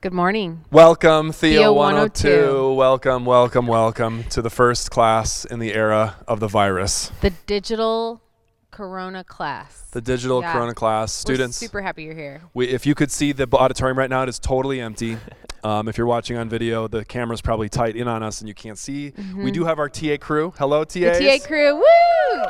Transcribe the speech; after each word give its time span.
Good 0.00 0.12
morning. 0.12 0.64
Welcome, 0.70 1.32
Theo, 1.32 1.58
Theo 1.60 1.72
102. 1.72 2.28
102. 2.28 2.72
Welcome, 2.74 3.24
welcome, 3.24 3.66
welcome 3.66 4.24
to 4.30 4.40
the 4.40 4.50
first 4.50 4.92
class 4.92 5.44
in 5.44 5.58
the 5.58 5.74
era 5.74 6.16
of 6.28 6.38
the 6.38 6.46
virus. 6.46 7.10
The 7.20 7.30
digital 7.46 8.22
Corona 8.70 9.24
class. 9.24 9.88
The 9.90 10.00
digital 10.00 10.40
Yeah. 10.40 10.52
Corona 10.52 10.74
class. 10.74 11.10
We're 11.26 11.34
Students, 11.34 11.56
super 11.56 11.82
happy 11.82 12.04
you're 12.04 12.14
here. 12.14 12.42
we, 12.54 12.68
if 12.68 12.86
you 12.86 12.94
could 12.94 13.10
see 13.10 13.32
the 13.32 13.48
auditorium 13.52 13.98
right 13.98 14.08
now, 14.08 14.22
it 14.22 14.28
is 14.28 14.38
totally 14.38 14.80
empty. 14.80 15.16
Um, 15.64 15.88
if 15.88 15.98
you're 15.98 16.06
watching 16.06 16.36
on 16.36 16.48
video, 16.48 16.88
the 16.88 17.04
camera's 17.04 17.40
probably 17.40 17.68
tight 17.68 17.96
in 17.96 18.08
on 18.08 18.22
us 18.22 18.40
and 18.40 18.48
you 18.48 18.54
can't 18.54 18.78
see. 18.78 19.12
We 19.36 19.50
do 19.50 19.64
have 19.64 19.78
our 19.78 19.88
TA 19.88 20.16
crew. 20.20 20.52
Hello, 20.58 20.84
TAs. 20.84 21.18
Mm-hmm. 21.18 21.24
The 21.24 21.38
TA 21.38 21.46
crew. 21.46 21.74
Woo! 21.76 22.44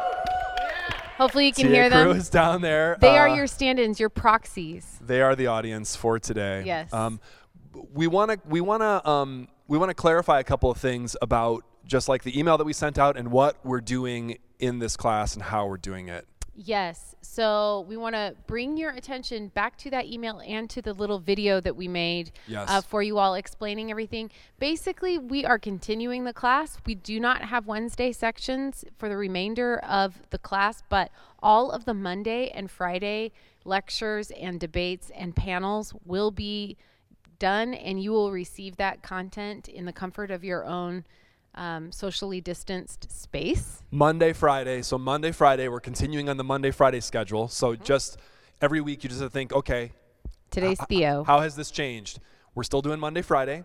Hopefully 1.17 1.47
you 1.47 1.53
can 1.53 1.67
TA 1.67 1.73
hear 1.73 1.91
crew 1.91 2.13
is 2.13 2.29
down 2.31 2.63
there. 2.63 2.97
They 3.01 3.19
are 3.19 3.29
Uh, 3.29 3.35
your 3.35 3.47
stand-ins, 3.47 3.99
your 3.99 4.09
proxies. 4.09 4.99
They 5.05 5.21
are 5.21 5.35
the 5.35 5.49
audience 5.49 5.97
for 5.97 6.19
today. 6.19 6.63
Yes. 6.65 6.93
Um, 6.93 7.21
we 7.93 8.07
want 8.07 8.31
to 8.31 8.39
we 8.49 8.61
want 8.61 8.83
to 8.83 9.09
um, 9.09 9.49
we 9.67 9.79
want 9.79 9.91
to 9.91 9.95
clarify 9.95 10.39
a 10.39 10.45
couple 10.45 10.71
of 10.71 10.79
things 10.79 11.17
about 11.21 11.65
just 11.85 12.09
like 12.09 12.23
the 12.23 12.39
email 12.39 12.57
that 12.59 12.65
we 12.65 12.73
sent 12.73 12.99
out 12.99 13.17
and 13.17 13.31
what 13.33 13.57
we're 13.65 13.81
doing 13.81 14.39
in 14.61 14.79
this 14.79 14.97
class 14.97 15.35
and 15.35 15.43
how 15.43 15.67
we're 15.67 15.77
doing 15.77 16.09
it. 16.09 16.27
Yes. 16.61 17.15
So 17.21 17.87
we 17.89 17.97
want 17.97 18.17
to 18.17 18.35
bring 18.49 18.77
your 18.77 18.91
attention 18.91 19.47
back 19.49 19.79
to 19.79 19.91
that 19.91 20.07
email 20.07 20.43
and 20.45 20.69
to 20.71 20.83
the 20.83 20.93
little 20.93 21.21
video 21.21 21.61
that 21.61 21.77
we 21.77 21.87
made 21.87 22.33
Yes. 22.49 22.69
uh, 22.69 22.81
for 22.81 23.01
you 23.01 23.17
all 23.19 23.35
explaining 23.35 23.93
everything. 23.93 24.33
Basically, 24.59 25.19
we 25.19 25.45
are 25.45 25.59
continuing 25.59 26.25
the 26.25 26.33
class. 26.33 26.79
We 26.85 26.97
do 26.97 27.21
not 27.21 27.43
have 27.43 27.69
Wednesday 27.69 28.11
sections 28.11 28.85
for 28.99 29.09
the 29.09 29.17
remainder 29.17 29.79
of 29.79 30.21
the 30.31 30.39
class, 30.39 30.83
but 30.89 31.13
all 31.41 31.71
of 31.71 31.85
the 31.85 31.95
Monday 31.95 32.49
and 32.49 32.69
Friday 32.69 33.31
lectures 33.65 34.33
and 34.33 34.59
debates 34.59 35.11
and 35.15 35.37
panels 35.37 35.95
will 36.05 36.33
be 36.33 36.77
done, 37.39 37.73
and 37.73 38.03
you 38.03 38.11
will 38.11 38.33
receive 38.33 38.79
that 38.79 39.01
content 39.05 39.69
in 39.69 39.85
the 39.85 39.93
comfort 39.93 40.33
of 40.33 40.43
your 40.43 40.65
own 40.65 41.05
um, 41.59 41.93
socially 41.93 42.41
distanced 42.41 43.11
space. 43.11 43.83
Monday, 43.91 44.33
Friday. 44.33 44.81
So 44.83 44.97
Monday, 44.97 45.33
Friday, 45.33 45.69
we're 45.69 45.81
continuing 45.81 46.29
on 46.29 46.37
the 46.37 46.45
Monday, 46.45 46.71
Friday 46.71 47.01
schedule. 47.01 47.49
So 47.49 47.75
just 47.75 48.19
every 48.63 48.81
week, 48.81 49.03
you 49.03 49.11
just 49.11 49.21
have 49.21 49.31
to 49.31 49.33
think, 49.33 49.53
okay, 49.53 49.93
Today's 50.51 50.79
Theo. 50.89 51.25
how 51.25 51.41
has 51.41 51.57
this 51.57 51.71
changed? 51.71 52.21
We're 52.55 52.63
still 52.63 52.81
doing 52.81 52.99
Monday, 52.99 53.23
Friday, 53.23 53.65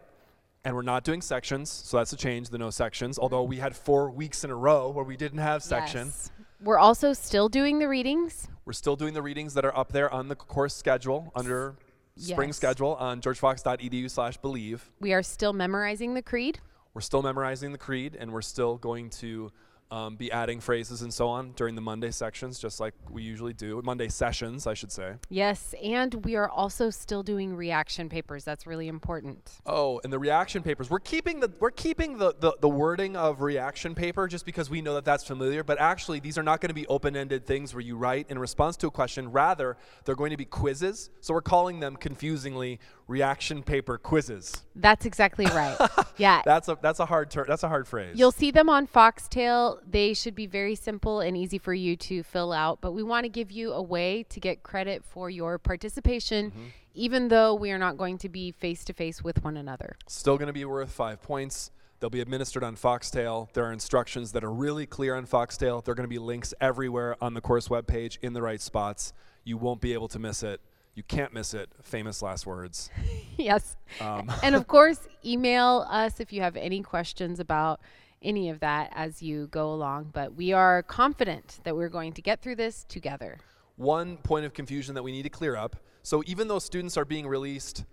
and 0.66 0.76
we're 0.76 0.82
not 0.82 1.04
doing 1.04 1.22
sections. 1.22 1.70
So 1.70 1.98
that's 1.98 2.12
a 2.12 2.18
change, 2.18 2.50
the 2.50 2.58
no 2.58 2.72
sections. 2.72 3.18
Although 3.18 3.44
we 3.44 3.58
had 3.58 3.76
four 3.76 4.12
weeks 4.12 4.44
in 4.44 4.50
a 4.50 4.56
row 4.56 4.90
where 4.90 5.06
we 5.06 5.16
didn't 5.16 5.40
have 5.40 5.64
sections. 5.64 6.32
Yes. 6.38 6.48
We're 6.62 6.80
also 6.80 7.14
still 7.14 7.48
doing 7.48 7.80
the 7.80 7.88
readings. 7.88 8.48
We're 8.66 8.74
still 8.74 8.96
doing 8.96 9.14
the 9.14 9.22
readings 9.22 9.54
that 9.54 9.66
are 9.66 9.78
up 9.78 9.92
there 9.92 10.12
on 10.12 10.30
the 10.30 10.36
course 10.36 10.74
schedule 10.74 11.32
under 11.36 11.76
spring 12.16 12.54
schedule 12.54 12.96
on 12.96 13.22
georgefox.edu 13.22 14.10
slash 14.10 14.38
believe. 14.38 14.90
We 15.00 15.14
are 15.14 15.24
still 15.24 15.52
memorizing 15.52 16.14
the 16.14 16.22
creed. 16.22 16.60
We're 16.94 17.02
still 17.02 17.24
memorizing 17.24 17.72
the 17.72 17.78
creed, 17.78 18.16
and 18.20 18.32
we're 18.32 18.44
still 18.44 18.78
going 18.78 19.10
to 19.22 19.52
um, 19.94 20.16
be 20.16 20.32
adding 20.32 20.60
phrases 20.60 21.04
and 21.04 21.14
so 21.14 21.28
on 21.28 21.52
during 21.52 21.76
the 21.76 21.82
Monday 21.82 22.10
sections, 22.10 22.58
just 22.58 22.80
like 22.80 22.96
we 23.12 23.22
usually 23.22 23.54
do. 23.54 23.80
Monday 23.86 24.08
sessions, 24.08 24.66
I 24.66 24.74
should 24.74 24.92
say. 24.92 25.14
Yes, 25.30 25.76
and 25.84 26.26
we 26.26 26.36
are 26.36 26.50
also 26.50 26.90
still 26.90 27.22
doing 27.22 27.56
reaction 27.56 28.10
papers. 28.10 28.44
That's 28.44 28.66
really 28.66 28.88
important. 28.88 29.52
Oh, 29.68 30.02
and 30.04 30.12
the 30.12 30.18
reaction 30.18 30.64
papers. 30.64 30.90
We're 30.90 31.00
keeping 31.00 31.42
the 31.42 31.52
we're 31.60 31.70
keeping 31.70 32.18
the, 32.18 32.34
the, 32.40 32.58
the 32.60 32.70
wording 32.70 33.16
of 33.16 33.42
reaction 33.42 33.94
paper 33.94 34.28
just 34.28 34.48
because 34.48 34.68
we 34.68 34.82
know 34.82 34.96
that 34.96 35.06
that's 35.06 35.26
familiar. 35.26 35.64
But 35.64 35.80
actually, 35.80 36.20
these 36.20 36.40
are 36.40 36.44
not 36.44 36.60
going 36.60 36.70
to 36.70 36.74
be 36.74 36.88
open-ended 36.88 37.46
things 37.46 37.76
where 37.76 37.82
you 37.82 37.96
write 37.96 38.26
in 38.30 38.40
response 38.40 38.76
to 38.78 38.88
a 38.88 38.92
question. 38.92 39.32
Rather, 39.32 39.78
they're 40.06 40.16
going 40.16 40.32
to 40.32 40.38
be 40.38 40.46
quizzes. 40.46 41.12
So 41.22 41.36
we're 41.36 41.42
calling 41.42 41.82
them 41.82 41.98
confusingly 41.98 42.80
reaction 43.08 43.62
paper 43.62 44.00
quizzes. 44.00 44.64
That's 44.76 45.06
exactly 45.06 45.46
right. 45.46 45.78
yeah. 46.18 46.42
That's 46.46 46.68
a 46.68 46.80
that's 46.82 47.00
a 47.00 47.06
hard 47.06 47.30
ter- 47.30 47.46
that's 47.46 47.62
a 47.62 47.70
hard 47.70 47.88
phrase. 47.88 48.18
You'll 48.18 48.32
see 48.32 48.50
them 48.50 48.70
on 48.70 48.88
Foxtale. 48.88 49.83
They 49.90 50.14
should 50.14 50.36
be 50.36 50.46
very 50.48 50.76
simple 50.76 51.20
and 51.20 51.36
easy 51.38 51.58
for 51.58 51.74
you 51.74 51.96
to 51.98 52.24
fill 52.24 52.52
out, 52.54 52.80
but 52.82 52.92
we 52.94 53.04
want 53.04 53.26
to 53.26 53.30
give 53.30 53.52
you 53.52 53.74
a 53.74 53.82
way 53.82 54.24
to 54.30 54.40
get 54.40 54.64
credit 54.64 55.04
for 55.04 55.30
your 55.30 55.58
participation, 55.58 56.52
Mm-hmm. 56.52 56.64
even 56.94 57.28
though 57.28 57.54
we 57.54 57.72
are 57.72 57.78
not 57.78 57.98
going 57.98 58.18
to 58.20 58.30
be 58.30 58.52
face 58.52 58.84
to 58.86 58.94
face 58.94 59.24
with 59.24 59.44
one 59.44 59.58
another. 59.58 59.96
Still 60.08 60.38
going 60.38 60.48
to 60.48 60.54
be 60.54 60.66
worth 60.66 60.92
five 60.92 61.22
points. 61.22 61.72
They'll 62.00 62.10
be 62.10 62.22
administered 62.22 62.64
on 62.64 62.76
Foxtale. 62.76 63.52
There 63.54 63.66
are 63.66 63.72
instructions 63.72 64.34
that 64.34 64.44
are 64.44 64.52
really 64.52 64.86
clear 64.86 65.16
on 65.16 65.26
Foxtale. 65.26 65.84
There 65.84 65.94
are 65.94 65.96
going 65.96 66.04
to 66.04 66.10
be 66.10 66.20
links 66.20 66.54
everywhere 66.60 67.16
on 67.22 67.34
the 67.34 67.42
course 67.42 67.70
webpage 67.70 68.18
in 68.22 68.34
the 68.34 68.42
right 68.42 68.60
spots. 68.60 69.14
You 69.46 69.58
won't 69.58 69.80
be 69.80 69.94
able 69.94 70.08
to 70.10 70.20
miss 70.20 70.44
it. 70.44 70.60
You 70.96 71.04
can't 71.04 71.34
miss 71.34 71.54
it. 71.54 71.70
Famous 71.82 72.22
last 72.22 72.46
words. 72.46 72.90
yes. 73.38 73.76
Um, 74.02 74.32
and 74.44 74.54
of 74.54 74.68
course, 74.76 75.00
email 75.26 75.88
us 75.90 76.20
if 76.20 76.32
you 76.34 76.42
have 76.42 76.56
any 76.58 76.82
questions 76.82 77.40
about 77.40 77.80
any 78.24 78.50
of 78.50 78.60
that 78.62 78.92
as 78.96 79.22
you 79.22 79.48
go 79.48 79.74
along. 79.74 80.12
But 80.14 80.36
we 80.36 80.54
are 80.54 80.84
confident 80.84 81.60
that 81.64 81.76
we're 81.76 81.90
going 81.90 82.14
to 82.14 82.22
get 82.22 82.42
through 82.42 82.56
this 82.56 82.86
together. 82.86 83.40
One 83.76 84.18
point 84.18 84.46
of 84.46 84.54
confusion 84.54 84.96
that 84.96 85.04
we 85.04 85.12
need 85.12 85.24
to 85.24 85.30
clear 85.30 85.56
up. 85.56 85.76
So 86.04 86.24
even 86.26 86.48
though 86.48 86.60
students 86.60 86.98
are 86.98 87.06
being 87.06 87.28
released 87.28 87.86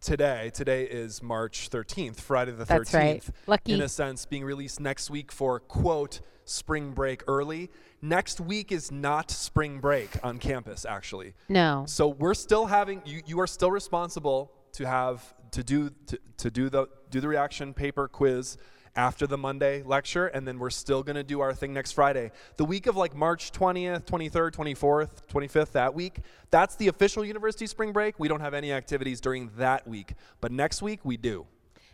today, 0.00 0.50
today 0.54 0.84
is 0.84 1.22
March 1.22 1.68
13th, 1.70 2.20
Friday 2.20 2.52
the 2.52 2.64
13th. 2.64 2.68
That's 2.68 2.94
right. 2.94 3.28
Lucky. 3.46 3.72
In 3.72 3.82
a 3.82 3.88
sense, 3.88 4.24
being 4.24 4.44
released 4.44 4.80
next 4.80 5.10
week 5.10 5.32
for 5.32 5.60
quote 5.60 6.20
spring 6.44 6.92
break 6.92 7.22
early. 7.28 7.70
Next 8.02 8.40
week 8.40 8.72
is 8.72 8.90
not 8.90 9.30
spring 9.30 9.78
break 9.78 10.10
on 10.22 10.38
campus 10.38 10.84
actually. 10.84 11.34
No. 11.48 11.84
So 11.86 12.08
we're 12.08 12.34
still 12.34 12.66
having 12.66 13.02
you 13.04 13.22
you 13.26 13.40
are 13.40 13.46
still 13.46 13.70
responsible 13.70 14.52
to 14.72 14.86
have 14.86 15.34
to 15.52 15.62
do 15.62 15.90
to, 16.06 16.18
to 16.38 16.50
do 16.50 16.68
the 16.70 16.86
do 17.10 17.20
the 17.20 17.28
reaction 17.28 17.74
paper 17.74 18.08
quiz 18.08 18.56
after 18.96 19.26
the 19.26 19.38
Monday 19.38 19.82
lecture 19.82 20.26
and 20.26 20.46
then 20.46 20.58
we're 20.58 20.70
still 20.70 21.02
going 21.02 21.16
to 21.16 21.22
do 21.22 21.40
our 21.40 21.54
thing 21.54 21.72
next 21.72 21.92
Friday. 21.92 22.30
The 22.56 22.64
week 22.64 22.86
of 22.86 22.96
like 22.96 23.14
March 23.14 23.52
20th, 23.52 24.04
23rd, 24.04 24.52
24th, 24.52 25.10
25th 25.32 25.72
that 25.72 25.94
week, 25.94 26.20
that's 26.50 26.76
the 26.76 26.88
official 26.88 27.24
university 27.24 27.66
spring 27.66 27.92
break. 27.92 28.18
We 28.18 28.28
don't 28.28 28.40
have 28.40 28.54
any 28.54 28.72
activities 28.72 29.20
during 29.20 29.50
that 29.56 29.86
week, 29.86 30.14
but 30.40 30.52
next 30.52 30.82
week 30.82 31.00
we 31.04 31.16
do. 31.16 31.46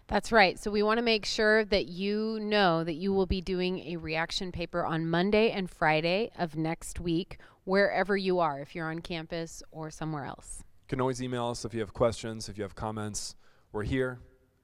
That's 0.08 0.30
right. 0.30 0.58
So 0.58 0.70
we 0.70 0.82
want 0.84 0.98
to 0.98 1.02
make 1.02 1.26
sure 1.26 1.64
that 1.64 1.88
you 1.88 2.38
know 2.40 2.84
that 2.84 2.94
you 2.94 3.12
will 3.12 3.26
be 3.26 3.40
doing 3.40 3.80
a 3.88 3.96
reaction 3.96 4.52
paper 4.52 4.86
on 4.86 5.08
Monday 5.08 5.50
and 5.50 5.68
Friday 5.68 6.30
of 6.38 6.56
next 6.56 7.00
week, 7.00 7.38
wherever 7.64 8.16
you 8.16 8.38
are, 8.38 8.60
if 8.60 8.74
you're 8.74 8.88
on 8.88 9.00
campus 9.00 9.64
or 9.72 9.90
somewhere 9.90 10.24
else. 10.24 10.62
You 10.84 10.90
can 10.90 11.00
always 11.00 11.20
email 11.20 11.48
us 11.48 11.64
if 11.64 11.74
you 11.74 11.80
have 11.80 11.92
questions, 11.92 12.48
if 12.48 12.56
you 12.56 12.62
have 12.62 12.76
comments. 12.76 13.34
We're 13.72 13.82
here 13.82 14.20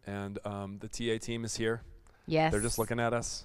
and 0.06 0.38
um, 0.44 0.78
the 0.78 0.88
TA 0.88 1.24
team 1.24 1.44
is 1.44 1.56
here. 1.56 1.82
Yes. 2.26 2.52
They're 2.52 2.60
just 2.60 2.78
looking 2.78 3.00
at 3.00 3.12
us. 3.12 3.44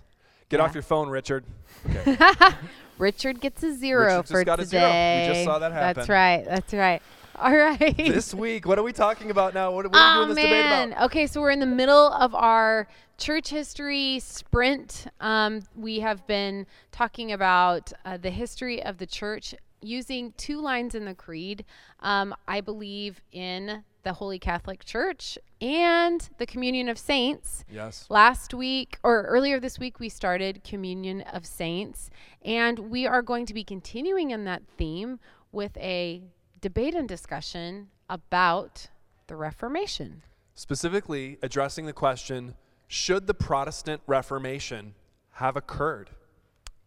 Get 0.50 0.60
Yeah. 0.60 0.66
off 0.66 0.74
your 0.74 0.84
phone, 0.84 1.10
Richard. 1.10 1.44
Okay. 1.90 2.18
Richard 2.98 3.40
gets 3.42 3.62
a 3.64 3.74
zero 3.76 4.06
Richard 4.06 4.22
just 4.24 4.32
for 4.32 4.44
got 4.44 4.60
a 4.60 4.66
today. 4.66 4.80
zero. 4.80 5.28
We 5.28 5.34
just 5.34 5.46
saw 5.46 5.60
that 5.60 5.72
happen. 5.72 5.96
That's 5.96 6.10
right. 6.10 6.46
That's 6.46 6.74
right. 6.74 7.02
All 7.40 7.56
right. 7.56 7.96
this 7.98 8.34
week, 8.34 8.66
what 8.66 8.80
are 8.80 8.84
we 8.84 8.94
talking 8.94 9.30
about 9.30 9.54
now? 9.54 9.72
What, 9.72 9.86
are 9.86 9.90
we 9.90 9.98
oh 9.98 10.16
doing 10.26 10.36
this 10.36 10.44
debate 10.44 10.66
man. 10.66 10.92
about? 10.94 11.06
Okay, 11.06 11.28
so 11.28 11.40
we're 11.42 11.52
in 11.52 11.60
the 11.60 11.68
middle 11.68 12.08
of 12.14 12.34
our 12.34 12.88
church 13.20 13.50
history 13.50 14.20
sprint. 14.20 15.06
Um, 15.22 15.62
we 15.76 16.00
have 16.00 16.26
been 16.26 16.66
talking 16.92 17.32
about 17.32 17.92
uh, 18.06 18.18
the 18.18 18.32
history 18.32 18.84
of 18.84 18.98
the 18.98 19.06
church 19.06 19.54
using 19.88 20.34
two 20.38 20.62
lines 20.62 20.94
in 20.94 21.06
the 21.06 21.16
creed. 21.16 21.66
Um, 22.02 22.36
I 22.48 22.62
believe 22.62 23.22
in 23.32 23.84
the 24.04 24.14
Holy 24.14 24.40
Catholic 24.40 24.86
Church 24.86 25.38
and 25.60 26.30
the 26.38 26.46
communion 26.46 26.88
of 26.90 26.98
saints. 26.98 27.66
Yes. 27.70 28.06
Last 28.10 28.54
week 28.54 29.00
or 29.04 29.24
earlier 29.24 29.60
this 29.60 29.80
week, 29.80 30.00
we 30.00 30.10
started 30.10 30.64
Communion 30.64 31.22
of 31.22 31.46
Saints, 31.46 32.10
and 32.44 32.80
we 32.80 33.06
are 33.06 33.22
going 33.22 33.46
to 33.46 33.54
be 33.54 33.64
continuing 33.64 34.32
in 34.32 34.46
that 34.46 34.64
theme 34.78 35.20
with 35.52 35.76
a 35.78 36.22
debate 36.62 36.96
and 36.96 37.08
discussion 37.08 37.90
about 38.10 38.88
the 39.28 39.36
Reformation. 39.36 40.22
Specifically, 40.54 41.38
addressing 41.42 41.86
the 41.86 41.94
question 41.94 42.56
should 42.88 43.28
the 43.28 43.34
Protestant 43.34 44.02
Reformation 44.08 44.96
have 45.34 45.58
occurred? 45.58 46.10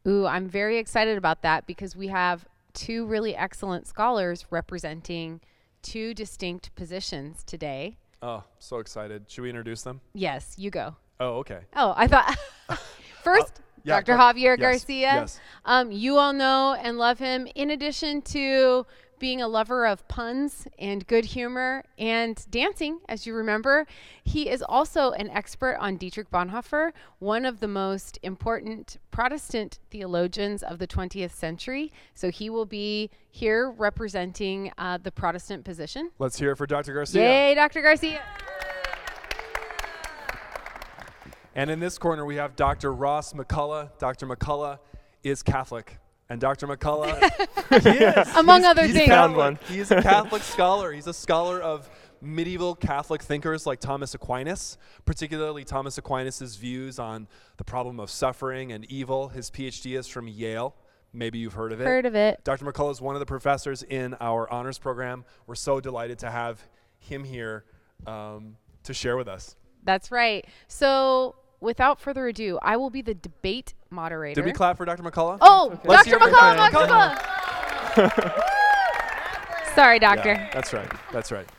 Ooh, 0.09 0.27
I'm 0.27 0.49
very 0.49 0.79
excited 0.79 1.19
about 1.19 1.43
that 1.43 1.67
because 1.67 1.95
we 1.95 2.09
have 2.09 2.47
two 2.75 3.07
really 3.07 3.35
excellent 3.37 3.87
scholars 3.87 4.47
representing 4.51 5.41
two 5.83 6.15
distinct 6.15 6.75
positions 6.75 7.43
today. 7.45 7.97
Oh, 8.23 8.45
so 8.59 8.79
excited. 8.79 9.31
Should 9.31 9.43
we 9.43 9.49
introduce 9.49 9.83
them? 9.83 10.01
Yes, 10.13 10.55
you 10.59 10.71
go. 10.71 10.97
Oh, 11.19 11.39
okay. 11.39 11.61
Oh, 11.75 11.95
I 11.97 12.07
thought 12.07 12.37
first, 13.23 13.61
yeah, 13.85 14.01
Dr. 14.01 14.17
Javier 14.17 14.57
yes, 14.57 14.61
Garcia. 14.61 14.99
yes. 14.99 15.41
Um, 15.65 15.91
you 15.91 16.17
all 16.17 16.33
know 16.33 16.77
and 16.83 16.99
love 16.99 17.19
him. 17.19 17.49
In 17.55 17.71
addition 17.71 18.23
to 18.23 18.87
being 19.21 19.41
a 19.41 19.47
lover 19.47 19.87
of 19.87 20.09
puns 20.09 20.67
and 20.79 21.07
good 21.07 21.27
humor 21.27 21.85
and 21.99 22.45
dancing, 22.51 22.99
as 23.09 23.27
you 23.27 23.35
remember, 23.35 23.87
he 24.25 24.49
is 24.49 24.65
also 24.67 25.13
an 25.13 25.31
expert 25.31 25.77
on 25.79 25.97
Dietrich 25.97 26.31
Bonhoeffer, 26.31 26.91
one 27.21 27.45
of 27.45 27.61
the 27.61 27.69
most 27.69 28.19
important 28.25 28.97
Protestant 29.13 29.79
theologians 29.91 30.65
of 30.65 30.81
the 30.81 30.89
20th 30.89 31.33
century. 31.33 31.93
So 32.15 32.31
he 32.31 32.51
will 32.51 32.67
be 32.67 33.11
here 33.31 33.71
representing 33.71 34.73
uh, 34.79 34.99
the 35.01 35.13
Protestant 35.13 35.65
position. 35.65 36.11
Let's 36.19 36.39
hear 36.39 36.53
it 36.53 36.57
for 36.57 36.67
Dr. 36.67 36.95
Garcia. 36.95 37.23
Yay, 37.23 37.55
Dr. 37.55 37.83
Garcia. 37.83 38.21
And 41.55 41.71
in 41.71 41.79
this 41.79 41.99
corner, 41.99 42.25
we 42.25 42.37
have 42.37 42.57
Dr. 42.57 42.93
Ross 42.93 43.35
McCullough. 43.35 43.91
Dr. 43.99 44.27
McCullough 44.27 44.79
is 45.23 45.43
Catholic. 45.43 46.00
And 46.31 46.41
Dr. 46.41 46.69
McCullough, 46.69 48.37
Among 48.39 48.65
other 48.65 48.85
he's 48.85 48.95
things. 48.95 49.09
found 49.09 49.35
Catholic. 49.35 49.37
one. 49.37 49.59
He's 49.77 49.91
a 49.91 50.01
Catholic 50.01 50.43
scholar. 50.43 50.93
He's 50.93 51.09
a 51.09 51.13
scholar 51.13 51.61
of 51.61 51.91
medieval 52.23 52.75
Catholic 52.77 53.21
thinkers 53.23 53.67
like 53.67 53.81
Thomas 53.81 54.15
Aquinas, 54.15 54.79
particularly 55.05 55.65
Thomas 55.65 55.99
Aquinas' 55.99 56.55
views 56.57 56.99
on 57.01 57.27
the 57.57 57.65
problem 57.65 57.99
of 57.99 58.11
suffering 58.11 58.71
and 58.73 58.85
evil. 58.85 59.29
His 59.29 59.51
PhD 59.51 59.99
is 59.99 60.07
from 60.07 60.29
Yale. 60.29 60.77
Maybe 61.13 61.39
you've 61.39 61.55
heard 61.55 61.73
of 61.73 61.81
it. 61.81 61.85
Heard 61.85 62.07
of 62.07 62.15
it. 62.15 62.45
Dr. 62.45 62.65
McCullough 62.65 62.93
is 62.93 63.01
one 63.01 63.17
of 63.17 63.21
the 63.21 63.27
professors 63.27 63.83
in 63.83 64.15
our 64.21 64.49
honors 64.53 64.79
program. 64.79 65.25
We're 65.49 65.57
so 65.57 65.81
delighted 65.81 66.21
to 66.21 66.31
have 66.31 66.63
him 67.01 67.25
here 67.25 67.65
um, 68.07 68.57
to 68.85 68.95
share 68.95 69.17
with 69.17 69.27
us. 69.27 69.57
That's 69.83 70.13
right. 70.13 70.47
So, 70.69 71.35
without 71.61 72.01
further 72.01 72.27
ado, 72.29 72.59
I 72.63 72.77
will 72.77 72.91
be 72.91 73.03
the 73.03 73.15
debate 73.15 73.75
moderator. 73.91 74.41
Did 74.41 74.47
we 74.47 74.53
clap 74.53 74.77
for 74.77 74.85
Dr. 74.85 75.03
McCullough? 75.03 75.39
Oh, 75.41 75.79
Let's 75.85 76.09
Dr. 76.09 76.19
McCullough. 76.25 76.71
McCullough. 77.97 78.45
Sorry, 79.75 79.99
doctor. 79.99 80.33
Yeah, 80.33 80.51
that's 80.53 80.73
right. 80.73 80.91
That's 81.13 81.33
right. 81.33 81.49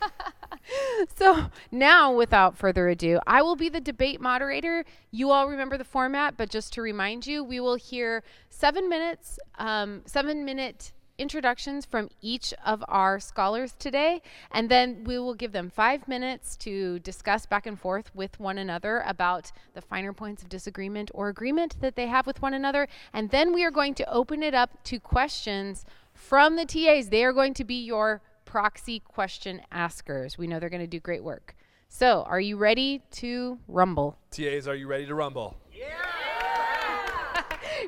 So 1.16 1.46
now, 1.70 2.14
without 2.14 2.56
further 2.56 2.88
ado, 2.88 3.18
I 3.26 3.42
will 3.42 3.56
be 3.56 3.68
the 3.68 3.80
debate 3.80 4.20
moderator. 4.20 4.84
You 5.10 5.30
all 5.30 5.48
remember 5.48 5.76
the 5.76 5.84
format, 5.84 6.36
but 6.36 6.48
just 6.48 6.72
to 6.74 6.82
remind 6.82 7.26
you, 7.26 7.42
we 7.44 7.60
will 7.60 7.74
hear 7.74 8.22
seven 8.48 8.88
minutes, 8.88 9.38
um, 9.58 10.02
seven 10.06 10.44
minute 10.44 10.92
introductions 11.22 11.86
from 11.86 12.10
each 12.20 12.52
of 12.66 12.84
our 12.88 13.18
scholars 13.18 13.74
today, 13.78 14.20
and 14.50 14.68
then 14.68 15.04
we 15.04 15.18
will 15.18 15.34
give 15.34 15.52
them 15.52 15.70
five 15.70 16.06
minutes 16.06 16.56
to 16.56 16.98
discuss 16.98 17.46
back 17.46 17.66
and 17.66 17.80
forth 17.80 18.14
with 18.14 18.38
one 18.38 18.58
another 18.58 19.02
about 19.06 19.52
the 19.72 19.80
finer 19.80 20.12
points 20.12 20.42
of 20.42 20.48
disagreement 20.48 21.10
or 21.14 21.28
agreement 21.28 21.80
that 21.80 21.96
they 21.96 22.08
have 22.08 22.26
with 22.26 22.42
one 22.42 22.52
another, 22.52 22.88
and 23.12 23.30
then 23.30 23.54
we 23.54 23.64
are 23.64 23.70
going 23.70 23.94
to 23.94 24.12
open 24.12 24.42
it 24.42 24.52
up 24.52 24.82
to 24.84 24.98
questions 24.98 25.86
from 26.12 26.56
the 26.56 26.66
TAs. 26.66 27.08
They 27.08 27.24
are 27.24 27.32
going 27.32 27.54
to 27.54 27.64
be 27.64 27.82
your 27.82 28.20
proxy 28.44 29.00
question 29.00 29.62
askers. 29.70 30.36
We 30.36 30.46
know 30.46 30.58
they're 30.58 30.68
going 30.68 30.82
to 30.82 30.86
do 30.86 31.00
great 31.00 31.24
work. 31.24 31.54
So, 31.88 32.22
are 32.26 32.40
you 32.40 32.56
ready 32.56 33.02
to 33.12 33.58
rumble? 33.68 34.18
TAs, 34.30 34.66
are 34.66 34.74
you 34.74 34.86
ready 34.86 35.06
to 35.06 35.14
rumble? 35.14 35.56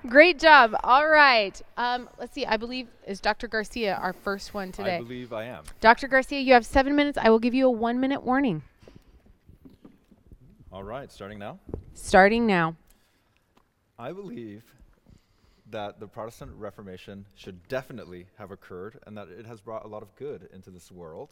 Great 0.08 0.38
job. 0.38 0.75
All 0.85 1.08
right. 1.08 1.61
Um, 1.76 2.08
let's 2.19 2.35
see. 2.35 2.46
I 2.46 2.56
believe 2.56 2.88
is 3.06 3.20
Dr. 3.20 3.49
Garcia 3.49 3.94
our 4.00 4.12
first 4.12 4.55
one 4.55 4.73
today. 4.73 4.96
I 4.96 4.99
believe 4.99 5.32
I 5.32 5.44
am. 5.44 5.64
Dr. 5.81 6.08
Garcia, 6.08 6.41
you 6.41 6.52
have 6.52 6.67
seven 6.67 6.94
minutes. 6.96 7.19
I 7.19 7.31
will 7.31 7.38
give 7.38 7.55
you 7.55 7.67
a 7.67 7.70
one 7.70 8.00
minute 8.00 8.23
warning. 8.23 8.62
All 10.73 10.82
right, 10.82 11.11
starting 11.12 11.38
now. 11.38 11.58
Starting 11.94 12.46
now. 12.46 12.76
I 13.99 14.12
believe 14.12 14.64
that 15.70 16.00
the 16.00 16.06
Protestant 16.06 16.52
Reformation 16.56 17.26
should 17.35 17.67
definitely 17.69 18.26
have 18.38 18.50
occurred 18.50 18.99
and 19.06 19.17
that 19.17 19.29
it 19.29 19.47
has 19.47 19.61
brought 19.61 19.85
a 19.85 19.88
lot 19.88 20.02
of 20.02 20.14
good 20.17 20.49
into 20.52 20.70
this 20.70 20.90
world. 20.90 21.31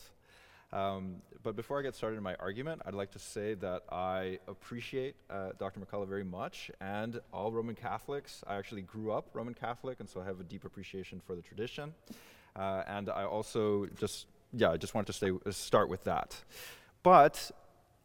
Um, 0.72 1.16
but 1.42 1.56
before 1.56 1.78
I 1.78 1.82
get 1.82 1.94
started 1.94 2.16
in 2.16 2.22
my 2.22 2.34
argument, 2.36 2.82
I'd 2.86 2.94
like 2.94 3.10
to 3.12 3.18
say 3.18 3.54
that 3.54 3.82
I 3.90 4.38
appreciate 4.48 5.16
uh, 5.28 5.50
Dr. 5.58 5.80
McCullough 5.80 6.08
very 6.08 6.24
much 6.24 6.70
and 6.80 7.20
all 7.32 7.52
Roman 7.52 7.74
Catholics. 7.74 8.42
I 8.46 8.56
actually 8.56 8.82
grew 8.82 9.12
up 9.12 9.28
Roman 9.34 9.54
Catholic, 9.54 10.00
and 10.00 10.08
so 10.08 10.20
I 10.20 10.24
have 10.24 10.40
a 10.40 10.44
deep 10.44 10.64
appreciation 10.64 11.20
for 11.26 11.34
the 11.34 11.42
tradition. 11.42 11.92
Uh, 12.56 12.84
and 12.86 13.10
I 13.10 13.24
also 13.24 13.86
just, 13.98 14.26
yeah, 14.52 14.70
I 14.70 14.76
just 14.76 14.94
wanted 14.94 15.06
to 15.06 15.12
stay, 15.12 15.32
start 15.50 15.88
with 15.88 16.04
that. 16.04 16.36
But 17.02 17.50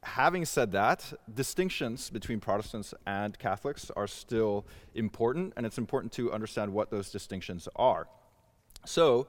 having 0.04 0.46
said 0.46 0.72
that, 0.72 1.14
distinctions 1.34 2.10
between 2.10 2.40
Protestants 2.40 2.94
and 3.06 3.38
Catholics 3.38 3.92
are 3.96 4.08
still 4.08 4.66
important, 4.96 5.54
and 5.56 5.66
it's 5.66 5.78
important 5.78 6.12
to 6.14 6.34
understand 6.34 6.74
what 6.74 6.90
those 6.92 7.12
distinctions 7.12 7.70
are. 7.76 8.08
So, 8.86 9.28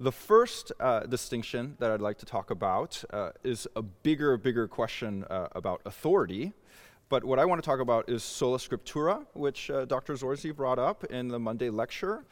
the 0.00 0.10
first 0.10 0.72
uh, 0.80 1.00
distinction 1.00 1.76
that 1.78 1.90
I'd 1.90 2.00
like 2.00 2.16
to 2.18 2.26
talk 2.26 2.50
about 2.50 3.04
uh, 3.12 3.30
is 3.44 3.68
a 3.76 3.82
bigger, 3.82 4.38
bigger 4.38 4.66
question 4.66 5.24
uh, 5.24 5.48
about 5.52 5.82
authority. 5.84 6.54
But 7.10 7.22
what 7.22 7.38
I 7.38 7.44
want 7.44 7.62
to 7.62 7.66
talk 7.66 7.80
about 7.80 8.08
is 8.08 8.22
sola 8.22 8.56
scriptura, 8.56 9.26
which 9.34 9.70
uh, 9.70 9.84
Dr. 9.84 10.14
Zorzi 10.14 10.56
brought 10.56 10.78
up 10.78 11.04
in 11.04 11.28
the 11.28 11.38
Monday 11.38 11.68
lecture. 11.68 12.24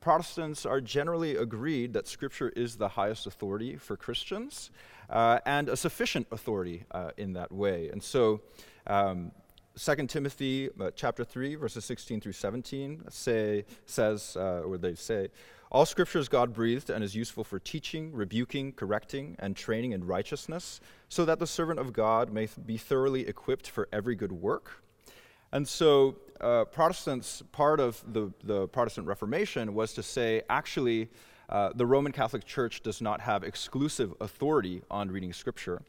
Protestants 0.00 0.66
are 0.66 0.82
generally 0.82 1.36
agreed 1.36 1.94
that 1.94 2.06
Scripture 2.06 2.50
is 2.50 2.76
the 2.76 2.88
highest 2.88 3.26
authority 3.26 3.76
for 3.76 3.96
Christians 3.96 4.70
uh, 5.08 5.38
and 5.46 5.70
a 5.70 5.76
sufficient 5.78 6.26
authority 6.30 6.84
uh, 6.90 7.12
in 7.16 7.32
that 7.32 7.50
way. 7.50 7.88
And 7.88 8.02
so, 8.02 8.42
um, 8.86 9.32
2 9.78 10.06
Timothy 10.08 10.68
uh, 10.78 10.90
chapter 10.94 11.24
3, 11.24 11.54
verses 11.54 11.86
16 11.86 12.20
through 12.20 12.32
17 12.32 13.04
say, 13.08 13.64
says, 13.86 14.36
uh, 14.38 14.60
or 14.60 14.76
they 14.76 14.94
say, 14.94 15.30
All 15.72 15.86
scripture 15.86 16.18
is 16.18 16.28
God 16.28 16.52
breathed 16.52 16.90
and 16.90 17.02
is 17.02 17.16
useful 17.16 17.42
for 17.42 17.58
teaching, 17.58 18.12
rebuking, 18.12 18.72
correcting, 18.72 19.36
and 19.38 19.56
training 19.56 19.92
in 19.92 20.04
righteousness, 20.04 20.80
so 21.08 21.24
that 21.24 21.38
the 21.38 21.46
servant 21.46 21.80
of 21.80 21.92
God 21.92 22.32
may 22.32 22.48
be 22.64 22.76
thoroughly 22.76 23.26
equipped 23.26 23.68
for 23.68 23.88
every 23.92 24.14
good 24.14 24.32
work. 24.32 24.82
And 25.52 25.66
so, 25.66 26.16
uh, 26.40 26.64
Protestants, 26.64 27.42
part 27.52 27.80
of 27.80 28.02
the, 28.12 28.32
the 28.42 28.68
Protestant 28.68 29.06
Reformation 29.06 29.74
was 29.74 29.92
to 29.94 30.02
say, 30.02 30.42
actually, 30.48 31.08
uh, 31.48 31.70
the 31.74 31.86
Roman 31.86 32.12
Catholic 32.12 32.44
Church 32.44 32.82
does 32.82 33.00
not 33.00 33.20
have 33.20 33.44
exclusive 33.44 34.14
authority 34.20 34.82
on 34.90 35.10
reading 35.10 35.32
Scripture. 35.32 35.82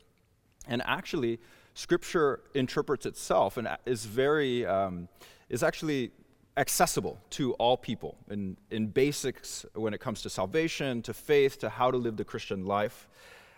And 0.67 0.81
actually, 0.85 1.39
Scripture 1.73 2.41
interprets 2.53 3.05
itself 3.05 3.57
and 3.57 3.67
is 3.85 4.05
very, 4.05 4.65
um, 4.65 5.07
is 5.49 5.63
actually 5.63 6.11
accessible 6.57 7.19
to 7.31 7.53
all 7.53 7.77
people 7.77 8.15
in, 8.29 8.57
in 8.71 8.87
basics 8.87 9.65
when 9.73 9.93
it 9.93 9.99
comes 9.99 10.21
to 10.21 10.29
salvation, 10.29 11.01
to 11.01 11.13
faith, 11.13 11.59
to 11.59 11.69
how 11.69 11.91
to 11.91 11.97
live 11.97 12.15
the 12.17 12.23
Christian 12.23 12.65
life. 12.65 13.07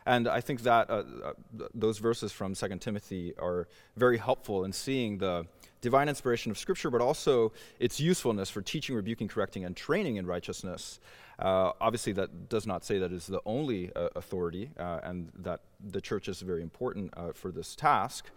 And 0.08 0.28
I 0.28 0.40
think 0.40 0.62
that 0.62 0.90
uh, 0.90 1.04
uh, 1.24 1.34
those 1.74 1.98
verses 1.98 2.32
from 2.32 2.56
2 2.56 2.68
Timothy 2.78 3.34
are 3.38 3.68
very 3.98 4.18
helpful 4.18 4.64
in 4.64 4.72
seeing 4.72 5.18
the 5.18 5.46
divine 5.82 6.08
inspiration 6.08 6.50
of 6.50 6.58
Scripture, 6.58 6.90
but 6.90 7.02
also 7.02 7.52
its 7.78 8.00
usefulness 8.00 8.50
for 8.50 8.62
teaching, 8.62 8.96
rebuking, 8.96 9.28
correcting, 9.28 9.66
and 9.66 9.76
training 9.76 10.16
in 10.16 10.26
righteousness. 10.26 11.02
Uh, 11.40 11.74
obviously, 11.81 12.14
that 12.14 12.48
does 12.48 12.66
not 12.66 12.86
say 12.86 13.00
that 13.00 13.12
it's 13.12 13.28
the 13.28 13.42
only 13.45 13.92
uh, 13.95 14.07
authority 14.16 14.71
uh, 14.80 15.02
and 15.04 15.30
that 15.38 15.60
the 15.92 16.00
church 16.00 16.30
is 16.30 16.42
very 16.42 16.62
important 16.62 17.14
uh, 17.18 17.33
for 17.33 17.52
this 17.52 17.76
task. 17.76 18.31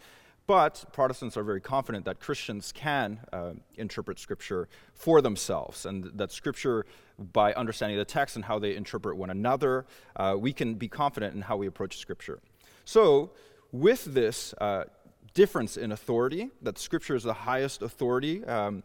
But 0.51 0.85
Protestants 0.93 1.37
are 1.37 1.45
very 1.45 1.61
confident 1.61 2.07
that 2.07 2.19
Christians 2.19 2.73
can 2.73 3.21
uh, 3.33 3.53
interpret 3.77 4.19
Scripture 4.19 4.69
for 4.95 5.23
themselves, 5.23 5.87
and 5.87 6.11
that 6.15 6.33
Scripture, 6.33 6.87
by 7.21 7.53
understanding 7.53 7.97
the 7.97 8.05
text 8.05 8.35
and 8.35 8.45
how 8.45 8.59
they 8.59 8.75
interpret 8.75 9.17
one 9.17 9.31
another, 9.31 9.87
uh, 10.17 10.35
we 10.37 10.53
can 10.53 10.75
be 10.75 10.89
confident 10.89 11.37
in 11.37 11.43
how 11.43 11.57
we 11.57 11.69
approach 11.69 11.99
Scripture. 11.99 12.41
So, 12.85 13.31
with 13.71 14.05
this 14.07 14.53
uh, 14.55 14.87
difference 15.35 15.77
in 15.77 15.93
authority, 15.93 16.51
that 16.63 16.79
Scripture 16.79 17.15
is 17.15 17.23
the 17.23 17.33
highest 17.33 17.81
authority, 17.83 18.45
um, 18.47 18.83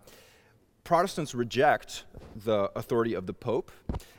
Protestants 0.84 1.34
reject 1.34 2.04
the 2.36 2.70
authority 2.76 3.16
of 3.16 3.26
the 3.26 3.34
Pope 3.34 3.72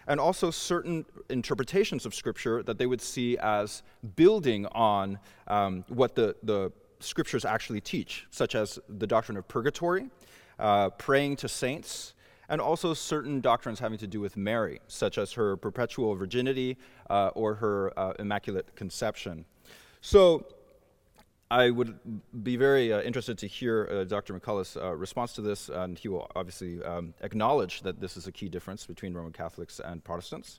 and 0.08 0.18
also 0.18 0.50
certain 0.50 1.06
interpretations 1.30 2.06
of 2.06 2.12
Scripture 2.12 2.64
that 2.64 2.76
they 2.78 2.86
would 2.86 3.00
see 3.00 3.38
as 3.38 3.84
building 4.16 4.66
on 4.72 5.20
um, 5.46 5.84
what 5.86 6.16
the, 6.16 6.34
the 6.42 6.72
Scriptures 7.06 7.44
actually 7.44 7.80
teach, 7.80 8.26
such 8.30 8.54
as 8.54 8.78
the 8.88 9.06
doctrine 9.06 9.38
of 9.38 9.46
purgatory, 9.48 10.08
uh, 10.58 10.90
praying 10.90 11.36
to 11.36 11.48
saints, 11.48 12.14
and 12.48 12.60
also 12.60 12.94
certain 12.94 13.40
doctrines 13.40 13.78
having 13.80 13.98
to 13.98 14.06
do 14.06 14.20
with 14.20 14.36
Mary, 14.36 14.80
such 14.88 15.18
as 15.18 15.32
her 15.32 15.56
perpetual 15.56 16.14
virginity 16.14 16.76
uh, 17.10 17.28
or 17.34 17.54
her 17.54 17.98
uh, 17.98 18.12
immaculate 18.18 18.74
conception. 18.76 19.44
So, 20.00 20.46
I 21.50 21.70
would 21.70 21.98
be 22.42 22.56
very 22.56 22.92
uh, 22.92 23.02
interested 23.02 23.38
to 23.38 23.46
hear 23.46 23.88
uh, 23.88 24.04
Dr. 24.04 24.38
McCullough's 24.38 24.76
uh, 24.76 24.92
response 24.96 25.32
to 25.34 25.42
this, 25.42 25.68
and 25.68 25.96
he 25.96 26.08
will 26.08 26.28
obviously 26.34 26.82
um, 26.82 27.14
acknowledge 27.20 27.82
that 27.82 28.00
this 28.00 28.16
is 28.16 28.26
a 28.26 28.32
key 28.32 28.48
difference 28.48 28.84
between 28.84 29.14
Roman 29.14 29.32
Catholics 29.32 29.80
and 29.84 30.02
Protestants. 30.02 30.58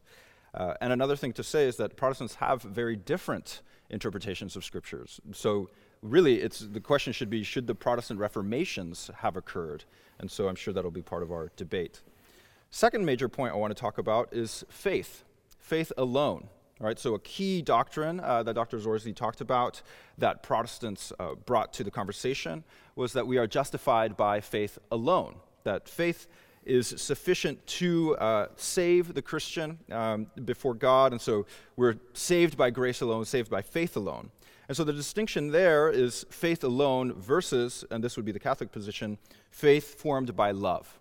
Uh, 0.53 0.75
and 0.79 0.93
another 0.93 1.17
thing 1.17 1.33
to 1.33 1.43
say 1.43 1.67
is 1.67 1.75
that 1.75 1.97
Protestants 1.97 2.35
have 2.35 2.61
very 2.61 2.95
different 2.95 3.61
interpretations 3.89 4.55
of 4.55 4.63
scriptures. 4.63 5.19
So, 5.33 5.69
really, 6.11 6.41
it's, 6.41 6.59
the 6.59 6.79
question 6.79 7.13
should 7.13 7.29
be 7.29 7.43
should 7.43 7.67
the 7.67 7.75
Protestant 7.75 8.19
reformations 8.19 9.09
have 9.17 9.35
occurred? 9.35 9.83
And 10.19 10.29
so, 10.29 10.47
I'm 10.47 10.55
sure 10.55 10.73
that'll 10.73 10.91
be 10.91 11.01
part 11.01 11.23
of 11.23 11.31
our 11.31 11.51
debate. 11.55 12.01
Second 12.69 13.05
major 13.05 13.29
point 13.29 13.53
I 13.53 13.57
want 13.57 13.75
to 13.75 13.79
talk 13.79 13.97
about 13.97 14.29
is 14.31 14.65
faith. 14.69 15.23
faith 15.59 15.91
alone. 15.97 16.49
All 16.79 16.85
right, 16.85 16.99
so 16.99 17.15
a 17.15 17.19
key 17.19 17.63
doctrine 17.63 18.19
uh, 18.19 18.43
that 18.43 18.53
Dr. 18.53 18.77
Zorzi 18.77 19.15
talked 19.15 19.41
about 19.41 19.81
that 20.19 20.43
Protestants 20.43 21.11
uh, 21.19 21.33
brought 21.33 21.73
to 21.73 21.83
the 21.83 21.89
conversation 21.89 22.63
was 22.95 23.13
that 23.13 23.25
we 23.25 23.39
are 23.39 23.47
justified 23.47 24.15
by 24.15 24.41
faith 24.41 24.77
alone, 24.91 25.37
that 25.63 25.89
faith 25.89 26.27
is 26.65 26.87
sufficient 26.87 27.65
to 27.65 28.15
uh, 28.17 28.47
save 28.57 29.15
the 29.15 29.23
Christian 29.23 29.79
um, 29.91 30.27
before 30.45 30.75
God, 30.75 31.13
and 31.13 31.21
so 31.21 31.47
we're 31.77 31.95
saved 32.13 32.57
by 32.57 32.69
grace 32.69 33.01
alone, 33.01 33.25
saved 33.25 33.49
by 33.49 33.63
faith 33.63 33.95
alone. 33.95 34.29
And 34.67 34.75
so 34.75 34.83
the 34.83 34.93
distinction 34.93 35.51
there 35.51 35.89
is 35.89 36.25
faith 36.29 36.63
alone 36.63 37.13
versus, 37.13 37.85
and 37.89 38.03
this 38.03 38.17
would 38.17 38.25
be 38.25 38.33
the 38.33 38.39
Catholic 38.39 38.71
position, 38.71 39.17
faith 39.49 39.99
formed 39.99 40.35
by 40.35 40.51
love. 40.51 40.99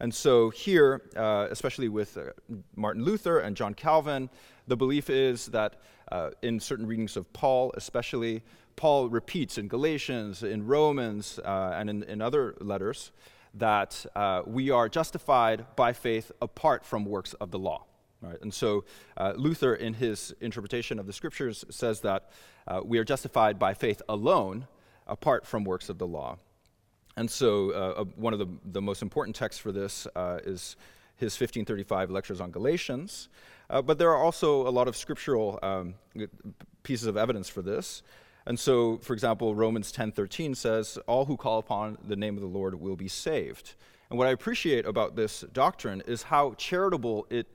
And 0.00 0.14
so 0.14 0.50
here, 0.50 1.02
uh, 1.16 1.48
especially 1.50 1.88
with 1.88 2.16
uh, 2.16 2.32
Martin 2.76 3.02
Luther 3.02 3.40
and 3.40 3.56
John 3.56 3.74
Calvin, 3.74 4.30
the 4.66 4.76
belief 4.76 5.10
is 5.10 5.46
that 5.46 5.80
uh, 6.12 6.30
in 6.42 6.60
certain 6.60 6.86
readings 6.86 7.16
of 7.16 7.32
Paul, 7.32 7.72
especially, 7.76 8.42
Paul 8.76 9.08
repeats 9.08 9.58
in 9.58 9.68
Galatians, 9.68 10.42
in 10.42 10.66
Romans, 10.66 11.40
uh, 11.44 11.72
and 11.74 11.90
in, 11.90 12.02
in, 12.04 12.22
other 12.22 12.54
letters 12.60 13.10
that 13.54 14.06
uh, 14.14 14.42
we 14.46 14.70
are 14.70 14.88
justified 14.88 15.66
by 15.74 15.92
faith 15.92 16.30
apart 16.40 16.84
from 16.84 17.04
works 17.04 17.34
of 17.34 17.50
the 17.50 17.58
law. 17.58 17.84
Right? 18.20 18.38
And 18.42 18.52
so 18.52 18.84
uh, 19.16 19.34
Luther, 19.36 19.74
in 19.74 19.94
his 19.94 20.34
interpretation 20.40 20.98
of 20.98 21.06
the 21.06 21.12
scriptures, 21.12 21.64
says 21.70 22.00
that 22.00 22.30
we 22.84 22.98
are 22.98 23.04
justified 23.04 23.58
by 23.58 23.74
faith 23.74 24.02
alone 24.08 24.66
apart 25.08 25.46
from 25.46 25.64
works 25.64 25.88
of 25.88 25.98
the 25.98 26.06
law. 26.06 26.38
And 27.18 27.28
so, 27.28 27.72
uh, 27.72 28.02
uh, 28.02 28.04
one 28.14 28.32
of 28.32 28.38
the, 28.38 28.46
the 28.64 28.80
most 28.80 29.02
important 29.02 29.34
texts 29.34 29.60
for 29.60 29.72
this 29.72 30.06
uh, 30.14 30.38
is 30.44 30.76
his 31.16 31.32
1535 31.32 32.12
lectures 32.12 32.40
on 32.40 32.52
Galatians. 32.52 33.28
Uh, 33.68 33.82
but 33.82 33.98
there 33.98 34.10
are 34.10 34.22
also 34.22 34.68
a 34.68 34.70
lot 34.70 34.86
of 34.86 34.96
scriptural 34.96 35.58
um, 35.62 35.94
pieces 36.84 37.08
of 37.08 37.16
evidence 37.16 37.48
for 37.48 37.60
this. 37.60 38.04
And 38.46 38.58
so, 38.58 38.98
for 38.98 39.14
example, 39.14 39.54
Romans 39.56 39.90
10:13 39.90 40.54
says, 40.54 40.96
"All 41.08 41.24
who 41.24 41.36
call 41.36 41.58
upon 41.58 41.98
the 42.06 42.16
name 42.16 42.36
of 42.36 42.40
the 42.40 42.48
Lord 42.48 42.80
will 42.80 42.96
be 42.96 43.08
saved." 43.08 43.74
And 44.10 44.18
what 44.18 44.28
I 44.28 44.30
appreciate 44.30 44.86
about 44.86 45.16
this 45.16 45.44
doctrine 45.52 46.02
is 46.06 46.22
how 46.22 46.54
charitable 46.54 47.26
it 47.30 47.48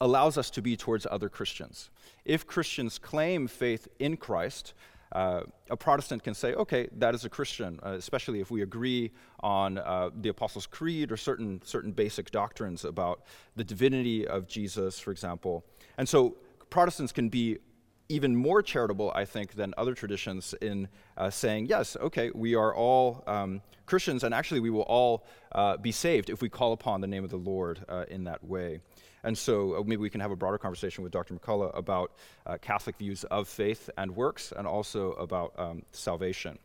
allows 0.00 0.38
us 0.38 0.50
to 0.50 0.62
be 0.62 0.76
towards 0.76 1.06
other 1.10 1.28
Christians. 1.28 1.90
If 2.24 2.46
Christians 2.46 2.98
claim 2.98 3.46
faith 3.46 3.88
in 3.98 4.16
Christ, 4.16 4.74
uh, 5.12 5.42
a 5.68 5.76
Protestant 5.76 6.22
can 6.22 6.34
say, 6.34 6.54
okay, 6.54 6.88
that 6.96 7.14
is 7.14 7.24
a 7.24 7.28
Christian, 7.28 7.80
uh, 7.84 7.90
especially 7.90 8.40
if 8.40 8.50
we 8.50 8.62
agree 8.62 9.10
on 9.40 9.78
uh, 9.78 10.10
the 10.20 10.28
Apostles' 10.28 10.66
Creed 10.66 11.10
or 11.10 11.16
certain, 11.16 11.60
certain 11.64 11.92
basic 11.92 12.30
doctrines 12.30 12.84
about 12.84 13.22
the 13.56 13.64
divinity 13.64 14.26
of 14.26 14.46
Jesus, 14.46 14.98
for 15.00 15.10
example. 15.10 15.64
And 15.98 16.08
so 16.08 16.36
Protestants 16.70 17.12
can 17.12 17.28
be 17.28 17.58
even 18.08 18.34
more 18.34 18.60
charitable, 18.60 19.12
I 19.14 19.24
think, 19.24 19.54
than 19.54 19.72
other 19.78 19.94
traditions 19.94 20.54
in 20.60 20.88
uh, 21.16 21.30
saying, 21.30 21.66
yes, 21.66 21.96
okay, 22.00 22.30
we 22.34 22.56
are 22.56 22.74
all 22.74 23.22
um, 23.26 23.62
Christians, 23.86 24.24
and 24.24 24.34
actually 24.34 24.60
we 24.60 24.70
will 24.70 24.82
all 24.82 25.24
uh, 25.52 25.76
be 25.76 25.92
saved 25.92 26.28
if 26.28 26.42
we 26.42 26.48
call 26.48 26.72
upon 26.72 27.00
the 27.00 27.06
name 27.06 27.22
of 27.22 27.30
the 27.30 27.36
Lord 27.36 27.84
uh, 27.88 28.04
in 28.08 28.24
that 28.24 28.42
way. 28.44 28.80
And 29.24 29.36
so 29.36 29.74
uh, 29.74 29.82
maybe 29.84 29.98
we 29.98 30.10
can 30.10 30.20
have 30.20 30.30
a 30.30 30.36
broader 30.36 30.58
conversation 30.58 31.04
with 31.04 31.12
Dr. 31.12 31.34
McCullough 31.34 31.76
about 31.76 32.12
uh, 32.46 32.58
Catholic 32.58 32.96
views 32.96 33.24
of 33.24 33.48
faith 33.48 33.90
and 33.96 34.14
works, 34.14 34.52
and 34.56 34.66
also 34.66 35.12
about 35.12 35.52
um, 35.58 35.82
salvation. 35.92 36.58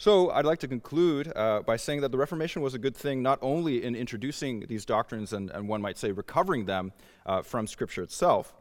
So 0.00 0.30
I'd 0.30 0.46
like 0.46 0.60
to 0.60 0.68
conclude 0.68 1.30
uh, 1.36 1.60
by 1.60 1.76
saying 1.76 2.00
that 2.00 2.10
the 2.10 2.16
Reformation 2.16 2.62
was 2.62 2.72
a 2.72 2.78
good 2.78 2.96
thing 2.96 3.22
not 3.22 3.38
only 3.42 3.84
in 3.84 3.94
introducing 3.94 4.64
these 4.66 4.86
doctrines 4.86 5.34
and, 5.34 5.50
and 5.50 5.68
one 5.68 5.82
might 5.82 5.98
say 5.98 6.10
recovering 6.10 6.64
them 6.64 6.92
uh, 7.26 7.42
from 7.42 7.66
Scripture 7.66 8.02
itself, 8.02 8.54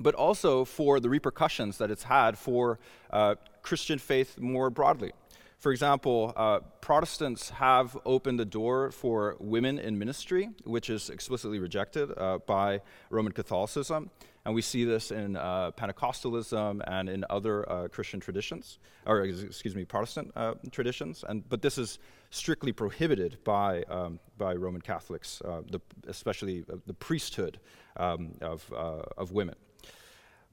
but 0.00 0.16
also 0.16 0.64
for 0.64 0.98
the 0.98 1.08
repercussions 1.08 1.78
that 1.78 1.90
it's 1.92 2.02
had 2.02 2.36
for 2.36 2.80
uh, 3.10 3.36
Christian 3.62 4.00
faith 4.00 4.40
more 4.40 4.68
broadly. 4.68 5.12
For 5.58 5.72
example, 5.72 6.34
uh, 6.36 6.60
Protestants 6.80 7.50
have 7.50 7.96
opened 8.04 8.38
the 8.38 8.44
door 8.44 8.90
for 8.90 9.36
women 9.40 9.78
in 9.78 9.98
ministry, 9.98 10.50
which 10.64 10.90
is 10.90 11.08
explicitly 11.08 11.58
rejected 11.58 12.10
uh, 12.16 12.38
by 12.46 12.82
Roman 13.08 13.32
Catholicism. 13.32 14.10
And 14.44 14.54
we 14.54 14.62
see 14.62 14.84
this 14.84 15.10
in 15.10 15.34
uh, 15.34 15.72
Pentecostalism 15.72 16.80
and 16.86 17.08
in 17.08 17.24
other 17.30 17.68
uh, 17.68 17.88
Christian 17.88 18.20
traditions, 18.20 18.78
or 19.04 19.22
excuse 19.22 19.74
me, 19.74 19.84
Protestant 19.84 20.30
uh, 20.36 20.54
traditions. 20.70 21.24
And, 21.26 21.48
but 21.48 21.62
this 21.62 21.78
is 21.78 21.98
strictly 22.30 22.70
prohibited 22.70 23.38
by, 23.42 23.82
um, 23.84 24.20
by 24.38 24.54
Roman 24.54 24.82
Catholics, 24.82 25.42
uh, 25.44 25.62
the, 25.68 25.80
especially 26.06 26.64
the 26.86 26.94
priesthood 26.94 27.58
um, 27.96 28.34
of, 28.40 28.70
of 28.72 29.32
women. 29.32 29.56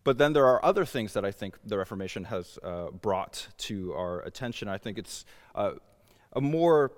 But 0.03 0.17
then 0.17 0.33
there 0.33 0.45
are 0.45 0.63
other 0.63 0.85
things 0.85 1.13
that 1.13 1.23
I 1.23 1.31
think 1.31 1.57
the 1.65 1.77
Reformation 1.77 2.25
has 2.25 2.59
uh, 2.61 2.89
brought 2.91 3.47
to 3.59 3.93
our 3.93 4.21
attention. 4.21 4.67
I 4.67 4.77
think 4.77 4.97
it's 4.97 5.25
uh, 5.55 5.73
a 6.33 6.41
more 6.41 6.91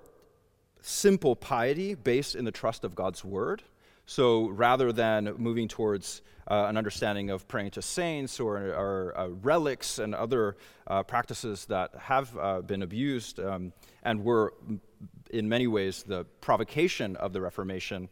simple 0.80 1.36
piety 1.36 1.94
based 1.94 2.34
in 2.34 2.44
the 2.44 2.50
trust 2.50 2.84
of 2.84 2.94
God's 2.94 3.24
Word. 3.24 3.62
So 4.06 4.48
rather 4.48 4.92
than 4.92 5.34
moving 5.36 5.66
towards 5.68 6.22
uh, 6.48 6.66
an 6.68 6.76
understanding 6.76 7.30
of 7.30 7.48
praying 7.48 7.72
to 7.72 7.82
saints 7.82 8.38
or, 8.38 8.56
or 8.56 9.14
uh, 9.16 9.28
relics 9.42 9.98
and 9.98 10.14
other 10.14 10.56
uh, 10.86 11.02
practices 11.02 11.64
that 11.66 11.90
have 11.98 12.36
uh, 12.38 12.60
been 12.60 12.82
abused 12.82 13.40
um, 13.40 13.72
and 14.04 14.22
were, 14.24 14.54
in 15.30 15.48
many 15.48 15.66
ways, 15.66 16.04
the 16.04 16.24
provocation 16.40 17.16
of 17.16 17.32
the 17.32 17.40
Reformation, 17.40 18.08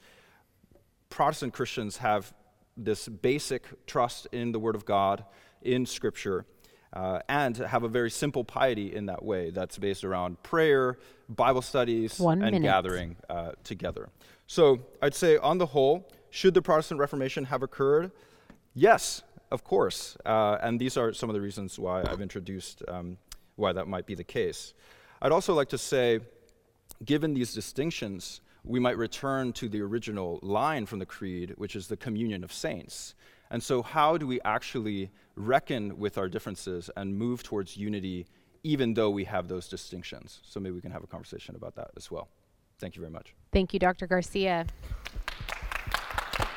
Protestant 1.11 1.53
Christians 1.53 1.99
have 1.99 2.35
this 2.76 3.09
basic 3.09 3.87
trust 3.87 4.26
in 4.33 4.52
the 4.52 4.59
Word 4.59 4.75
of 4.75 4.85
God, 4.85 5.25
in 5.62 5.87
Scripture, 5.87 6.45
uh, 6.93 7.21
and 7.28 7.57
have 7.57 7.83
a 7.83 7.88
very 7.88 8.11
simple 8.11 8.45
piety 8.45 8.95
in 8.95 9.07
that 9.07 9.25
way 9.25 9.50
that's 9.50 9.78
based 9.78 10.04
around 10.04 10.43
prayer, 10.43 10.99
Bible 11.28 11.62
studies, 11.62 12.19
One 12.19 12.43
and 12.43 12.52
minute. 12.52 12.62
gathering 12.62 13.16
uh, 13.28 13.52
together. 13.64 14.09
So 14.47 14.81
I'd 15.02 15.14
say, 15.14 15.37
on 15.38 15.59
the 15.59 15.66
whole, 15.66 16.09
should 16.31 16.54
the 16.54 16.62
Protestant 16.62 17.00
Reformation 17.00 17.45
have 17.45 17.62
occurred? 17.62 18.12
Yes, 18.75 19.23
of 19.50 19.64
course. 19.64 20.16
Uh, 20.25 20.59
and 20.62 20.81
these 20.81 20.97
are 20.97 21.12
some 21.12 21.31
of 21.31 21.35
the 21.35 21.40
reasons 21.40 21.78
why 21.78 22.02
I've 22.02 22.21
introduced 22.21 22.83
um, 22.88 23.19
why 23.57 23.73
that 23.73 23.87
might 23.87 24.07
be 24.07 24.14
the 24.14 24.25
case. 24.25 24.75
I'd 25.23 25.33
also 25.33 25.54
like 25.54 25.69
to 25.71 25.78
say, 25.78 26.21
given 27.04 27.35
these 27.35 27.54
distinctions, 27.54 28.40
we 28.64 28.80
might 28.80 28.97
return 28.97 29.52
to 29.52 29.68
the 29.68 29.80
original 29.83 30.40
line 30.42 30.87
from 30.87 30.99
the 30.99 31.06
Creed, 31.06 31.54
which 31.56 31.76
is 31.76 31.87
the 31.87 31.97
communion 31.97 32.42
of 32.42 32.52
saints. 32.52 33.14
And 33.50 33.62
so, 33.62 33.83
how 33.83 34.16
do 34.16 34.26
we 34.26 34.40
actually 34.40 35.11
reckon 35.37 35.99
with 35.99 36.16
our 36.16 36.28
differences 36.28 36.90
and 36.97 37.16
move 37.16 37.42
towards 37.42 37.76
unity, 37.76 38.26
even 38.62 38.94
though 38.94 39.11
we 39.11 39.25
have 39.25 39.49
those 39.49 39.68
distinctions? 39.68 40.40
So, 40.44 40.59
maybe 40.59 40.75
we 40.75 40.80
can 40.80 40.90
have 40.90 41.04
a 41.04 41.06
conversation 41.06 41.54
about 41.54 41.76
that 41.76 41.90
as 41.97 42.11
well. 42.11 42.28
Thank 42.78 42.97
you 42.97 43.00
very 43.00 43.12
much. 43.12 43.35
Thank 43.52 43.75
you, 43.75 43.78
Dr. 43.78 44.06
Garcia. 44.06 44.66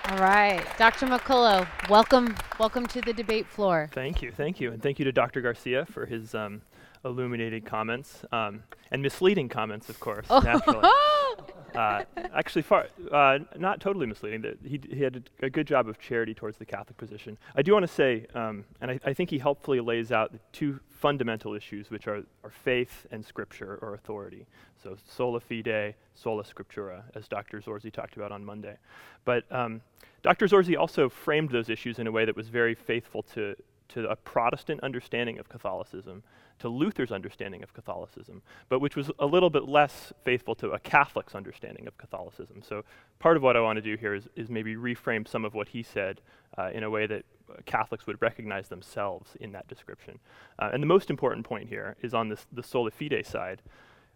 All 0.09 0.19
right, 0.19 0.65
Dr. 0.77 1.05
McCullough, 1.05 1.67
welcome, 1.89 2.33
welcome 2.57 2.85
to 2.87 3.01
the 3.01 3.11
debate 3.11 3.45
floor. 3.45 3.89
Thank 3.91 4.21
you, 4.21 4.31
thank 4.31 4.61
you, 4.61 4.71
and 4.71 4.81
thank 4.81 4.99
you 4.99 5.05
to 5.05 5.11
Dr. 5.11 5.41
Garcia 5.41 5.85
for 5.85 6.05
his 6.05 6.33
um, 6.33 6.61
illuminated 7.03 7.65
comments 7.65 8.23
um, 8.31 8.63
and 8.91 9.01
misleading 9.01 9.49
comments, 9.49 9.89
of 9.89 9.99
course, 9.99 10.25
naturally. 10.29 10.87
uh, 11.77 12.03
actually, 12.33 12.63
far 12.63 12.87
uh, 13.11 13.37
not 13.55 13.79
totally 13.79 14.07
misleading. 14.07 14.57
He, 14.63 14.81
he 14.89 15.03
had 15.03 15.23
a, 15.41 15.45
a, 15.45 15.49
good 15.49 15.67
job 15.67 15.87
of 15.87 15.99
charity 15.99 16.33
towards 16.33 16.57
the 16.57 16.65
Catholic 16.65 16.97
position. 16.97 17.37
I 17.55 17.61
do 17.61 17.73
want 17.73 17.83
to 17.83 17.93
say, 17.93 18.25
um, 18.33 18.65
and 18.81 18.89
I, 18.89 18.99
I, 19.05 19.13
think 19.13 19.29
he 19.29 19.37
helpfully 19.37 19.79
lays 19.79 20.11
out 20.11 20.31
the 20.31 20.39
two 20.51 20.79
fundamental 20.89 21.53
issues, 21.53 21.91
which 21.91 22.07
are, 22.07 22.23
are 22.43 22.49
faith 22.49 23.05
and 23.11 23.23
Scripture 23.23 23.77
or 23.83 23.93
authority. 23.93 24.47
So 24.81 24.97
sola 25.07 25.39
fide, 25.39 25.93
sola 26.15 26.43
scriptura, 26.43 27.03
as 27.13 27.27
Dr. 27.27 27.61
Zorzi 27.61 27.91
talked 27.91 28.15
about 28.15 28.31
on 28.31 28.43
Monday. 28.43 28.77
But 29.23 29.43
um, 29.51 29.81
Dr. 30.23 30.47
Zorzi 30.47 30.77
also 30.77 31.09
framed 31.09 31.51
those 31.51 31.69
issues 31.69 31.99
in 31.99 32.07
a 32.07 32.11
way 32.11 32.25
that 32.25 32.35
was 32.35 32.49
very 32.49 32.73
faithful 32.73 33.21
to 33.35 33.55
to 33.89 34.09
a 34.09 34.15
Protestant 34.15 34.81
understanding 34.81 35.39
of 35.39 35.49
Catholicism, 35.49 36.23
to 36.59 36.69
Luther's 36.69 37.11
understanding 37.11 37.63
of 37.63 37.73
Catholicism, 37.73 38.41
but 38.69 38.79
which 38.79 38.95
was 38.95 39.11
a 39.19 39.25
little 39.25 39.49
bit 39.49 39.67
less 39.67 40.11
faithful 40.23 40.55
to 40.55 40.71
a 40.71 40.79
Catholic's 40.79 41.35
understanding 41.35 41.87
of 41.87 41.97
Catholicism. 41.97 42.61
So 42.61 42.83
part 43.19 43.37
of 43.37 43.43
what 43.43 43.55
I 43.55 43.61
want 43.61 43.77
to 43.77 43.81
do 43.81 43.95
here 43.95 44.15
is, 44.15 44.27
is 44.35 44.49
maybe 44.49 44.75
reframe 44.75 45.27
some 45.27 45.45
of 45.45 45.53
what 45.53 45.69
he 45.69 45.83
said 45.83 46.21
uh, 46.57 46.71
in 46.73 46.83
a 46.83 46.89
way 46.89 47.05
that 47.07 47.25
Catholics 47.65 48.07
would 48.07 48.21
recognize 48.21 48.67
themselves 48.67 49.31
in 49.39 49.51
that 49.53 49.67
description. 49.67 50.19
Uh, 50.59 50.69
and 50.73 50.81
the 50.81 50.87
most 50.87 51.09
important 51.09 51.45
point 51.45 51.69
here 51.69 51.95
is 52.01 52.13
on 52.13 52.29
this, 52.29 52.45
the 52.51 52.63
sola 52.63 52.91
fide 52.91 53.25
side, 53.25 53.61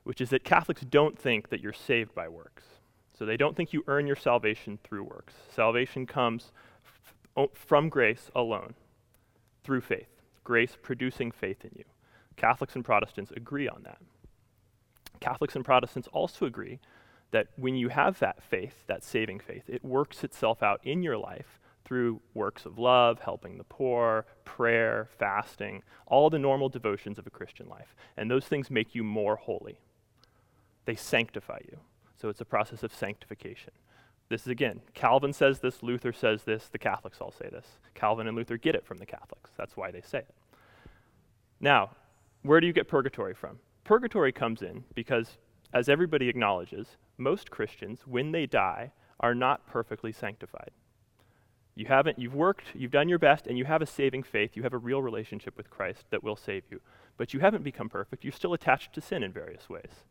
which 0.03 0.19
is 0.19 0.31
that 0.31 0.43
Catholics 0.43 0.81
don't 0.81 1.17
think 1.17 1.49
that 1.49 1.61
you're 1.61 1.73
saved 1.73 2.13
by 2.15 2.27
works. 2.27 2.63
So 3.17 3.25
they 3.25 3.37
don't 3.37 3.55
think 3.55 3.71
you 3.71 3.83
earn 3.87 4.07
your 4.07 4.15
salvation 4.15 4.79
through 4.83 5.03
works. 5.03 5.35
Salvation 5.53 6.07
comes 6.07 6.51
f- 7.37 7.49
from 7.53 7.87
grace 7.87 8.31
alone 8.33 8.73
through 9.63 9.81
faith, 9.81 10.21
grace 10.43 10.77
producing 10.81 11.31
faith 11.31 11.63
in 11.63 11.71
you. 11.75 11.85
Catholics 12.35 12.75
and 12.75 12.85
Protestants 12.85 13.31
agree 13.35 13.67
on 13.67 13.83
that. 13.83 14.01
Catholics 15.19 15.55
and 15.55 15.63
Protestants 15.63 16.07
also 16.11 16.45
agree 16.45 16.79
that 17.31 17.47
when 17.55 17.75
you 17.75 17.89
have 17.89 18.19
that 18.19 18.41
faith, 18.43 18.83
that 18.87 19.03
saving 19.03 19.39
faith, 19.39 19.63
it 19.67 19.83
works 19.83 20.23
itself 20.23 20.61
out 20.61 20.81
in 20.83 21.03
your 21.03 21.17
life 21.17 21.59
through 21.85 22.21
works 22.33 22.65
of 22.65 22.77
love, 22.77 23.19
helping 23.21 23.57
the 23.57 23.63
poor, 23.63 24.25
prayer, 24.45 25.07
fasting, 25.17 25.83
all 26.05 26.29
the 26.29 26.39
normal 26.39 26.69
devotions 26.69 27.17
of 27.17 27.27
a 27.27 27.31
Christian 27.31 27.67
life. 27.67 27.95
And 28.17 28.29
those 28.29 28.45
things 28.45 28.69
make 28.69 28.95
you 28.95 29.03
more 29.03 29.35
holy. 29.35 29.79
They 30.85 30.95
sanctify 30.95 31.59
you. 31.65 31.79
So 32.19 32.29
it's 32.29 32.41
a 32.41 32.45
process 32.45 32.83
of 32.83 32.93
sanctification. 32.93 33.73
This 34.31 34.43
is 34.43 34.47
again, 34.47 34.79
Calvin 34.93 35.33
says 35.33 35.59
this, 35.59 35.83
Luther 35.83 36.13
says 36.13 36.45
this, 36.45 36.69
the 36.69 36.79
Catholics 36.79 37.19
all 37.19 37.33
say 37.33 37.49
this. 37.51 37.65
Calvin 37.93 38.27
and 38.27 38.37
Luther 38.37 38.55
get 38.55 38.75
it 38.75 38.85
from 38.85 38.97
the 38.97 39.05
Catholics. 39.05 39.51
That's 39.57 39.75
why 39.75 39.91
they 39.91 39.99
say 39.99 40.19
it. 40.19 40.33
Now, 41.59 41.89
where 42.41 42.61
do 42.61 42.65
you 42.65 42.71
get 42.71 42.87
purgatory 42.87 43.33
from? 43.33 43.59
Purgatory 43.83 44.31
comes 44.31 44.61
in 44.61 44.85
because, 44.95 45.37
as 45.73 45.89
everybody 45.89 46.29
acknowledges, 46.29 46.95
most 47.17 47.51
Christians, 47.51 48.03
when 48.05 48.31
they 48.31 48.45
die, 48.45 48.93
are 49.19 49.35
not 49.35 49.67
perfectly 49.67 50.13
sanctified. 50.13 50.71
You 51.75 51.87
haven't, 51.87 52.17
you've 52.17 52.33
worked, 52.33 52.67
you've 52.73 52.89
done 52.89 53.09
your 53.09 53.19
best, 53.19 53.47
and 53.47 53.57
you 53.57 53.65
have 53.65 53.81
a 53.81 53.85
saving 53.85 54.23
faith. 54.23 54.55
You 54.55 54.63
have 54.63 54.73
a 54.73 54.77
real 54.77 55.01
relationship 55.01 55.57
with 55.57 55.69
Christ 55.69 56.05
that 56.09 56.23
will 56.23 56.37
save 56.37 56.63
you. 56.71 56.79
But 57.17 57.33
you 57.33 57.41
haven't 57.41 57.65
become 57.65 57.89
perfect. 57.89 58.23
You're 58.23 58.31
still 58.31 58.53
attached 58.53 58.93
to 58.93 59.01
sin 59.01 59.23
in 59.23 59.33
various 59.33 59.69
ways. 59.69 60.05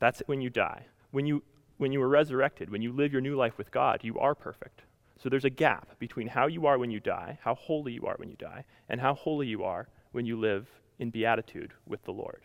That's 0.00 0.20
it. 0.20 0.26
when 0.26 0.40
you 0.40 0.50
die. 0.50 0.86
When 1.12 1.26
you, 1.26 1.44
when 1.78 1.92
you 1.92 2.02
are 2.02 2.08
resurrected, 2.08 2.70
when 2.70 2.82
you 2.82 2.92
live 2.92 3.12
your 3.12 3.20
new 3.20 3.36
life 3.36 3.58
with 3.58 3.70
God, 3.70 4.00
you 4.02 4.18
are 4.18 4.34
perfect. 4.34 4.82
So 5.18 5.28
there's 5.28 5.44
a 5.44 5.50
gap 5.50 5.98
between 5.98 6.28
how 6.28 6.46
you 6.46 6.66
are 6.66 6.78
when 6.78 6.90
you 6.90 7.00
die, 7.00 7.38
how 7.42 7.54
holy 7.54 7.92
you 7.92 8.06
are 8.06 8.16
when 8.18 8.28
you 8.28 8.36
die, 8.36 8.64
and 8.88 9.00
how 9.00 9.14
holy 9.14 9.46
you 9.46 9.64
are 9.64 9.88
when 10.12 10.26
you 10.26 10.38
live 10.38 10.68
in 10.98 11.10
beatitude 11.10 11.72
with 11.86 12.04
the 12.04 12.12
Lord. 12.12 12.42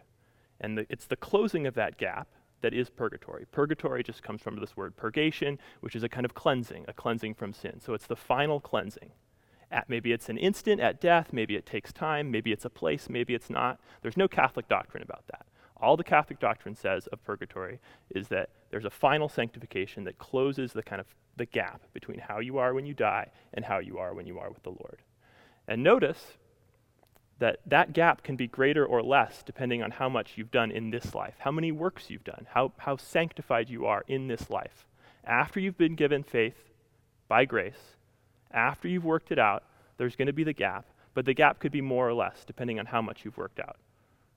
And 0.60 0.78
the, 0.78 0.86
it's 0.90 1.06
the 1.06 1.16
closing 1.16 1.68
of 1.68 1.74
that 1.76 1.98
gap 1.98 2.28
that 2.62 2.74
is 2.74 2.90
purgatory. 2.90 3.46
Purgatory 3.52 4.04
just 4.04 4.24
comes 4.24 4.42
from 4.42 4.60
this 4.60 4.78
word 4.78 4.96
purgation, 4.96 5.60
which 5.82 5.96
is 5.96 6.04
a 6.04 6.10
kind 6.10 6.26
of 6.26 6.34
cleansing, 6.34 6.86
a 6.88 6.94
cleansing 6.94 7.34
from 7.34 7.54
sin. 7.54 7.80
So 7.80 7.94
it's 7.94 8.08
the 8.08 8.16
final 8.16 8.60
cleansing. 8.60 9.12
At, 9.72 9.90
maybe 9.90 10.12
it's 10.12 10.30
an 10.30 10.38
instant 10.38 10.82
at 10.82 11.00
death, 11.00 11.32
maybe 11.32 11.56
it 11.56 11.66
takes 11.66 11.94
time, 11.94 12.30
maybe 12.30 12.52
it's 12.52 12.66
a 12.66 12.70
place, 12.70 13.10
maybe 13.10 13.34
it's 13.34 13.50
not. 13.50 13.80
There's 14.02 14.18
no 14.18 14.28
Catholic 14.28 14.68
doctrine 14.68 15.02
about 15.02 15.24
that. 15.28 15.46
All 15.82 15.98
the 15.98 16.04
Catholic 16.04 16.40
doctrine 16.40 16.76
says 16.76 17.08
of 17.08 17.24
purgatory 17.24 17.80
is 18.10 18.28
that 18.28 18.50
there's 18.70 18.86
a 18.86 18.90
final 18.90 19.28
sanctification 19.28 20.04
that 20.04 20.20
closes 20.20 20.74
the 20.74 20.84
kind 20.84 21.02
of 21.02 21.08
the 21.38 21.46
gap 21.46 21.82
between 21.94 22.20
how 22.20 22.40
you 22.40 22.58
are 22.58 22.74
when 22.74 22.86
you 22.86 22.94
die 22.94 23.32
and 23.54 23.66
how 23.66 23.80
you 23.80 23.98
are 23.98 24.14
when 24.14 24.28
you 24.28 24.38
are 24.38 24.50
with 24.50 24.64
the 24.64 24.70
Lord. 24.70 25.02
And 25.68 25.84
notice 25.84 26.38
that 27.40 27.60
that 27.66 27.94
gap 27.94 28.24
can 28.24 28.36
be 28.36 28.48
greater 28.48 28.86
or 28.86 29.02
less 29.02 29.42
depending 29.42 29.82
on 29.82 29.92
how 29.92 30.08
much 30.08 30.34
you've 30.36 30.52
done 30.52 30.70
in 30.70 30.92
this 30.92 31.16
life, 31.16 31.34
how 31.40 31.52
many 31.52 31.72
works 31.72 32.10
you've 32.10 32.24
done, 32.24 32.46
how, 32.52 32.72
how 32.78 32.96
sanctified 32.98 33.70
you 33.70 33.86
are 33.88 34.04
in 34.08 34.28
this 34.28 34.50
life. 34.50 34.86
After 35.24 35.60
you've 35.60 35.78
been 35.78 35.96
given 35.96 36.22
faith 36.22 36.70
by 37.28 37.46
grace, 37.46 37.96
after 38.52 38.88
you've 38.88 39.06
worked 39.06 39.32
it 39.32 39.40
out, 39.40 39.64
there's 39.98 40.16
going 40.16 40.28
to 40.28 40.34
be 40.34 40.44
the 40.44 40.54
gap, 40.54 40.86
but 41.16 41.26
the 41.26 41.34
gap 41.34 41.60
could 41.60 41.72
be 41.72 41.82
more 41.82 42.08
or 42.08 42.14
less 42.14 42.44
depending 42.46 42.80
on 42.80 42.86
how 42.86 43.02
much 43.02 43.26
you've 43.26 43.38
worked 43.38 43.60
out. 43.60 43.78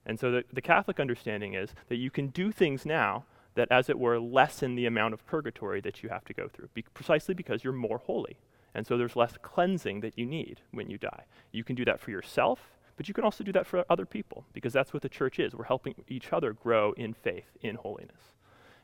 And 0.05 0.19
so 0.19 0.31
the, 0.31 0.43
the 0.53 0.61
Catholic 0.61 0.99
understanding 0.99 1.53
is 1.53 1.73
that 1.89 1.95
you 1.95 2.11
can 2.11 2.27
do 2.27 2.51
things 2.51 2.85
now 2.85 3.25
that, 3.55 3.67
as 3.71 3.89
it 3.89 3.97
were, 3.97 4.19
lessen 4.19 4.75
the 4.75 4.85
amount 4.85 5.13
of 5.13 5.25
purgatory 5.25 5.81
that 5.81 6.03
you 6.03 6.09
have 6.09 6.25
to 6.25 6.33
go 6.33 6.47
through, 6.47 6.69
be- 6.73 6.83
precisely 6.93 7.33
because 7.33 7.63
you're 7.63 7.73
more 7.73 7.99
holy. 7.99 8.37
And 8.73 8.85
so 8.85 8.97
there's 8.97 9.15
less 9.15 9.37
cleansing 9.41 10.01
that 10.01 10.17
you 10.17 10.25
need 10.25 10.61
when 10.71 10.89
you 10.89 10.97
die. 10.97 11.23
You 11.51 11.63
can 11.63 11.75
do 11.75 11.85
that 11.85 11.99
for 11.99 12.11
yourself, 12.11 12.71
but 12.97 13.07
you 13.07 13.13
can 13.13 13.23
also 13.23 13.43
do 13.43 13.53
that 13.53 13.65
for 13.65 13.85
other 13.89 14.05
people 14.05 14.45
because 14.53 14.73
that's 14.73 14.93
what 14.93 15.01
the 15.01 15.09
church 15.09 15.39
is. 15.39 15.55
We're 15.55 15.65
helping 15.65 15.95
each 16.07 16.33
other 16.33 16.53
grow 16.53 16.91
in 16.93 17.13
faith, 17.13 17.57
in 17.61 17.75
holiness. 17.75 18.35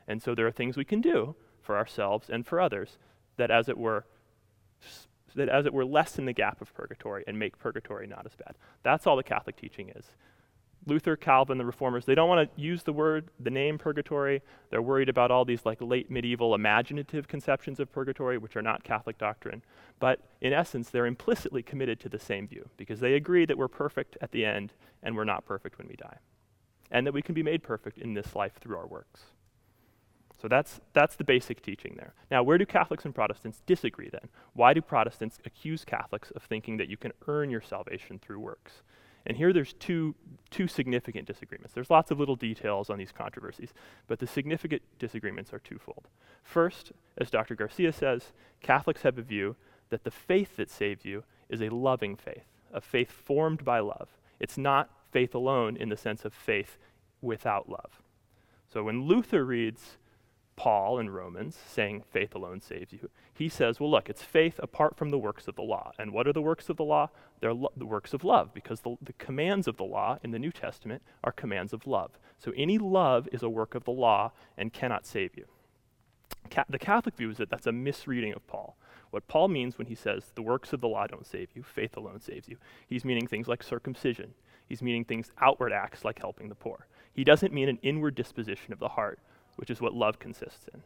And 0.08 0.22
so 0.22 0.34
there 0.34 0.46
are 0.46 0.52
things 0.52 0.76
we 0.76 0.84
can 0.84 1.00
do 1.00 1.34
for 1.60 1.76
ourselves 1.76 2.28
and 2.28 2.46
for 2.46 2.60
others 2.60 2.98
that, 3.36 3.50
as 3.50 3.68
it 3.68 3.78
were, 3.78 4.06
that 5.34 5.48
as 5.48 5.66
it 5.66 5.72
were 5.72 5.84
lessen 5.84 6.24
the 6.24 6.32
gap 6.32 6.60
of 6.60 6.74
purgatory 6.74 7.22
and 7.26 7.38
make 7.38 7.58
purgatory 7.58 8.06
not 8.06 8.26
as 8.26 8.34
bad. 8.34 8.56
That's 8.82 9.06
all 9.06 9.16
the 9.16 9.22
Catholic 9.22 9.56
teaching 9.56 9.90
is. 9.90 10.06
Luther, 10.86 11.16
Calvin, 11.16 11.58
the 11.58 11.64
reformers, 11.64 12.04
they 12.04 12.14
don't 12.14 12.28
want 12.28 12.56
to 12.56 12.60
use 12.60 12.82
the 12.82 12.92
word, 12.92 13.28
the 13.38 13.50
name 13.50 13.78
purgatory. 13.78 14.42
They're 14.70 14.82
worried 14.82 15.08
about 15.08 15.30
all 15.30 15.44
these 15.44 15.64
like 15.64 15.80
late 15.80 16.10
medieval 16.10 16.54
imaginative 16.54 17.28
conceptions 17.28 17.78
of 17.78 17.92
purgatory, 17.92 18.36
which 18.38 18.56
are 18.56 18.62
not 18.62 18.82
Catholic 18.82 19.16
doctrine. 19.16 19.62
But 20.00 20.20
in 20.40 20.52
essence, 20.52 20.90
they're 20.90 21.06
implicitly 21.06 21.62
committed 21.62 22.00
to 22.00 22.08
the 22.08 22.18
same 22.18 22.48
view 22.48 22.68
because 22.76 22.98
they 23.00 23.14
agree 23.14 23.46
that 23.46 23.56
we're 23.56 23.68
perfect 23.68 24.18
at 24.20 24.32
the 24.32 24.44
end 24.44 24.72
and 25.02 25.14
we're 25.14 25.24
not 25.24 25.46
perfect 25.46 25.78
when 25.78 25.86
we 25.86 25.94
die. 25.94 26.18
And 26.90 27.06
that 27.06 27.14
we 27.14 27.22
can 27.22 27.34
be 27.34 27.42
made 27.44 27.62
perfect 27.62 27.98
in 27.98 28.14
this 28.14 28.34
life 28.34 28.54
through 28.60 28.76
our 28.76 28.86
works. 28.86 29.20
So 30.40 30.48
that's, 30.48 30.80
that's 30.92 31.14
the 31.14 31.22
basic 31.22 31.62
teaching 31.62 31.94
there. 31.96 32.14
Now, 32.28 32.42
where 32.42 32.58
do 32.58 32.66
Catholics 32.66 33.04
and 33.04 33.14
Protestants 33.14 33.62
disagree 33.64 34.08
then? 34.10 34.28
Why 34.54 34.74
do 34.74 34.82
Protestants 34.82 35.38
accuse 35.46 35.84
Catholics 35.84 36.32
of 36.32 36.42
thinking 36.42 36.78
that 36.78 36.88
you 36.88 36.96
can 36.96 37.12
earn 37.28 37.48
your 37.48 37.60
salvation 37.60 38.18
through 38.18 38.40
works? 38.40 38.82
And 39.26 39.36
here 39.36 39.52
there's 39.52 39.72
two, 39.74 40.14
two 40.50 40.66
significant 40.66 41.26
disagreements. 41.26 41.72
There's 41.74 41.90
lots 41.90 42.10
of 42.10 42.18
little 42.18 42.36
details 42.36 42.90
on 42.90 42.98
these 42.98 43.12
controversies, 43.12 43.72
but 44.08 44.18
the 44.18 44.26
significant 44.26 44.82
disagreements 44.98 45.52
are 45.52 45.60
twofold. 45.60 46.08
First, 46.42 46.92
as 47.18 47.30
Dr. 47.30 47.54
Garcia 47.54 47.92
says, 47.92 48.32
Catholics 48.60 49.02
have 49.02 49.18
a 49.18 49.22
view 49.22 49.56
that 49.90 50.04
the 50.04 50.10
faith 50.10 50.56
that 50.56 50.70
saves 50.70 51.04
you 51.04 51.24
is 51.48 51.60
a 51.60 51.68
loving 51.68 52.16
faith, 52.16 52.46
a 52.72 52.80
faith 52.80 53.10
formed 53.10 53.64
by 53.64 53.78
love. 53.78 54.08
It's 54.40 54.58
not 54.58 54.90
faith 55.12 55.34
alone 55.34 55.76
in 55.76 55.88
the 55.88 55.96
sense 55.96 56.24
of 56.24 56.32
faith 56.32 56.78
without 57.20 57.68
love. 57.68 58.02
So 58.72 58.82
when 58.82 59.02
Luther 59.02 59.44
reads 59.44 59.98
Paul 60.54 60.98
in 60.98 61.10
Romans 61.10 61.56
saying 61.66 62.04
faith 62.10 62.34
alone 62.34 62.60
saves 62.60 62.92
you, 62.92 63.08
he 63.32 63.48
says, 63.48 63.80
well, 63.80 63.90
look, 63.90 64.10
it's 64.10 64.22
faith 64.22 64.60
apart 64.62 64.96
from 64.96 65.10
the 65.10 65.18
works 65.18 65.48
of 65.48 65.56
the 65.56 65.62
law. 65.62 65.92
And 65.98 66.12
what 66.12 66.28
are 66.28 66.32
the 66.32 66.42
works 66.42 66.68
of 66.68 66.76
the 66.76 66.84
law? 66.84 67.08
They're 67.40 67.54
lo- 67.54 67.72
the 67.76 67.86
works 67.86 68.12
of 68.12 68.22
love, 68.22 68.52
because 68.52 68.80
the, 68.80 68.96
the 69.00 69.14
commands 69.14 69.66
of 69.66 69.76
the 69.76 69.84
law 69.84 70.18
in 70.22 70.30
the 70.30 70.38
New 70.38 70.52
Testament 70.52 71.02
are 71.24 71.32
commands 71.32 71.72
of 71.72 71.86
love. 71.86 72.18
So 72.38 72.52
any 72.56 72.78
love 72.78 73.28
is 73.32 73.42
a 73.42 73.48
work 73.48 73.74
of 73.74 73.84
the 73.84 73.92
law 73.92 74.32
and 74.56 74.72
cannot 74.72 75.06
save 75.06 75.36
you. 75.36 75.46
Ca- 76.50 76.66
the 76.68 76.78
Catholic 76.78 77.16
view 77.16 77.30
is 77.30 77.38
that 77.38 77.50
that's 77.50 77.66
a 77.66 77.72
misreading 77.72 78.34
of 78.34 78.46
Paul. 78.46 78.76
What 79.10 79.28
Paul 79.28 79.48
means 79.48 79.78
when 79.78 79.86
he 79.86 79.94
says 79.94 80.32
the 80.34 80.42
works 80.42 80.72
of 80.72 80.80
the 80.80 80.88
law 80.88 81.06
don't 81.06 81.26
save 81.26 81.48
you, 81.54 81.62
faith 81.62 81.96
alone 81.96 82.20
saves 82.20 82.48
you, 82.48 82.56
he's 82.86 83.04
meaning 83.04 83.26
things 83.26 83.48
like 83.48 83.62
circumcision. 83.62 84.34
He's 84.68 84.82
meaning 84.82 85.04
things 85.04 85.32
outward 85.40 85.72
acts 85.72 86.04
like 86.04 86.18
helping 86.18 86.48
the 86.48 86.54
poor. 86.54 86.86
He 87.12 87.24
doesn't 87.24 87.52
mean 87.52 87.68
an 87.68 87.78
inward 87.82 88.14
disposition 88.14 88.72
of 88.72 88.78
the 88.78 88.88
heart, 88.88 89.18
which 89.56 89.70
is 89.70 89.80
what 89.80 89.94
love 89.94 90.18
consists 90.18 90.68
in. 90.72 90.82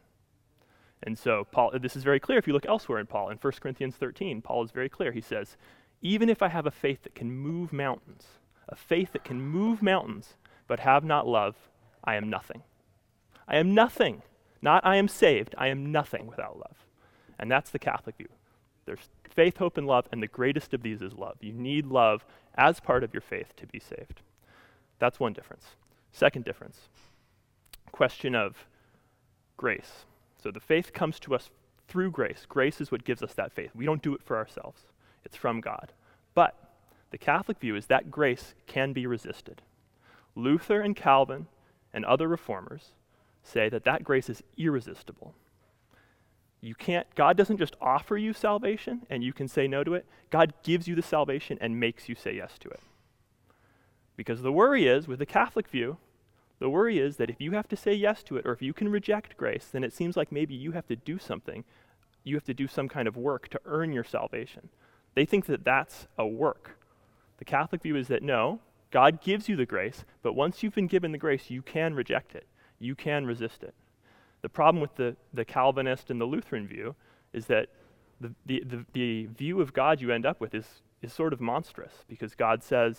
And 1.02 1.18
so 1.18 1.44
Paul 1.44 1.72
this 1.79 1.96
is 1.96 2.05
very 2.05 2.20
clear 2.20 2.38
if 2.38 2.46
you 2.46 2.52
look 2.52 2.66
elsewhere 2.66 2.98
in 2.98 3.07
Paul 3.07 3.29
in 3.29 3.38
1 3.38 3.52
Corinthians 3.61 3.96
13, 3.96 4.42
Paul 4.42 4.64
is 4.64 4.70
very 4.70 4.88
clear. 4.88 5.12
He 5.12 5.20
says, 5.20 5.57
"Even 6.00 6.29
if 6.29 6.42
I 6.42 6.48
have 6.48 6.66
a 6.66 6.70
faith 6.70 7.02
that 7.02 7.14
can 7.14 7.31
move 7.31 7.72
mountains, 7.72 8.38
a 8.68 8.76
faith 8.76 9.12
that 9.12 9.24
can 9.24 9.40
move 9.40 9.83
mountains, 9.83 10.37
but 10.66 10.81
have 10.81 11.05
not 11.05 11.26
love, 11.26 11.70
I 12.02 12.16
am 12.16 12.31
nothing. 12.31 12.62
I 13.46 13.57
am 13.57 13.74
nothing. 13.74 14.22
Not 14.62 14.85
I 14.85 14.96
am 14.96 15.09
saved, 15.09 15.55
I 15.59 15.68
am 15.68 15.92
nothing 15.92 16.26
without 16.26 16.59
love." 16.59 16.87
And 17.38 17.50
that's 17.50 17.70
the 17.70 17.79
Catholic 17.79 18.16
view. 18.16 18.29
There's 18.87 19.11
faith, 19.29 19.59
hope, 19.59 19.76
and 19.76 19.87
love, 19.87 20.09
and 20.11 20.22
the 20.22 20.26
greatest 20.26 20.72
of 20.72 20.83
these 20.83 21.02
is 21.02 21.12
love. 21.12 21.37
You 21.42 21.52
need 21.52 21.87
love 21.87 22.24
as 22.55 22.81
part 22.81 23.05
of 23.05 23.12
your 23.12 23.20
faith 23.20 23.55
to 23.57 23.66
be 23.66 23.79
saved. 23.79 24.22
That's 24.98 25.20
one 25.20 25.35
difference. 25.35 25.76
Second 26.11 26.44
difference 26.46 26.88
question 27.92 28.35
of 28.35 28.66
grace. 29.57 30.05
So 30.42 30.51
the 30.51 30.61
faith 30.61 30.92
comes 30.92 31.18
to 31.20 31.35
us 31.35 31.51
through 31.88 32.11
grace. 32.11 32.46
Grace 32.49 32.81
is 32.81 32.90
what 32.90 33.05
gives 33.05 33.22
us 33.22 33.35
that 33.35 33.53
faith. 33.53 33.70
We 33.75 33.85
don't 33.85 34.03
do 34.03 34.14
it 34.14 34.22
for 34.22 34.37
ourselves, 34.37 34.83
it's 35.25 35.37
from 35.37 35.61
God. 35.61 35.92
But 36.35 36.55
the 37.11 37.18
Catholic 37.18 37.59
view 37.59 37.77
is 37.77 37.87
that 37.87 38.11
grace 38.11 38.55
can 38.66 38.92
be 38.92 39.07
resisted. 39.07 39.62
Luther 40.35 40.81
and 40.81 40.94
Calvin 40.94 41.46
and 41.92 42.05
other 42.05 42.29
reformers 42.29 42.92
say 43.42 43.68
that 43.68 43.85
that 43.85 44.05
grace 44.05 44.29
is 44.29 44.42
irresistible. 44.59 45.35
You 46.61 46.75
can't, 46.75 47.07
God 47.14 47.37
doesn't 47.37 47.59
just 47.59 47.77
offer 47.81 48.16
you 48.16 48.33
salvation 48.33 49.07
and 49.09 49.22
you 49.22 49.33
can 49.33 49.49
say 49.49 49.68
no 49.68 49.85
to 49.85 49.94
it. 49.94 50.05
God 50.31 50.53
gives 50.62 50.88
you 50.88 50.94
the 50.94 51.03
salvation 51.03 51.59
and 51.61 51.79
makes 51.79 52.09
you 52.09 52.14
say 52.14 52.35
yes 52.35 52.59
to 52.61 52.68
it. 52.68 52.81
Because 54.16 54.42
the 54.42 54.53
worry 54.53 54.87
is, 54.87 55.07
with 55.07 55.18
the 55.18 55.27
Catholic 55.27 55.68
view, 55.68 55.99
the 56.58 56.70
worry 56.70 56.98
is 56.98 57.16
that 57.16 57.30
if 57.30 57.40
you 57.40 57.52
have 57.52 57.68
to 57.68 57.76
say 57.76 57.92
yes 57.92 58.22
to 58.24 58.36
it 58.36 58.46
or 58.46 58.52
if 58.52 58.62
you 58.62 58.72
can 58.72 58.88
reject 58.88 59.36
grace, 59.36 59.68
then 59.70 59.84
it 59.84 59.92
seems 59.92 60.16
like 60.16 60.32
maybe 60.32 60.54
you 60.54 60.72
have 60.72 60.86
to 60.86 60.96
do 60.96 61.18
something. 61.18 61.64
You 62.24 62.34
have 62.36 62.44
to 62.44 62.54
do 62.54 62.66
some 62.66 62.88
kind 62.88 63.06
of 63.06 63.16
work 63.16 63.48
to 63.48 63.60
earn 63.66 63.92
your 63.92 64.04
salvation. 64.04 64.70
They 65.14 65.24
think 65.24 65.46
that 65.46 65.64
that's 65.64 66.08
a 66.18 66.26
work. 66.26 66.78
The 67.38 67.44
Catholic 67.44 67.82
view 67.82 67.96
is 67.96 68.08
that 68.08 68.22
no, 68.22 68.60
God 68.90 69.20
gives 69.20 69.48
you 69.48 69.56
the 69.56 69.66
grace, 69.66 70.04
but 70.22 70.34
once 70.34 70.62
you've 70.62 70.74
been 70.74 70.86
given 70.86 71.12
the 71.12 71.18
grace, 71.18 71.50
you 71.50 71.60
can 71.60 71.94
reject 71.94 72.34
it. 72.34 72.46
You 72.78 72.94
can 72.94 73.26
resist 73.26 73.62
it. 73.62 73.74
The 74.42 74.48
problem 74.48 74.80
with 74.80 74.96
the, 74.96 75.16
the 75.34 75.44
Calvinist 75.44 76.10
and 76.10 76.20
the 76.20 76.24
Lutheran 76.24 76.66
view 76.66 76.94
is 77.32 77.46
that 77.46 77.68
the, 78.20 78.32
the, 78.46 78.62
the, 78.64 78.84
the 78.92 79.26
view 79.26 79.60
of 79.60 79.72
God 79.72 80.00
you 80.00 80.10
end 80.10 80.24
up 80.24 80.40
with 80.40 80.54
is, 80.54 80.66
is 81.02 81.12
sort 81.12 81.32
of 81.32 81.40
monstrous 81.40 82.04
because 82.08 82.34
God 82.34 82.62
says, 82.62 82.98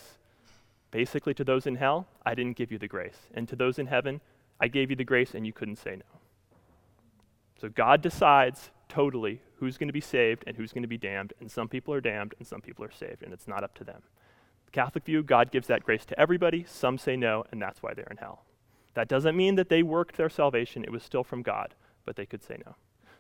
Basically, 0.91 1.34
to 1.34 1.43
those 1.43 1.67
in 1.67 1.76
hell, 1.76 2.08
I 2.26 2.34
didn't 2.34 2.56
give 2.58 2.71
you 2.71 2.78
the 2.78 2.88
grace. 2.88 3.17
And 3.34 3.47
to 3.50 3.56
those 3.56 3.78
in 3.78 3.88
heaven, 3.88 4.21
I 4.60 4.67
gave 4.67 4.89
you 4.89 4.95
the 4.95 5.04
grace 5.04 5.36
and 5.36 5.45
you 5.45 5.54
couldn't 5.54 5.78
say 5.78 5.95
no. 5.95 6.19
So 7.60 7.69
God 7.69 8.02
decides 8.02 8.69
totally 8.88 9.41
who's 9.56 9.78
going 9.78 9.89
to 9.89 9.93
be 9.93 10.02
saved 10.02 10.43
and 10.47 10.56
who's 10.56 10.71
going 10.71 10.84
to 10.84 10.88
be 10.88 10.97
damned, 10.97 11.34
and 11.39 11.52
some 11.52 11.67
people 11.67 11.93
are 11.93 12.02
damned 12.02 12.36
and 12.38 12.47
some 12.47 12.62
people 12.62 12.86
are 12.86 12.91
saved, 12.91 13.23
and 13.23 13.34
it's 13.34 13.47
not 13.47 13.63
up 13.63 13.73
to 13.76 13.84
them. 13.84 14.02
The 14.65 14.71
Catholic 14.71 15.06
view, 15.06 15.23
God 15.23 15.52
gives 15.52 15.67
that 15.67 15.84
grace 15.84 16.06
to 16.06 16.19
everybody. 16.19 16.65
Some 16.67 16.97
say 16.97 17.15
no, 17.15 17.43
and 17.52 17.62
that's 17.62 17.82
why 17.82 17.93
they're 17.93 18.08
in 18.12 18.17
hell. 18.17 18.43
That 18.93 19.08
doesn't 19.08 19.36
mean 19.36 19.56
that 19.56 19.69
they 19.69 19.84
worked 19.84 20.17
their 20.17 20.30
salvation, 20.30 20.84
it 20.84 20.91
was 20.91 21.04
still 21.04 21.23
from 21.23 21.41
God, 21.41 21.76
but 22.06 22.15
they 22.15 22.26
could 22.26 22.43
say 22.43 22.58
no. 22.65 22.76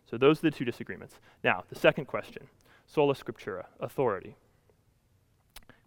So 0.09 0.17
those 0.17 0.39
are 0.39 0.49
the 0.49 0.51
two 0.51 0.65
disagreements. 0.65 1.19
Now, 1.43 1.63
the 1.69 1.75
second 1.75 2.05
question 2.05 2.47
sola 2.85 3.13
scriptura, 3.13 3.65
authority. 3.79 4.35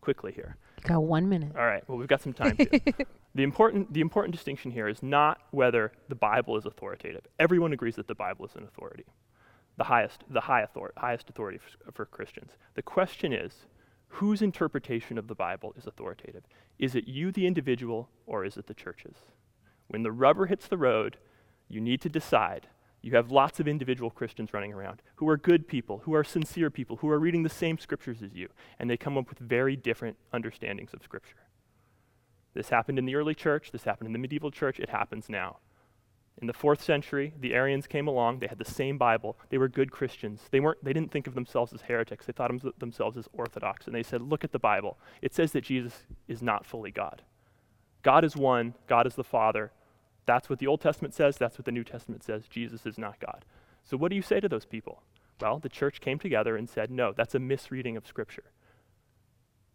Quickly 0.01 0.33
here. 0.33 0.57
Got 0.83 1.03
one 1.03 1.29
minute. 1.29 1.53
All 1.57 1.65
right, 1.65 1.87
well, 1.89 1.99
we've 1.99 2.09
got 2.09 2.23
some 2.23 2.33
time 2.33 2.57
the, 3.35 3.43
important, 3.43 3.93
the 3.93 4.01
important 4.01 4.35
distinction 4.35 4.71
here 4.71 4.89
is 4.89 5.03
not 5.03 5.41
whether 5.51 5.93
the 6.09 6.15
Bible 6.15 6.57
is 6.57 6.67
authoritative. 6.67 7.23
Everyone 7.39 7.73
agrees 7.73 7.97
that 7.97 8.09
the 8.09 8.15
Bible 8.15 8.47
is 8.47 8.55
an 8.55 8.65
authority, 8.65 9.05
the 9.77 9.85
highest, 9.85 10.25
the 10.29 10.41
high 10.41 10.63
author- 10.63 10.93
highest 10.97 11.29
authority 11.29 11.59
for, 11.59 11.93
for 11.93 12.07
Christians. 12.07 12.53
The 12.75 12.83
question 12.83 13.33
is 13.33 13.67
whose 14.09 14.43
interpretation 14.43 15.19
of 15.19 15.29
the 15.29 15.35
Bible 15.35 15.75
is 15.77 15.87
authoritative? 15.87 16.45
Is 16.79 16.95
it 16.95 17.07
you, 17.07 17.31
the 17.31 17.47
individual, 17.47 18.09
or 18.27 18.45
is 18.45 18.57
it 18.57 18.67
the 18.67 18.75
churches? 18.75 19.17
When 19.89 20.03
the 20.03 20.13
rubber 20.13 20.47
hits 20.47 20.67
the 20.67 20.79
road, 20.79 21.19
you 21.69 21.81
need 21.81 22.01
to 22.03 22.09
decide 22.09 22.69
you 23.03 23.13
have 23.17 23.31
lots 23.31 23.61
of 23.61 23.69
individual 23.69 24.11
Christians 24.11 24.53
running 24.53 24.73
around 24.73 25.01
who 25.17 25.29
are 25.29 25.37
good 25.37 25.67
people, 25.67 26.03
who 26.05 26.15
are 26.15 26.25
sincere 26.25 26.71
people, 26.71 26.97
who 26.97 27.09
are 27.09 27.19
reading 27.19 27.43
the 27.43 27.49
same 27.49 27.79
scriptures 27.79 28.23
as 28.23 28.35
you, 28.35 28.49
and 28.79 28.91
they 28.91 28.97
come 28.97 29.17
up 29.17 29.29
with 29.29 29.39
very 29.39 29.77
different 29.77 30.17
understandings 30.33 30.93
of 30.93 31.03
Scripture. 31.03 31.37
This 32.55 32.69
happened 32.69 32.99
in 32.99 33.07
the 33.07 33.15
early 33.15 33.35
church, 33.35 33.71
this 33.71 33.85
happened 33.85 34.09
in 34.09 34.13
the 34.13 34.19
medieval 34.19 34.51
church, 34.51 34.81
it 34.81 34.91
happens 34.91 35.29
now. 35.29 35.59
In 36.41 36.47
the 36.47 36.53
fourth 36.53 36.83
century, 36.83 37.35
the 37.39 37.55
Arians 37.55 37.87
came 37.87 38.09
along, 38.09 38.39
they 38.39 38.47
had 38.47 38.59
the 38.59 38.65
same 38.65 38.97
Bible, 38.99 39.37
they 39.51 39.59
were 39.59 39.69
good 39.69 39.91
Christians. 39.91 40.43
They, 40.51 40.61
weren't, 40.61 40.83
they 40.83 40.93
didn't 40.93 41.11
think 41.11 41.27
of 41.27 41.35
themselves 41.35 41.73
as 41.73 41.83
heretics, 41.83 42.27
they 42.27 42.33
thought 42.33 42.51
of 42.51 42.73
themselves 42.79 43.17
as 43.17 43.29
orthodox, 43.33 43.87
and 43.87 43.95
they 43.95 44.03
said, 44.03 44.23
Look 44.23 44.45
at 44.45 44.53
the 44.53 44.59
Bible. 44.59 44.99
It 45.23 45.35
says 45.35 45.53
that 45.53 45.65
Jesus 45.65 46.07
is 46.29 46.43
not 46.43 46.67
fully 46.67 46.91
God. 46.91 47.23
God 48.03 48.25
is 48.25 48.37
one, 48.37 48.75
God 48.87 49.07
is 49.07 49.15
the 49.15 49.25
Father, 49.25 49.73
that's 50.27 50.49
what 50.49 50.59
the 50.59 50.67
Old 50.67 50.81
Testament 50.81 51.15
says, 51.15 51.37
that's 51.37 51.59
what 51.59 51.65
the 51.65 51.73
New 51.73 51.85
Testament 51.85 52.23
says. 52.23 52.47
Jesus 52.49 52.87
is 52.87 52.99
not 52.99 53.21
God. 53.21 53.45
So, 53.85 53.97
what 53.97 54.11
do 54.11 54.17
you 54.17 54.23
say 54.23 54.41
to 54.41 54.49
those 54.49 54.65
people? 54.65 55.03
Well, 55.41 55.59
the 55.59 55.69
church 55.69 56.01
came 56.01 56.19
together 56.19 56.57
and 56.57 56.69
said, 56.69 56.91
no, 56.91 57.13
that's 57.13 57.35
a 57.35 57.39
misreading 57.39 57.97
of 57.97 58.07
Scripture. 58.07 58.45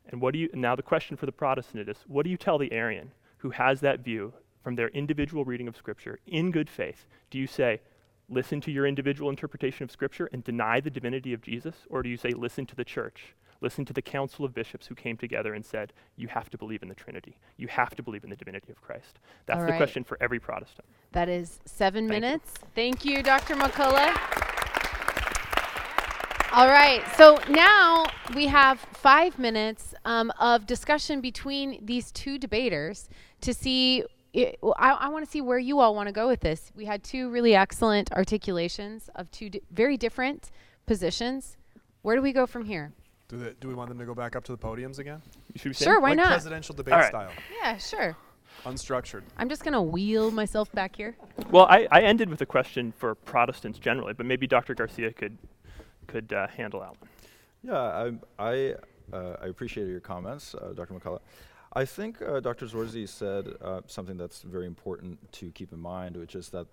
And 0.07 0.21
what 0.21 0.33
do 0.33 0.39
you, 0.39 0.49
now 0.53 0.75
the 0.75 0.83
question 0.83 1.17
for 1.17 1.25
the 1.25 1.31
Protestant 1.31 1.89
is, 1.89 1.97
what 2.07 2.23
do 2.23 2.29
you 2.29 2.37
tell 2.37 2.57
the 2.57 2.71
Arian 2.71 3.11
who 3.37 3.49
has 3.49 3.81
that 3.81 4.01
view 4.01 4.33
from 4.63 4.75
their 4.75 4.89
individual 4.89 5.43
reading 5.43 5.67
of 5.67 5.75
Scripture 5.75 6.19
in 6.27 6.51
good 6.51 6.69
faith? 6.69 7.05
Do 7.31 7.39
you 7.39 7.47
say, 7.47 7.81
listen 8.29 8.61
to 8.61 8.71
your 8.71 8.85
individual 8.85 9.29
interpretation 9.29 9.83
of 9.83 9.91
Scripture 9.91 10.29
and 10.31 10.43
deny 10.43 10.79
the 10.79 10.91
divinity 10.91 11.33
of 11.33 11.41
Jesus? 11.41 11.75
Or 11.89 12.03
do 12.03 12.09
you 12.09 12.17
say, 12.17 12.29
listen 12.29 12.67
to 12.67 12.75
the 12.75 12.85
church 12.85 13.33
Listen 13.65 13.83
to 13.83 13.93
the 13.93 14.01
council 14.03 14.45
of 14.45 14.53
bishops 14.53 14.85
who 14.85 14.93
came 14.93 15.17
together 15.17 15.55
and 15.55 15.65
said, 15.65 15.91
You 16.17 16.27
have 16.27 16.51
to 16.51 16.57
believe 16.57 16.83
in 16.83 16.87
the 16.87 16.93
Trinity. 16.93 17.35
You 17.57 17.67
have 17.67 17.95
to 17.95 18.03
believe 18.03 18.23
in 18.23 18.29
the 18.29 18.35
divinity 18.35 18.71
of 18.71 18.79
Christ. 18.79 19.17
That's 19.47 19.65
the 19.65 19.75
question 19.75 20.03
for 20.03 20.19
every 20.21 20.39
Protestant. 20.39 20.85
That 21.13 21.29
is 21.29 21.61
seven 21.65 22.07
Thank 22.07 22.21
minutes. 22.21 22.53
You. 22.61 22.67
Thank 22.75 23.05
you, 23.05 23.23
Dr. 23.23 23.55
McCullough. 23.55 24.13
All 26.53 26.67
right, 26.67 27.01
so 27.17 27.39
now 27.49 28.05
we 28.35 28.45
have 28.45 28.79
five 28.79 29.39
minutes 29.39 29.95
um, 30.05 30.31
of 30.39 30.67
discussion 30.67 31.19
between 31.19 31.83
these 31.83 32.11
two 32.11 32.37
debaters 32.37 33.09
to 33.41 33.51
see. 33.51 34.03
It, 34.31 34.59
I, 34.77 34.91
I 34.91 35.09
want 35.09 35.25
to 35.25 35.31
see 35.31 35.41
where 35.41 35.57
you 35.57 35.79
all 35.79 35.95
want 35.95 36.07
to 36.07 36.13
go 36.13 36.27
with 36.27 36.41
this. 36.41 36.71
We 36.75 36.85
had 36.85 37.03
two 37.03 37.31
really 37.31 37.55
excellent 37.55 38.11
articulations 38.11 39.09
of 39.15 39.31
two 39.31 39.49
di- 39.49 39.61
very 39.71 39.97
different 39.97 40.51
positions. 40.85 41.57
Where 42.03 42.15
do 42.15 42.21
we 42.21 42.31
go 42.31 42.45
from 42.45 42.65
here? 42.65 42.93
Do, 43.27 43.37
they, 43.37 43.53
do 43.59 43.67
we 43.67 43.73
want 43.73 43.89
them 43.89 43.97
to 43.97 44.05
go 44.05 44.13
back 44.13 44.35
up 44.35 44.43
to 44.45 44.51
the 44.51 44.57
podiums 44.57 44.99
again? 44.99 45.21
Sure, 45.55 45.99
why 45.99 46.09
like 46.09 46.17
not? 46.17 46.27
presidential 46.27 46.75
debate 46.75 46.93
right. 46.93 47.07
style. 47.07 47.31
Yeah, 47.61 47.77
sure. 47.77 48.15
Unstructured. 48.65 49.23
I'm 49.37 49.49
just 49.49 49.63
going 49.63 49.73
to 49.73 49.81
wheel 49.81 50.31
myself 50.31 50.71
back 50.71 50.95
here. 50.95 51.15
Well, 51.49 51.65
I, 51.65 51.87
I 51.91 52.01
ended 52.01 52.29
with 52.29 52.41
a 52.41 52.45
question 52.45 52.91
for 52.91 53.15
Protestants 53.15 53.79
generally, 53.79 54.13
but 54.13 54.25
maybe 54.25 54.47
Dr. 54.47 54.75
Garcia 54.75 55.11
could 55.11 55.37
could 56.07 56.31
uh, 56.33 56.47
handle 56.47 56.81
that 56.81 56.91
one. 57.01 57.09
Yeah, 57.63 58.13
I 58.39 58.43
I, 58.51 58.75
uh, 59.11 59.35
I 59.41 59.47
appreciate 59.47 59.87
your 59.87 59.99
comments, 59.99 60.55
uh, 60.55 60.73
Dr. 60.73 60.93
McCullough. 60.93 61.21
I 61.73 61.83
think 61.83 62.21
uh, 62.21 62.39
Dr. 62.39 62.67
Zorzi 62.67 63.09
said 63.09 63.47
uh, 63.61 63.81
something 63.87 64.17
that's 64.17 64.43
very 64.43 64.65
important 64.65 65.31
to 65.33 65.51
keep 65.51 65.73
in 65.73 65.79
mind, 65.79 66.15
which 66.15 66.35
is 66.35 66.49
that 66.49 66.67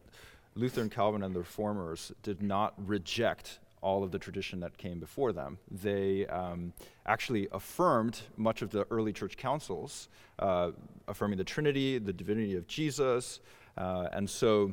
Luther 0.54 0.82
and 0.82 0.90
Calvin 0.92 1.22
and 1.22 1.34
the 1.34 1.40
Reformers 1.40 2.12
did 2.22 2.42
not 2.42 2.74
reject 2.76 3.58
all 3.83 4.05
of 4.05 4.12
the 4.12 4.18
tradition 4.18 4.61
that 4.61 4.79
came 4.79 4.99
before 4.99 5.33
them. 5.33 5.59
They 5.71 6.27
um, 6.29 6.73
actually 7.05 7.49
affirmed 7.53 8.21
much 8.37 8.62
of 8.62 8.71
the 8.71 8.87
early 8.90 9.12
church 9.12 9.37
councils, 9.37 10.09
uh, 10.38 10.71
affirming 11.09 11.38
the 11.38 11.45
Trinity, 11.45 11.99
the 11.99 12.12
divinity 12.12 12.57
of 12.57 12.66
Jesus. 12.66 13.40
Uh, 13.77 14.09
and 14.12 14.31
so 14.31 14.73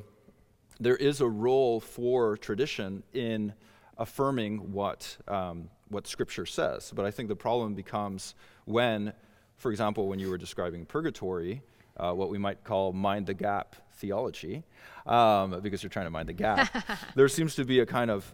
there 0.79 0.95
is 0.95 1.21
a 1.21 1.27
role 1.27 1.79
for 1.79 2.37
tradition 2.37 3.03
in 3.13 3.53
affirming 3.97 4.71
what, 4.71 5.17
um, 5.27 5.69
what 5.89 6.07
Scripture 6.07 6.45
says. 6.45 6.91
But 6.95 7.05
I 7.05 7.11
think 7.11 7.27
the 7.27 7.35
problem 7.35 7.73
becomes 7.73 8.35
when, 8.65 9.11
for 9.57 9.71
example, 9.71 10.07
when 10.07 10.19
you 10.19 10.29
were 10.29 10.37
describing 10.37 10.85
purgatory, 10.85 11.61
uh, 11.97 12.13
what 12.13 12.29
we 12.29 12.37
might 12.37 12.63
call 12.63 12.93
mind 12.93 13.25
the 13.25 13.33
gap 13.33 13.75
theology, 13.93 14.63
um, 15.05 15.59
because 15.61 15.83
you're 15.83 15.89
trying 15.89 16.05
to 16.05 16.11
mind 16.11 16.29
the 16.29 16.33
gap, 16.33 16.85
there 17.15 17.27
seems 17.27 17.55
to 17.55 17.65
be 17.65 17.79
a 17.79 17.85
kind 17.85 18.09
of 18.09 18.33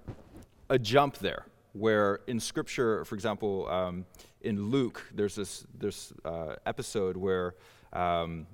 a 0.69 0.79
jump 0.79 1.17
there 1.17 1.45
where 1.73 2.21
in 2.27 2.39
scripture, 2.39 3.03
for 3.05 3.15
example, 3.15 3.67
um, 3.69 4.05
in 4.41 4.69
Luke, 4.69 5.03
there's 5.13 5.35
this, 5.35 5.65
this 5.77 6.13
uh, 6.23 6.55
episode 6.65 7.17
where 7.17 7.55
um, 7.91 8.47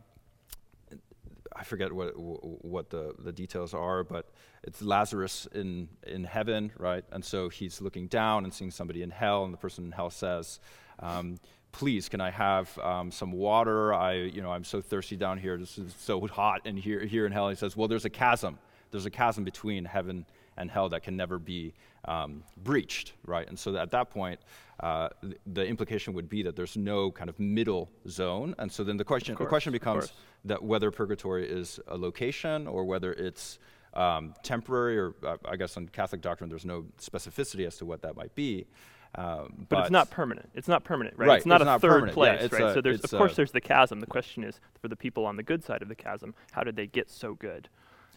I 1.55 1.63
forget 1.63 1.91
what, 1.93 2.13
what 2.17 2.89
the, 2.89 3.13
the 3.19 3.31
details 3.31 3.73
are, 3.73 4.03
but 4.03 4.31
it's 4.63 4.81
Lazarus 4.81 5.47
in, 5.53 5.87
in 6.07 6.23
heaven, 6.23 6.71
right? 6.77 7.03
And 7.11 7.23
so 7.23 7.49
he's 7.49 7.81
looking 7.81 8.07
down 8.07 8.43
and 8.43 8.53
seeing 8.53 8.71
somebody 8.71 9.03
in 9.03 9.11
hell, 9.11 9.43
and 9.43 9.53
the 9.53 9.57
person 9.57 9.85
in 9.85 9.91
hell 9.91 10.09
says, 10.09 10.59
um, 10.99 11.39
please 11.71 12.09
can 12.09 12.19
i 12.21 12.29
have 12.29 12.77
um, 12.79 13.11
some 13.11 13.31
water? 13.31 13.93
I 13.93 14.13
you 14.13 14.41
know 14.41 14.51
i'm 14.51 14.63
so 14.63 14.81
thirsty 14.81 15.15
down 15.15 15.37
here. 15.37 15.57
This 15.57 15.77
is 15.77 15.93
so 15.97 16.25
hot 16.27 16.61
and 16.65 16.77
here 16.77 17.05
here 17.05 17.25
in 17.25 17.31
hell. 17.31 17.49
He 17.49 17.55
says 17.55 17.75
well 17.75 17.87
there's 17.87 18.05
a 18.05 18.09
chasm. 18.09 18.59
There's 18.91 19.05
a 19.05 19.09
chasm 19.09 19.43
between 19.43 19.85
heaven 19.85 20.25
and 20.57 20.69
hell 20.69 20.89
that 20.89 21.03
can 21.03 21.15
never 21.15 21.39
be 21.39 21.73
um, 22.05 22.43
breached, 22.57 23.13
right? 23.25 23.47
And 23.47 23.57
so 23.57 23.75
at 23.75 23.91
that 23.91 24.09
point, 24.09 24.39
uh, 24.79 25.09
the, 25.21 25.35
the, 25.45 25.65
implication 25.65 26.13
would 26.13 26.27
be 26.27 26.41
that 26.43 26.55
there's 26.55 26.75
no 26.75 27.11
kind 27.11 27.29
of 27.29 27.39
middle 27.39 27.89
zone. 28.07 28.55
And 28.57 28.71
so 28.71 28.83
then 28.83 28.97
the 28.97 29.03
question, 29.03 29.35
course, 29.35 29.45
the 29.45 29.49
question 29.49 29.71
becomes 29.71 30.11
that 30.45 30.63
whether 30.63 30.89
purgatory 30.89 31.47
is 31.47 31.79
a 31.87 31.95
location 31.95 32.67
or 32.67 32.85
whether 32.85 33.13
it's 33.13 33.59
um, 33.93 34.33
temporary, 34.41 34.97
or 34.97 35.13
uh, 35.23 35.37
I 35.45 35.55
guess 35.55 35.77
on 35.77 35.87
Catholic 35.87 36.21
doctrine, 36.21 36.49
there's 36.49 36.65
no 36.65 36.85
specificity 36.99 37.67
as 37.67 37.77
to 37.77 37.85
what 37.85 38.01
that 38.01 38.15
might 38.15 38.33
be. 38.33 38.65
Um, 39.13 39.53
but, 39.57 39.69
but, 39.69 39.79
it's 39.81 39.91
not 39.91 40.09
permanent. 40.09 40.49
It's 40.55 40.69
not 40.69 40.83
permanent, 40.83 41.17
right? 41.17 41.27
right 41.27 41.37
it's 41.37 41.45
not 41.45 41.61
it's 41.61 41.63
a 41.63 41.65
not 41.65 41.81
third 41.81 41.89
permanent. 41.89 42.13
place, 42.13 42.49
yeah, 42.51 42.59
right? 42.59 42.71
A, 42.71 42.73
so 42.73 42.81
there's, 42.81 43.01
of 43.01 43.11
course, 43.11 43.35
there's 43.35 43.51
the 43.51 43.61
chasm. 43.61 43.99
The 43.99 44.07
question 44.07 44.43
is, 44.43 44.61
for 44.81 44.87
the 44.87 44.95
people 44.95 45.25
on 45.25 45.35
the 45.35 45.43
good 45.43 45.63
side 45.63 45.81
of 45.81 45.89
the 45.89 45.95
chasm, 45.95 46.33
how 46.51 46.63
did 46.63 46.77
they 46.77 46.87
get 46.87 47.11
so 47.11 47.35
good? 47.35 47.67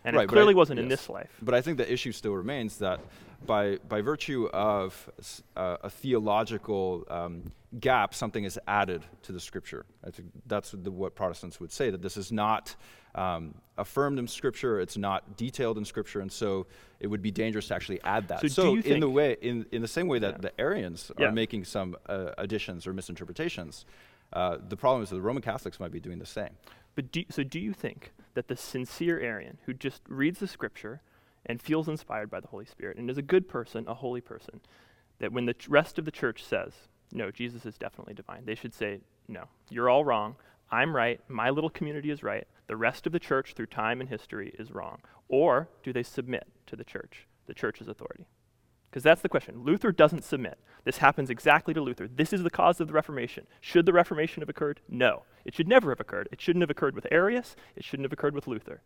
And 0.04 0.16
right, 0.16 0.24
it 0.24 0.28
clearly 0.28 0.54
I, 0.54 0.56
wasn't 0.56 0.78
yes. 0.78 0.82
in 0.82 0.88
this 0.88 1.08
life. 1.08 1.30
But 1.40 1.54
I 1.54 1.62
think 1.62 1.78
the 1.78 1.90
issue 1.90 2.12
still 2.12 2.34
remains 2.34 2.78
that 2.78 3.00
by, 3.46 3.78
by 3.88 4.00
virtue 4.00 4.48
of 4.52 5.10
uh, 5.56 5.78
a 5.82 5.90
theological 5.90 7.04
um, 7.08 7.52
gap, 7.80 8.14
something 8.14 8.44
is 8.44 8.58
added 8.66 9.02
to 9.22 9.32
the 9.32 9.40
scripture. 9.40 9.86
I 10.06 10.10
think 10.10 10.28
that's 10.46 10.72
the, 10.72 10.90
what 10.90 11.14
Protestants 11.14 11.60
would 11.60 11.72
say, 11.72 11.90
that 11.90 12.02
this 12.02 12.16
is 12.16 12.32
not 12.32 12.74
um, 13.14 13.54
affirmed 13.78 14.18
in 14.18 14.28
scripture, 14.28 14.80
it's 14.80 14.96
not 14.96 15.36
detailed 15.36 15.78
in 15.78 15.84
scripture, 15.84 16.20
and 16.20 16.30
so 16.30 16.66
it 17.00 17.06
would 17.06 17.22
be 17.22 17.30
dangerous 17.30 17.68
to 17.68 17.74
actually 17.74 18.02
add 18.02 18.28
that. 18.28 18.40
So, 18.40 18.48
so 18.48 18.76
in 18.76 19.00
the 19.00 19.10
way, 19.10 19.36
in, 19.40 19.66
in 19.72 19.82
the 19.82 19.88
same 19.88 20.08
way 20.08 20.18
that 20.18 20.34
yeah. 20.34 20.38
the 20.40 20.60
Arians 20.60 21.10
yeah. 21.18 21.26
are 21.26 21.32
making 21.32 21.64
some 21.64 21.96
uh, 22.06 22.30
additions 22.38 22.86
or 22.86 22.92
misinterpretations, 22.92 23.84
uh, 24.32 24.58
the 24.68 24.76
problem 24.76 25.02
is 25.02 25.10
that 25.10 25.16
the 25.16 25.22
Roman 25.22 25.42
Catholics 25.42 25.78
might 25.78 25.92
be 25.92 26.00
doing 26.00 26.18
the 26.18 26.26
same. 26.26 26.50
But 26.94 27.12
do, 27.12 27.24
so 27.30 27.42
do 27.42 27.58
you 27.58 27.72
think 27.72 28.12
that 28.34 28.48
the 28.48 28.56
sincere 28.56 29.20
Arian 29.20 29.58
who 29.66 29.72
just 29.72 30.02
reads 30.08 30.40
the 30.40 30.46
scripture 30.46 31.00
and 31.46 31.60
feels 31.60 31.88
inspired 31.88 32.30
by 32.30 32.40
the 32.40 32.48
Holy 32.48 32.64
Spirit 32.64 32.96
and 32.96 33.10
is 33.10 33.18
a 33.18 33.22
good 33.22 33.48
person, 33.48 33.84
a 33.86 33.94
holy 33.94 34.20
person, 34.20 34.60
that 35.18 35.32
when 35.32 35.46
the 35.46 35.54
rest 35.68 35.98
of 35.98 36.04
the 36.04 36.10
church 36.10 36.42
says, 36.42 36.72
no, 37.12 37.30
Jesus 37.30 37.64
is 37.64 37.78
definitely 37.78 38.14
divine, 38.14 38.44
they 38.44 38.54
should 38.54 38.74
say, 38.74 39.00
no, 39.28 39.44
you're 39.70 39.88
all 39.88 40.04
wrong. 40.04 40.36
I'm 40.70 40.94
right. 40.94 41.20
My 41.28 41.50
little 41.50 41.70
community 41.70 42.10
is 42.10 42.22
right. 42.22 42.46
The 42.66 42.76
rest 42.76 43.06
of 43.06 43.12
the 43.12 43.20
church 43.20 43.54
through 43.54 43.66
time 43.66 44.00
and 44.00 44.08
history 44.08 44.54
is 44.58 44.72
wrong. 44.72 44.98
Or 45.28 45.68
do 45.82 45.92
they 45.92 46.02
submit 46.02 46.46
to 46.66 46.76
the 46.76 46.84
church, 46.84 47.26
the 47.46 47.54
church's 47.54 47.88
authority? 47.88 48.26
Because 48.94 49.02
that's 49.02 49.22
the 49.22 49.28
question. 49.28 49.64
Luther 49.64 49.90
doesn't 49.90 50.22
submit. 50.22 50.56
This 50.84 50.98
happens 50.98 51.28
exactly 51.28 51.74
to 51.74 51.80
Luther. 51.80 52.06
This 52.06 52.32
is 52.32 52.44
the 52.44 52.48
cause 52.48 52.78
of 52.78 52.86
the 52.86 52.92
Reformation. 52.92 53.48
Should 53.60 53.86
the 53.86 53.92
Reformation 53.92 54.40
have 54.40 54.48
occurred? 54.48 54.82
No. 54.88 55.24
It 55.44 55.52
should 55.52 55.66
never 55.66 55.90
have 55.90 55.98
occurred. 55.98 56.28
It 56.30 56.40
shouldn't 56.40 56.62
have 56.62 56.70
occurred 56.70 56.94
with 56.94 57.08
Arius. 57.10 57.56
It 57.74 57.82
shouldn't 57.82 58.04
have 58.04 58.12
occurred 58.12 58.36
with 58.36 58.46
Luther. 58.46 58.82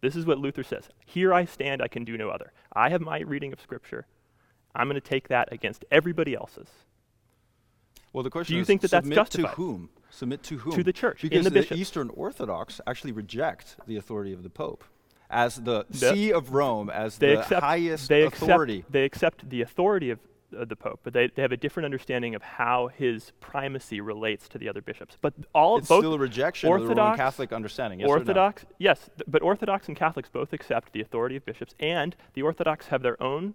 This 0.00 0.16
is 0.16 0.26
what 0.26 0.38
Luther 0.38 0.64
says. 0.64 0.88
Here 1.06 1.32
I 1.32 1.44
stand, 1.44 1.80
I 1.80 1.86
can 1.86 2.04
do 2.04 2.18
no 2.18 2.28
other. 2.28 2.52
I 2.72 2.88
have 2.88 3.02
my 3.02 3.20
reading 3.20 3.52
of 3.52 3.60
Scripture. 3.60 4.08
I'm 4.74 4.88
going 4.88 5.00
to 5.00 5.00
take 5.00 5.28
that 5.28 5.52
against 5.52 5.84
everybody 5.92 6.34
else's. 6.34 6.70
Well, 8.12 8.24
the 8.24 8.30
question 8.30 8.56
you 8.56 8.62
is, 8.62 8.66
think 8.66 8.80
that 8.80 8.90
that's 8.90 9.04
submit 9.04 9.16
justified? 9.16 9.50
to 9.50 9.54
whom? 9.54 9.90
Submit 10.10 10.42
to 10.42 10.58
whom? 10.58 10.72
To 10.72 10.82
the 10.82 10.92
church, 10.92 11.22
in 11.22 11.30
Because 11.30 11.44
the 11.44 11.50
the. 11.50 11.74
Eastern 11.74 12.10
Orthodox 12.10 12.80
actually 12.88 13.12
reject 13.12 13.76
the 13.86 13.96
authority 13.96 14.32
of 14.32 14.42
the 14.42 14.50
Pope 14.50 14.82
as 15.32 15.56
the, 15.56 15.86
See 15.90 16.32
of 16.32 16.52
Rome, 16.52 16.90
as 16.90 17.18
They 17.18 17.34
the 17.34 17.40
accept, 17.40 17.62
highest 17.62 18.08
they 18.08 18.22
authority. 18.22 18.78
Accept, 18.78 18.92
they 18.92 19.04
accept 19.04 19.48
the 19.50 19.62
authority 19.62 20.10
of 20.10 20.18
uh, 20.56 20.64
the 20.66 20.76
Pope, 20.76 21.00
but 21.02 21.14
they, 21.14 21.28
they 21.28 21.42
have 21.42 21.52
a 21.52 21.56
different 21.56 21.86
understanding 21.86 22.34
of 22.34 22.42
how 22.42 22.88
his 22.88 23.32
primacy 23.40 24.00
relates 24.00 24.48
to 24.48 24.58
the 24.58 24.68
other 24.68 24.82
bishops. 24.82 25.16
But 25.20 25.32
all 25.54 25.78
it's 25.78 25.88
both 25.88 26.00
still 26.00 26.14
a 26.14 26.18
rejection 26.18 26.72
of 26.72 26.82
the 26.82 26.94
Roman 26.94 27.16
Catholic 27.16 27.52
understanding. 27.52 28.00
Yes 28.00 28.08
or 28.08 28.16
no? 28.16 28.20
Orthodox, 28.20 28.66
yes, 28.78 29.08
th- 29.16 29.24
but 29.26 29.42
Orthodox 29.42 29.88
and 29.88 29.96
Catholics 29.96 30.28
both 30.28 30.52
accept 30.52 30.92
the 30.92 31.00
authority 31.00 31.36
of 31.36 31.46
bishops, 31.46 31.74
and 31.80 32.14
the 32.34 32.42
Orthodox 32.42 32.88
have 32.88 33.02
their 33.02 33.20
own 33.22 33.54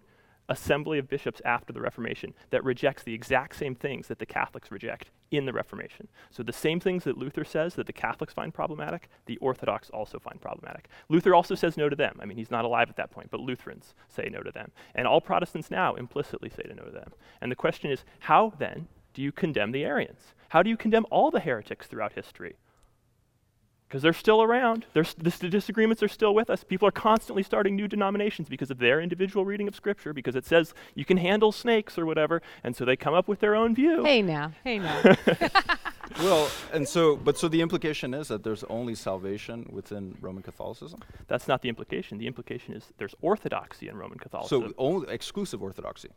assembly 0.49 0.97
of 0.97 1.09
bishops 1.09 1.41
after 1.43 1.73
the 1.73 1.81
Reformation 1.81 2.33
that 2.49 2.63
rejects 2.63 3.03
the 3.03 3.13
exact 3.13 3.55
same 3.55 3.75
things 3.75 4.07
that 4.07 4.19
the 4.19 4.25
Catholics 4.25 4.71
reject 4.71 5.11
in 5.31 5.45
the 5.45 5.53
Reformation. 5.53 6.07
So 6.31 6.43
the 6.43 6.53
same 6.53 6.79
things 6.79 7.03
that 7.03 7.17
Luther 7.17 7.43
says 7.43 7.75
that 7.75 7.87
the 7.87 7.93
Catholics 7.93 8.33
find 8.33 8.53
problematic, 8.53 9.09
the 9.25 9.37
Orthodox 9.37 9.89
also 9.89 10.19
find 10.19 10.39
problematic. 10.39 10.87
Luther 11.09 11.35
also 11.35 11.55
says 11.55 11.77
no 11.77 11.89
to 11.89 11.95
them. 11.95 12.17
I 12.21 12.25
mean, 12.25 12.37
he's 12.37 12.51
not 12.51 12.65
alive 12.65 12.89
at 12.89 12.95
that 12.95 13.11
point, 13.11 13.29
but 13.29 13.41
Lutherans 13.41 13.93
say 14.07 14.29
no 14.31 14.41
to 14.41 14.51
them. 14.51 14.71
And 14.95 15.07
all 15.07 15.21
Protestants 15.21 15.69
now 15.69 15.95
implicitly 15.95 16.49
say 16.49 16.63
no 16.75 16.83
to 16.83 16.91
them. 16.91 17.11
And 17.41 17.51
the 17.51 17.55
question 17.55 17.91
is, 17.91 18.05
how 18.19 18.53
then 18.57 18.87
do 19.13 19.21
you 19.21 19.31
condemn 19.31 19.71
the 19.71 19.83
Arians? 19.83 20.33
How 20.49 20.63
do 20.63 20.69
you 20.69 20.77
condemn 20.77 21.05
all 21.11 21.29
the 21.31 21.41
heretics 21.41 21.87
throughout 21.87 22.13
history? 22.13 22.55
Because 23.87 24.01
they're 24.01 24.13
still 24.13 24.41
around. 24.41 24.85
There's, 24.93 25.13
the 25.13 25.49
disagreements 25.49 26.03
are 26.03 26.07
still 26.07 26.33
with 26.33 26.49
us. 26.49 26.63
People 26.63 26.87
are 26.87 26.91
constantly 26.91 27.43
starting 27.43 27.75
new 27.75 27.87
denominations 27.87 28.49
because 28.49 28.69
of 28.69 28.79
their 28.79 28.99
individual 28.99 29.45
reading 29.45 29.67
of 29.67 29.75
Scripture, 29.75 30.13
because 30.13 30.35
it 30.35 30.45
says 30.45 30.73
you 30.95 31.05
can 31.05 31.17
handle 31.17 31.51
snakes 31.51 31.97
or 31.97 32.05
whatever, 32.05 32.41
and 32.63 32.75
so 32.75 32.85
they 32.85 32.95
come 32.95 33.13
up 33.13 33.27
with 33.27 33.39
their 33.39 33.55
own 33.55 33.73
view. 33.73 34.03
Hey 34.03 34.21
now, 34.21 34.51
hey 34.63 34.79
now. 34.79 35.15
Well, 36.19 36.49
and 36.73 36.87
so, 36.87 37.15
but 37.15 37.37
so 37.37 37.47
the 37.47 37.61
implication 37.61 38.13
is 38.13 38.29
that 38.29 38.43
there's 38.43 38.63
only 38.65 38.95
salvation 38.95 39.67
within 39.69 40.17
Roman 40.19 40.41
Catholicism. 40.41 41.01
That's 41.27 41.47
not 41.47 41.61
the 41.61 41.69
implication. 41.69 42.17
The 42.17 42.27
implication 42.27 42.73
is 42.73 42.85
there's 42.97 43.13
orthodoxy 43.21 43.87
in 43.87 43.97
Roman 43.97 44.17
Catholicism. 44.17 44.69
So 44.69 44.73
only 44.77 45.13
exclusive 45.13 45.61
Orthodoxy. 45.61 46.09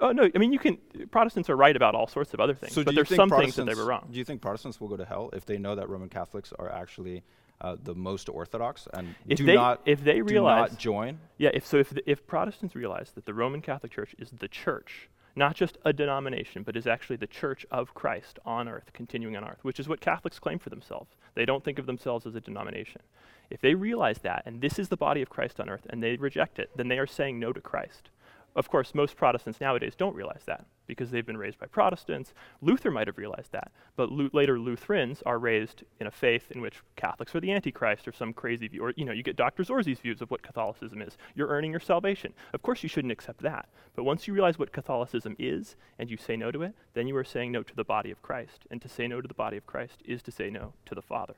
Oh 0.00 0.12
no, 0.12 0.28
I 0.34 0.38
mean 0.38 0.52
you 0.52 0.58
can. 0.58 0.78
Protestants 1.10 1.48
are 1.50 1.56
right 1.56 1.74
about 1.76 1.94
all 1.94 2.06
sorts 2.06 2.34
of 2.34 2.40
other 2.40 2.54
things, 2.54 2.72
So 2.74 2.84
but 2.84 2.94
there's 2.94 3.14
some 3.14 3.30
things 3.30 3.56
that 3.56 3.66
they 3.66 3.74
were 3.74 3.84
wrong. 3.86 4.08
Do 4.10 4.18
you 4.18 4.24
think 4.24 4.40
Protestants 4.40 4.80
will 4.80 4.88
go 4.88 4.96
to 4.96 5.04
hell 5.04 5.30
if 5.32 5.46
they 5.46 5.58
know 5.58 5.74
that 5.74 5.88
Roman 5.88 6.08
Catholics 6.08 6.52
are 6.58 6.70
actually 6.70 7.22
uh, 7.60 7.76
the 7.82 7.94
most 7.94 8.28
Orthodox 8.28 8.86
and 8.92 9.14
If 9.26 9.38
do 9.38 9.46
they- 9.46 9.54
not 9.54 9.80
if 9.86 10.04
they 10.04 10.20
do 10.20 10.34
not 10.42 10.78
join? 10.78 11.18
Yeah, 11.38 11.50
if 11.54 11.66
so, 11.66 11.78
if 11.78 11.90
the, 11.90 12.08
if 12.10 12.26
Protestants 12.26 12.74
realize 12.74 13.12
that 13.14 13.24
the 13.26 13.34
Roman 13.34 13.62
Catholic 13.62 13.92
Church 13.92 14.14
is 14.18 14.30
the 14.30 14.48
church, 14.48 15.08
not 15.34 15.54
just 15.54 15.78
a 15.84 15.92
denomination, 15.92 16.62
but 16.62 16.76
is 16.76 16.86
actually 16.86 17.16
the 17.16 17.26
church 17.26 17.64
of 17.70 17.94
Christ 17.94 18.38
on 18.44 18.68
earth, 18.68 18.90
continuing 18.92 19.36
on 19.36 19.44
earth, 19.44 19.58
which 19.62 19.78
is 19.80 19.88
what 19.88 20.00
Catholics 20.00 20.38
claim 20.38 20.58
for 20.58 20.70
themselves. 20.70 21.14
They 21.34 21.44
don't 21.44 21.64
think 21.64 21.78
of 21.78 21.86
themselves 21.86 22.26
as 22.26 22.34
a 22.34 22.40
denomination. 22.40 23.02
If 23.50 23.60
they 23.60 23.74
realize 23.74 24.18
that, 24.18 24.42
and 24.46 24.60
this 24.60 24.78
is 24.78 24.88
the 24.88 24.96
body 24.96 25.22
of 25.22 25.30
Christ 25.30 25.60
on 25.60 25.68
earth, 25.68 25.86
and 25.88 26.02
they 26.02 26.16
reject 26.16 26.58
it, 26.58 26.70
then 26.76 26.88
they 26.88 26.98
are 26.98 27.06
saying 27.06 27.38
no 27.38 27.52
to 27.52 27.60
Christ. 27.60 28.08
Of 28.56 28.70
course, 28.70 28.94
most 28.94 29.16
Protestants 29.16 29.60
nowadays 29.60 29.94
don't 29.94 30.16
realize 30.16 30.44
that 30.46 30.64
because 30.86 31.10
they've 31.10 31.26
been 31.26 31.36
raised 31.36 31.58
by 31.58 31.66
Protestants. 31.66 32.32
Luther 32.62 32.90
might 32.90 33.06
have 33.06 33.18
realized 33.18 33.52
that, 33.52 33.70
but 33.96 34.10
later 34.10 34.58
Lutherans 34.58 35.22
are 35.26 35.38
raised 35.38 35.84
in 36.00 36.06
a 36.06 36.10
faith 36.10 36.50
in 36.50 36.62
which 36.62 36.76
Catholics 36.96 37.34
are 37.34 37.40
the 37.40 37.52
Antichrist 37.52 38.08
or 38.08 38.12
some 38.12 38.32
crazy 38.32 38.66
view. 38.66 38.82
Or, 38.82 38.94
you 38.96 39.04
know, 39.04 39.12
you 39.12 39.22
get 39.22 39.36
Dr. 39.36 39.62
Zorzi's 39.62 40.00
views 40.00 40.22
of 40.22 40.30
what 40.30 40.42
Catholicism 40.42 41.02
is. 41.02 41.18
You're 41.34 41.48
earning 41.48 41.70
your 41.70 41.80
salvation. 41.80 42.32
Of 42.54 42.62
course, 42.62 42.82
you 42.82 42.88
shouldn't 42.88 43.12
accept 43.12 43.42
that. 43.42 43.68
But 43.94 44.04
once 44.04 44.26
you 44.26 44.32
realize 44.32 44.58
what 44.58 44.72
Catholicism 44.72 45.36
is 45.38 45.76
and 45.98 46.10
you 46.10 46.16
say 46.16 46.34
no 46.34 46.50
to 46.50 46.62
it, 46.62 46.74
then 46.94 47.06
you 47.06 47.16
are 47.16 47.24
saying 47.24 47.52
no 47.52 47.62
to 47.62 47.76
the 47.76 47.84
body 47.84 48.10
of 48.10 48.22
Christ. 48.22 48.66
And 48.70 48.80
to 48.80 48.88
say 48.88 49.06
no 49.06 49.20
to 49.20 49.28
the 49.28 49.34
body 49.34 49.58
of 49.58 49.66
Christ 49.66 50.00
is 50.06 50.22
to 50.22 50.30
say 50.30 50.48
no 50.48 50.72
to 50.86 50.94
the 50.94 51.02
Father. 51.02 51.34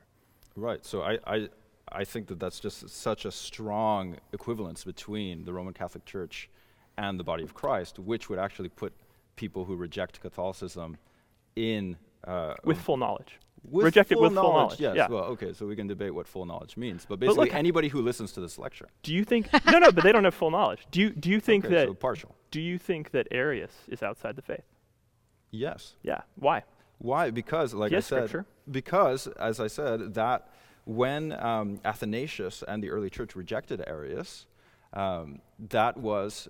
Right. 0.55 0.85
So 0.85 1.01
I, 1.01 1.17
I, 1.27 1.49
I 1.91 2.05
think 2.05 2.27
that 2.27 2.39
that's 2.39 2.61
just 2.61 2.87
such 2.89 3.25
a 3.25 3.31
strong 3.31 4.17
equivalence 4.31 4.85
between 4.85 5.43
the 5.43 5.51
Roman 5.51 5.73
Catholic 5.73 6.05
Church 6.05 6.49
and 7.05 7.19
the 7.19 7.23
body 7.31 7.43
of 7.43 7.53
Christ, 7.53 7.93
which 7.99 8.23
would 8.29 8.39
actually 8.39 8.69
put 8.69 8.91
people 9.35 9.61
who 9.65 9.75
reject 9.75 10.13
Catholicism 10.21 10.97
in 11.55 11.97
uh, 12.25 12.53
With 12.65 12.79
full 12.87 12.97
knowledge. 12.97 13.31
with 13.75 13.85
reject 13.85 14.11
it 14.11 14.15
full 14.15 14.23
with 14.23 14.33
full 14.33 14.43
knowledge, 14.53 14.79
Yes. 14.79 14.95
yeah. 14.97 15.07
Well, 15.13 15.23
okay. 15.35 15.51
So 15.53 15.65
we 15.71 15.75
can 15.75 15.87
debate 15.87 16.13
what 16.13 16.27
full 16.27 16.45
knowledge 16.45 16.75
means, 16.85 17.01
but 17.05 17.19
But 17.19 17.19
basically 17.27 17.45
look- 17.45 17.55
anybody 17.65 17.87
who 17.93 18.01
listens 18.01 18.29
to 18.33 18.41
this 18.45 18.57
lecture. 18.65 18.87
Do 19.03 19.11
you 19.17 19.23
think 19.31 19.43
no 19.73 19.79
no, 19.79 19.91
but 19.91 20.03
they 20.03 20.11
don't 20.15 20.25
have 20.29 20.35
full 20.43 20.51
knowledge. 20.51 20.81
Do 20.91 20.99
you 21.03 21.09
do 21.11 21.29
you 21.33 21.39
think 21.39 21.65
okay, 21.65 21.73
that 21.75 21.87
so 21.87 21.93
partial? 21.93 22.35
do 22.51 22.59
you 22.61 22.77
think 22.77 23.11
that 23.15 23.25
Arius 23.31 23.71
is 23.87 24.03
outside 24.03 24.35
the 24.35 24.41
faith? 24.41 24.67
Yes. 25.51 25.95
Yeah. 26.03 26.21
Why? 26.35 26.63
Why? 26.99 27.29
Because, 27.31 27.73
like 27.73 27.91
Yes, 27.91 28.05
I 28.07 28.09
said, 28.09 28.29
Scripture. 28.29 28.45
because, 28.69 29.27
as 29.49 29.59
I 29.61 29.67
said, 29.67 30.13
that 30.15 30.49
when 30.85 31.31
um, 31.51 31.79
Athanasius 31.85 32.61
and 32.67 32.83
the 32.83 32.89
early 32.89 33.09
church 33.09 33.35
rejected 33.35 33.81
Arius, 33.87 34.45
um, 34.93 35.39
that 35.69 35.95
was 35.97 36.49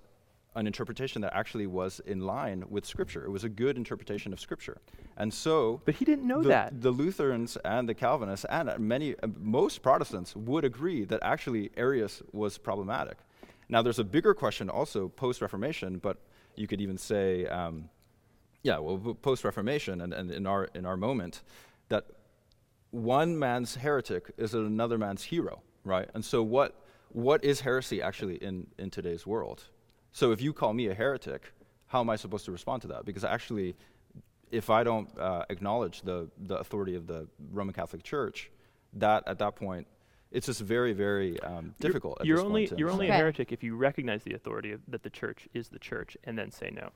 an 0.54 0.66
interpretation 0.66 1.22
that 1.22 1.34
actually 1.34 1.66
was 1.66 2.00
in 2.06 2.20
line 2.20 2.64
with 2.68 2.84
Scripture. 2.84 3.24
It 3.24 3.30
was 3.30 3.44
a 3.44 3.48
good 3.48 3.76
interpretation 3.76 4.32
of 4.32 4.40
Scripture. 4.40 4.78
And 5.16 5.32
so, 5.32 5.80
But 5.84 5.94
he 5.94 6.04
didn't 6.04 6.26
know 6.26 6.42
the, 6.42 6.48
that. 6.48 6.80
the 6.80 6.90
Lutherans 6.90 7.56
and 7.64 7.88
the 7.88 7.94
Calvinists 7.94 8.46
and 8.50 8.76
many, 8.78 9.14
uh, 9.22 9.28
most 9.38 9.82
Protestants 9.82 10.34
would 10.34 10.64
agree 10.64 11.04
that 11.04 11.20
actually 11.22 11.70
Arius 11.76 12.22
was 12.32 12.58
problematic. 12.58 13.18
Now, 13.68 13.82
there's 13.82 14.00
a 14.00 14.04
bigger 14.04 14.34
question 14.34 14.68
also 14.68 15.08
post 15.08 15.40
Reformation, 15.40 15.98
but 15.98 16.18
you 16.56 16.66
could 16.66 16.80
even 16.80 16.98
say, 16.98 17.46
um, 17.46 17.88
yeah, 18.62 18.78
well, 18.78 19.14
post 19.22 19.44
Reformation 19.44 20.00
and, 20.00 20.12
and 20.12 20.30
in, 20.32 20.46
our, 20.46 20.64
in 20.74 20.84
our 20.84 20.96
moment, 20.96 21.42
that 21.88 22.06
one 22.90 23.38
man's 23.38 23.76
heretic 23.76 24.32
is 24.36 24.54
another 24.54 24.98
man's 24.98 25.22
hero, 25.22 25.62
right? 25.84 26.08
And 26.14 26.24
so, 26.24 26.42
what, 26.42 26.74
what 27.10 27.44
is 27.44 27.60
heresy 27.60 28.02
actually 28.02 28.36
in, 28.36 28.66
in 28.78 28.90
today's 28.90 29.24
world? 29.26 29.64
So, 30.12 30.32
if 30.32 30.40
you 30.40 30.52
call 30.52 30.72
me 30.72 30.88
a 30.88 30.94
heretic, 30.94 31.52
how 31.86 32.00
am 32.00 32.10
I 32.10 32.16
supposed 32.16 32.44
to 32.46 32.52
respond 32.52 32.82
to 32.82 32.88
that? 32.88 33.04
Because 33.04 33.24
actually, 33.24 33.76
if 34.50 34.70
I 34.70 34.82
don't 34.82 35.08
uh, 35.18 35.44
acknowledge 35.48 36.02
the, 36.02 36.28
the 36.46 36.56
authority 36.56 36.96
of 36.96 37.06
the 37.06 37.28
Roman 37.52 37.72
Catholic 37.72 38.02
Church, 38.02 38.50
that 38.94 39.22
at 39.26 39.38
that 39.38 39.54
point, 39.56 39.86
it's 40.32 40.46
just 40.46 40.60
very, 40.60 40.92
very 40.92 41.40
um, 41.40 41.54
You're- 41.54 41.74
difficult. 41.80 42.20
at 42.20 42.26
You're 42.26 42.36
this 42.38 42.46
only 42.46 42.66
point 42.68 42.78
you're 42.78 42.90
only 42.90 43.08
a 43.08 43.12
heretic 43.12 43.52
if 43.52 43.62
you 43.62 43.76
recognize 43.76 44.22
the 44.22 44.34
authority 44.34 44.72
of, 44.72 44.80
that 44.88 45.02
the 45.02 45.10
church 45.10 45.48
is 45.54 45.68
the 45.68 45.78
church 45.78 46.16
and 46.24 46.38
then 46.38 46.50
say 46.50 46.70
no. 46.72 46.90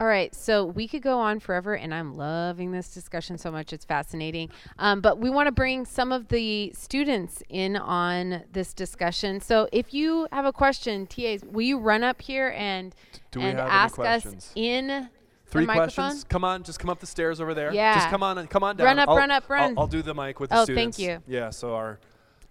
All 0.00 0.06
right, 0.06 0.32
so 0.32 0.64
we 0.64 0.86
could 0.86 1.02
go 1.02 1.18
on 1.18 1.40
forever, 1.40 1.74
and 1.74 1.92
I'm 1.92 2.16
loving 2.16 2.70
this 2.70 2.94
discussion 2.94 3.36
so 3.36 3.50
much. 3.50 3.72
It's 3.72 3.84
fascinating. 3.84 4.48
Um, 4.78 5.00
but 5.00 5.18
we 5.18 5.28
want 5.28 5.48
to 5.48 5.52
bring 5.52 5.84
some 5.84 6.12
of 6.12 6.28
the 6.28 6.72
students 6.72 7.42
in 7.48 7.74
on 7.74 8.44
this 8.52 8.72
discussion. 8.74 9.40
So 9.40 9.68
if 9.72 9.92
you 9.92 10.28
have 10.30 10.44
a 10.44 10.52
question, 10.52 11.08
TAs, 11.08 11.42
will 11.44 11.62
you 11.62 11.80
run 11.80 12.04
up 12.04 12.22
here 12.22 12.54
and, 12.56 12.94
Do 13.32 13.40
and 13.40 13.58
ask 13.58 13.98
us 13.98 14.52
in 14.54 15.08
Three 15.46 15.66
questions. 15.66 16.22
Come 16.22 16.44
on, 16.44 16.62
just 16.62 16.78
come 16.78 16.90
up 16.90 17.00
the 17.00 17.06
stairs 17.06 17.40
over 17.40 17.52
there. 17.52 17.74
Yeah. 17.74 17.94
Just 17.94 18.08
come 18.08 18.22
on 18.22 18.46
come 18.46 18.62
on 18.62 18.76
down. 18.76 18.84
Run 18.84 18.98
up, 19.00 19.08
I'll- 19.08 19.16
run 19.16 19.30
up, 19.32 19.50
run. 19.50 19.70
I'll, 19.72 19.80
I'll 19.80 19.86
do 19.88 20.02
the 20.02 20.14
mic 20.14 20.38
with 20.38 20.50
the 20.50 20.60
Oh, 20.60 20.64
students. 20.64 20.96
thank 20.96 21.08
you. 21.08 21.22
Yeah, 21.26 21.50
so 21.50 21.74
our 21.74 21.98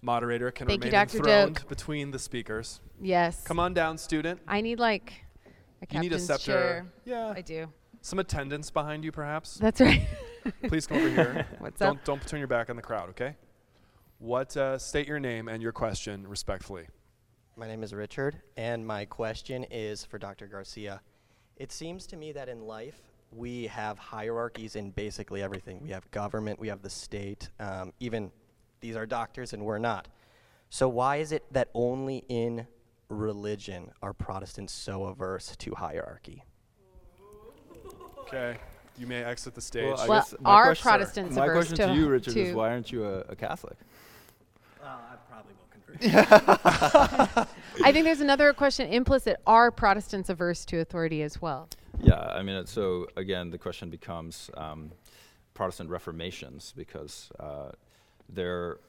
moderator 0.01 0.51
can 0.51 0.67
Thank 0.67 0.83
you, 0.83 0.89
remain 0.91 0.99
Dr. 1.07 1.17
enthroned 1.19 1.55
Doak. 1.55 1.69
between 1.69 2.11
the 2.11 2.19
speakers. 2.19 2.81
Yes. 2.99 3.41
Come 3.45 3.59
on 3.59 3.73
down, 3.73 3.97
student. 3.97 4.41
I 4.47 4.59
need 4.59 4.79
like 4.79 5.13
a 5.81 5.93
You 5.93 5.99
need 5.99 6.07
a 6.13 6.17
captain's 6.17 6.25
scepter. 6.25 6.45
chair. 6.45 6.85
Yeah. 7.05 7.33
I 7.35 7.41
do. 7.41 7.67
Some 8.01 8.19
attendants 8.19 8.69
behind 8.71 9.03
you, 9.03 9.11
perhaps. 9.11 9.55
That's 9.55 9.81
right. 9.81 10.07
Please 10.67 10.87
come 10.87 10.97
over 10.97 11.09
here. 11.09 11.47
What's 11.59 11.79
don't 11.79 11.97
up? 11.97 12.05
don't 12.05 12.25
turn 12.27 12.39
your 12.39 12.47
back 12.47 12.69
on 12.69 12.75
the 12.75 12.81
crowd, 12.81 13.09
okay? 13.09 13.35
What? 14.19 14.55
Uh, 14.55 14.77
state 14.77 15.07
your 15.07 15.19
name 15.19 15.47
and 15.47 15.61
your 15.61 15.71
question 15.71 16.27
respectfully. 16.27 16.87
My 17.55 17.67
name 17.67 17.83
is 17.83 17.93
Richard, 17.93 18.39
and 18.55 18.85
my 18.85 19.05
question 19.05 19.65
is 19.71 20.05
for 20.05 20.19
Dr. 20.19 20.47
Garcia. 20.47 21.01
It 21.57 21.71
seems 21.71 22.05
to 22.07 22.15
me 22.15 22.31
that 22.33 22.49
in 22.49 22.61
life, 22.61 22.99
we 23.31 23.67
have 23.67 23.97
hierarchies 23.97 24.75
in 24.75 24.91
basically 24.91 25.41
everything. 25.41 25.81
We 25.83 25.89
have 25.89 26.09
government, 26.11 26.59
we 26.59 26.67
have 26.67 26.81
the 26.83 26.89
state, 26.89 27.49
um, 27.59 27.93
even 27.99 28.31
these 28.79 28.95
are 28.95 29.05
doctors 29.07 29.53
and 29.53 29.65
we're 29.65 29.79
not. 29.79 30.07
So, 30.69 30.87
why 30.87 31.17
is 31.17 31.31
it 31.31 31.45
that 31.51 31.69
only 31.73 32.23
in 32.29 32.67
religion 33.09 33.91
are 34.01 34.13
Protestants 34.13 34.73
so 34.73 35.05
averse 35.05 35.55
to 35.57 35.73
hierarchy? 35.75 36.43
Okay. 38.19 38.57
You 38.97 39.07
may 39.07 39.23
exit 39.23 39.53
the 39.55 39.61
stage. 39.61 39.85
Well, 39.85 39.99
I 39.99 40.07
Well, 40.07 40.19
guess 40.21 40.35
my 40.41 40.49
are 40.49 40.63
question- 40.65 40.83
Protestants 40.83 41.35
My 41.35 41.45
averse 41.45 41.67
question 41.69 41.89
to, 41.89 41.93
to- 41.93 41.99
you, 41.99 42.09
Richard, 42.09 42.33
to- 42.33 42.41
is 42.41 42.55
why 42.55 42.69
aren't 42.69 42.91
you 42.91 43.05
a, 43.05 43.19
a 43.21 43.35
Catholic? 43.35 43.77
I 44.83 45.15
probably 45.29 45.53
won't 45.53 45.99
convert. 46.01 47.47
I 47.83 47.91
think 47.91 48.05
there's 48.05 48.21
another 48.21 48.53
question 48.53 48.87
implicit. 48.91 49.37
Are 49.45 49.69
Protestants 49.71 50.29
averse 50.29 50.65
to 50.65 50.79
authority 50.79 51.21
as 51.21 51.41
well? 51.41 51.69
Yeah, 51.99 52.19
I 52.19 52.41
mean, 52.41 52.55
it- 52.55 52.69
so 52.69 53.07
again, 53.15 53.49
the 53.51 53.57
question 53.57 53.89
becomes 53.89 54.49
um, 54.55 54.91
Protestant 55.53 55.89
reformations 55.89 56.73
because 56.75 57.29
uh, 57.39 57.69
there, 58.29 58.79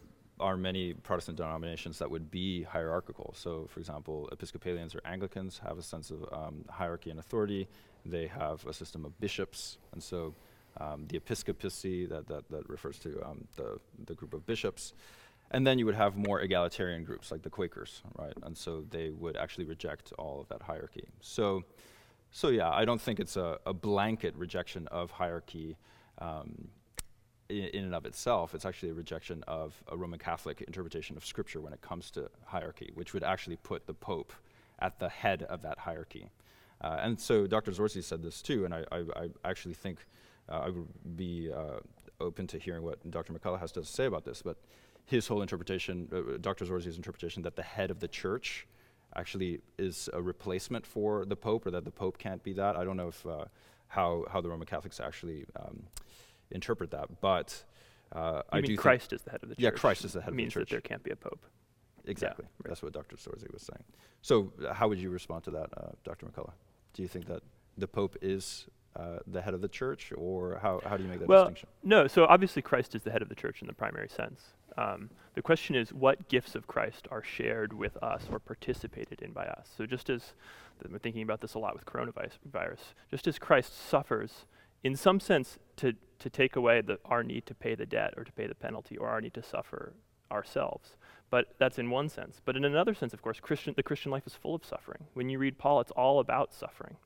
are 0.41 0.57
many 0.57 0.95
Protestant 0.95 1.37
denominations 1.37 1.99
that 1.99 2.11
would 2.11 2.31
be 2.31 2.63
hierarchical. 2.63 3.35
So, 3.37 3.67
for 3.69 3.81
example, 3.81 4.29
Episcopalians 4.33 4.95
or 4.95 5.01
Anglicans 5.05 5.59
have 5.59 5.79
a 5.79 5.83
sense 5.83 6.11
of 6.11 6.25
um, 6.33 6.65
hierarchy 6.71 7.11
and 7.11 7.19
authority. 7.19 7.69
They 8.05 8.27
have 8.29 8.67
a 8.67 8.73
system 8.73 9.05
of 9.05 9.19
bishops, 9.21 9.79
and 9.93 10.03
so 10.03 10.35
um, 10.81 11.07
the 11.09 11.17
episcopacy 11.17 12.07
that, 12.07 12.27
that, 12.29 12.49
that 12.51 12.69
refers 12.69 12.99
to 13.01 13.23
um, 13.25 13.47
the, 13.57 13.79
the 14.07 14.15
group 14.15 14.35
of 14.35 14.47
bishops. 14.47 14.93
And 15.51 15.67
then 15.67 15.79
you 15.79 15.87
would 15.87 15.95
have 15.95 16.17
more 16.17 16.41
egalitarian 16.41 17.05
groups 17.05 17.31
like 17.31 17.43
the 17.43 17.51
Quakers, 17.51 18.03
right? 18.17 18.35
And 18.43 18.57
so 18.57 18.85
they 18.91 19.11
would 19.11 19.37
actually 19.37 19.65
reject 19.65 20.13
all 20.19 20.41
of 20.41 20.49
that 20.49 20.63
hierarchy. 20.63 21.09
So, 21.21 21.65
so 22.31 22.49
yeah, 22.49 22.71
I 22.71 22.85
don't 22.85 23.01
think 23.01 23.19
it's 23.19 23.37
a, 23.37 23.59
a 23.65 23.73
blanket 23.73 24.35
rejection 24.37 24.87
of 24.89 25.11
hierarchy 25.11 25.77
um, 26.19 26.69
in, 27.49 27.85
and 27.85 27.95
of 27.95 28.07
itself. 28.07 28.55
It's 28.55 28.65
actually 28.65 28.91
a 28.91 28.95
rejection 28.95 29.43
of 29.47 29.83
a 29.89 29.97
Roman 29.97 30.19
Catholic 30.19 30.63
interpretation 30.63 31.17
of 31.17 31.25
Scripture 31.25 31.61
when 31.61 31.73
it 31.73 31.81
comes 31.81 32.11
to 32.13 32.31
hierarchy, 32.45 32.91
which 32.95 33.15
would 33.15 33.25
actually 33.25 33.57
put 33.57 33.87
the 33.87 33.95
Pope 33.95 34.33
at 34.81 34.99
the 34.99 35.09
head 35.09 35.43
of 35.45 35.63
that 35.63 35.79
hierarchy. 35.79 36.31
Uh, 36.81 36.99
and 37.01 37.21
so 37.21 37.47
Dr. 37.47 37.73
Zorzi 37.73 38.03
said 38.03 38.23
this 38.23 38.41
too, 38.41 38.65
and 38.65 38.75
I, 38.75 38.85
I, 38.93 39.05
I 39.17 39.29
actually 39.45 39.75
think 39.75 40.07
uh, 40.49 40.61
I 40.61 40.69
would 40.69 41.17
be 41.17 41.51
uh, 41.53 41.81
open 42.21 42.47
to 42.49 42.59
hearing 42.59 42.83
what 42.83 43.11
Dr. 43.11 43.33
McCullough 43.33 43.61
has 43.61 43.73
to 43.73 43.85
say 43.85 44.07
about 44.07 44.25
this. 44.25 44.43
But 44.43 44.59
his 45.05 45.27
whole 45.27 45.43
interpretation, 45.43 46.09
uh, 46.13 46.39
Dr. 46.41 46.65
Zorzi's 46.65 46.97
interpretation, 46.97 47.43
that 47.43 47.57
the 47.57 47.63
head 47.63 47.91
of 47.91 47.99
the 48.01 48.09
church 48.09 48.67
actually 49.17 49.61
is 49.79 50.09
a 50.13 50.23
replacement 50.23 50.87
for 50.87 51.25
the 51.25 51.37
Pope, 51.37 51.67
or 51.67 51.71
that 51.71 51.85
the 51.85 51.91
Pope 51.91 52.19
can't 52.19 52.43
be 52.43 52.53
that. 52.53 52.77
I 52.77 52.85
don't 52.85 52.97
know 52.97 53.09
if 53.09 53.27
uh, 53.27 53.47
how 53.89 54.25
how 54.31 54.41
the 54.41 54.49
Roman 54.49 54.67
Catholics 54.67 55.01
actually 55.01 55.47
um, 55.59 55.83
interpret 56.51 56.91
that, 56.93 57.21
but 57.21 57.65
uh, 58.13 58.43
I 58.51 58.61
do 58.61 58.77
Christ 58.77 59.13
is 59.13 59.23
the 59.23 59.31
head 59.31 59.43
of 59.43 59.49
the 59.49 59.55
church. 59.55 59.63
Yeah, 59.63 59.71
Christ 59.71 60.05
is 60.05 60.13
the 60.13 60.21
head 60.21 60.31
of 60.31 60.37
the 60.37 60.43
church. 60.43 60.57
Means 60.57 60.69
that 60.69 60.71
there 60.71 60.81
can't 60.81 61.03
be 61.03 61.11
a 61.11 61.17
Pope. 61.17 61.45
Exactly. 62.07 62.47
Yeah, 62.47 62.63
right. 62.65 62.69
That's 62.71 62.83
what 62.83 62.93
Dr. 62.93 63.17
Zorzi 63.17 63.53
was 63.53 63.63
saying. 63.63 63.85
So, 64.23 64.53
uh, 64.67 64.73
how 64.73 64.89
would 64.89 64.99
you 64.99 65.11
respond 65.11 65.45
to 65.45 65.51
that, 65.53 65.69
uh, 65.77 65.91
Dr. 66.05 66.27
McCullough? 66.27 66.53
Do 66.95 67.03
you 67.03 67.09
think 67.09 67.27
that 67.27 67.43
the 67.77 67.87
Pope 67.87 68.17
is 68.23 68.67
uh, 68.97 69.19
the 69.27 69.43
head 69.43 69.55
of 69.55 69.61
the 69.61 69.69
church, 69.69 70.13
or 70.17 70.59
how, 70.63 70.81
how 70.85 70.97
do 70.97 71.05
you 71.05 71.09
make 71.09 71.21
that 71.21 71.29
well, 71.29 71.45
distinction? 71.45 71.69
No, 71.85 72.07
so 72.07 72.25
obviously 72.25 72.63
Christ 72.63 72.95
is 72.95 73.03
the 73.03 73.11
head 73.11 73.23
of 73.23 73.29
the 73.29 73.35
church 73.35 73.61
in 73.61 73.67
the 73.67 73.75
primary 73.75 74.09
sense. 74.09 74.43
Um, 74.77 75.11
the 75.35 75.43
question 75.43 75.77
is, 75.77 75.93
what 75.93 76.29
gifts 76.29 76.55
of 76.55 76.67
Christ 76.67 77.07
are 77.11 77.23
shared 77.23 77.73
with 77.73 77.97
us 78.03 78.25
or 78.31 78.39
participated 78.39 79.21
in 79.23 79.33
by 79.33 79.47
us? 79.47 79.69
So 79.77 79.87
just 79.87 80.09
as 80.09 80.33
we're 80.89 80.99
thinking 80.99 81.23
about 81.23 81.41
this 81.41 81.55
a 81.55 81.59
lot 81.59 81.75
with 81.75 81.85
coronavirus, 81.85 82.79
just 83.11 83.27
as 83.27 83.39
Christ 83.39 83.89
suffers, 83.89 84.47
in 84.83 84.97
some 84.97 85.21
sense, 85.21 85.59
to 85.77 85.95
to 86.19 86.29
take 86.29 86.57
away 86.57 86.81
the, 86.81 86.99
our 87.05 87.23
need 87.23 87.47
to 87.47 87.55
pay 87.55 87.77
the 87.77 87.87
debt 87.87 88.15
or 88.17 88.25
to 88.25 88.33
pay 88.33 88.49
the 88.49 88.55
penalty 88.55 88.97
or 88.97 89.09
our 89.09 89.21
need 89.21 89.35
to 89.35 89.43
suffer 89.43 89.93
ourselves. 90.33 90.97
But 91.31 91.55
that's 91.59 91.79
in 91.79 91.91
one 91.91 92.09
sense. 92.09 92.41
But 92.45 92.57
in 92.57 92.65
another 92.65 92.93
sense, 92.93 93.15
of 93.15 93.23
course, 93.23 93.39
Christian, 93.39 93.75
the 93.77 93.85
Christian 93.85 94.11
life 94.11 94.27
is 94.27 94.35
full 94.35 94.57
of 94.57 94.65
suffering. 94.65 95.05
When 95.15 95.29
you 95.29 95.39
read 95.39 95.59
Paul, 95.59 95.81
it's 95.81 95.93
all 95.93 96.19
about 96.19 96.53
suffering 96.53 96.97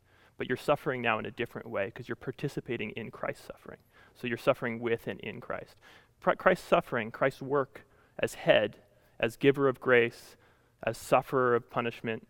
but 0.43 0.49
you're 0.49 0.57
suffering 0.57 1.01
now 1.01 1.21
in 1.21 1.27
a 1.27 1.31
different 1.31 1.69
way 1.69 1.87
because 1.87 2.09
you're 2.09 2.17
participating 2.17 2.91
in 2.91 3.13
Christ's 3.13 3.47
suffering. 3.47 3.79
So 4.15 4.27
you're 4.27 4.37
suffering 4.37 4.81
with 4.81 5.07
and 5.07 5.21
in 5.21 5.41
Christ. 5.41 5.77
Christ's 6.21 6.67
suffering, 6.67 7.13
Christ's 7.13 7.43
work 7.43 7.85
as 8.19 8.35
head, 8.35 8.79
as 9.21 9.37
giver 9.37 9.69
of 9.69 9.81
grace, 9.81 10.37
as 10.83 10.99
sufferer 10.99 11.55
of 11.55 11.71
punishment, 11.71 12.27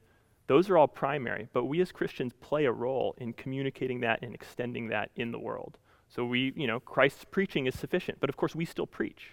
those 0.46 0.68
are 0.68 0.76
all 0.76 0.88
primary, 0.88 1.48
but 1.52 1.64
we 1.64 1.80
as 1.80 1.92
Christians 1.92 2.32
play 2.40 2.64
a 2.64 2.72
role 2.72 3.14
in 3.18 3.32
communicating 3.32 4.00
that 4.00 4.22
and 4.22 4.34
extending 4.34 4.88
that 4.88 5.10
in 5.16 5.32
the 5.32 5.38
world. 5.38 5.78
So 6.08 6.24
we, 6.24 6.52
you 6.56 6.66
know, 6.66 6.80
Christ's 6.80 7.24
preaching 7.24 7.66
is 7.66 7.78
sufficient, 7.78 8.18
but 8.20 8.28
of 8.28 8.36
course 8.36 8.54
we 8.54 8.64
still 8.64 8.86
preach. 8.86 9.32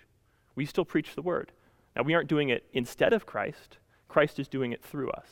We 0.55 0.65
still 0.65 0.85
preach 0.85 1.15
the 1.15 1.21
word. 1.21 1.51
Now 1.95 2.03
we 2.03 2.13
aren't 2.13 2.29
doing 2.29 2.49
it 2.49 2.65
instead 2.73 3.13
of 3.13 3.25
Christ, 3.25 3.77
Christ 4.07 4.39
is 4.39 4.47
doing 4.47 4.71
it 4.71 4.83
through 4.83 5.11
us. 5.11 5.27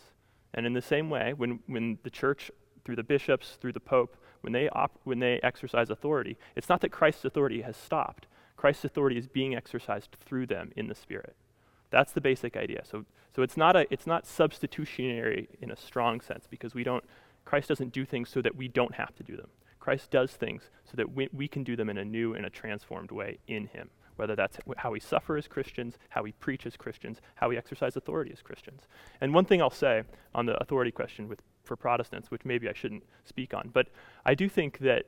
And 0.53 0.65
in 0.65 0.73
the 0.73 0.81
same 0.81 1.09
way, 1.09 1.33
when, 1.33 1.59
when 1.67 1.99
the 2.03 2.09
church 2.09 2.51
through 2.83 2.95
the 2.95 3.03
bishops, 3.03 3.57
through 3.59 3.73
the 3.73 3.79
pope, 3.79 4.15
when 4.41 4.53
they, 4.53 4.69
op- 4.69 4.99
when 5.03 5.19
they 5.19 5.39
exercise 5.43 5.89
authority, 5.89 6.37
it's 6.55 6.69
not 6.69 6.81
that 6.81 6.91
Christ's 6.91 7.25
authority 7.25 7.61
has 7.61 7.75
stopped. 7.75 8.27
Christ's 8.55 8.85
authority 8.85 9.17
is 9.17 9.27
being 9.27 9.55
exercised 9.55 10.15
through 10.25 10.47
them 10.47 10.71
in 10.75 10.87
the 10.87 10.95
Spirit. 10.95 11.35
That's 11.89 12.11
the 12.11 12.21
basic 12.21 12.55
idea. 12.55 12.83
So, 12.85 13.05
so 13.37 13.43
it's, 13.43 13.55
not 13.55 13.75
a, 13.75 13.85
it's 13.93 14.07
not 14.07 14.25
substitutionary 14.25 15.47
in 15.61 15.69
a 15.69 15.75
strong 15.75 16.21
sense 16.21 16.47
because 16.49 16.73
we 16.73 16.83
don't, 16.83 17.03
Christ 17.45 17.69
doesn't 17.69 17.93
do 17.93 18.03
things 18.03 18.31
so 18.31 18.41
that 18.41 18.55
we 18.55 18.67
don't 18.67 18.95
have 18.95 19.13
to 19.13 19.21
do 19.21 19.37
them. 19.37 19.49
Christ 19.79 20.09
does 20.09 20.31
things 20.31 20.63
so 20.85 20.93
that 20.95 21.13
we, 21.13 21.29
we 21.31 21.47
can 21.47 21.63
do 21.63 21.75
them 21.75 21.87
in 21.87 21.99
a 21.99 22.03
new 22.03 22.33
and 22.33 22.47
a 22.47 22.49
transformed 22.49 23.11
way 23.11 23.37
in 23.47 23.67
Him 23.67 23.91
whether 24.15 24.35
that's 24.35 24.57
how 24.77 24.89
we 24.89 24.99
suffer 24.99 25.37
as 25.37 25.47
Christians, 25.47 25.99
how 26.09 26.23
we 26.23 26.31
preach 26.31 26.65
as 26.65 26.75
Christians, 26.75 27.21
how 27.35 27.49
we 27.49 27.55
exercise 27.55 27.95
authority 27.95 28.31
as 28.33 28.41
Christians. 28.41 28.87
And 29.21 29.31
one 29.31 29.45
thing 29.45 29.61
I'll 29.61 29.69
say 29.69 30.01
on 30.33 30.47
the 30.47 30.59
authority 30.59 30.89
question 30.89 31.27
with, 31.29 31.43
for 31.63 31.75
Protestants, 31.75 32.31
which 32.31 32.43
maybe 32.43 32.67
I 32.67 32.73
shouldn't 32.73 33.03
speak 33.25 33.53
on, 33.53 33.69
but 33.71 33.89
I 34.25 34.33
do 34.33 34.49
think 34.49 34.79
that 34.79 35.05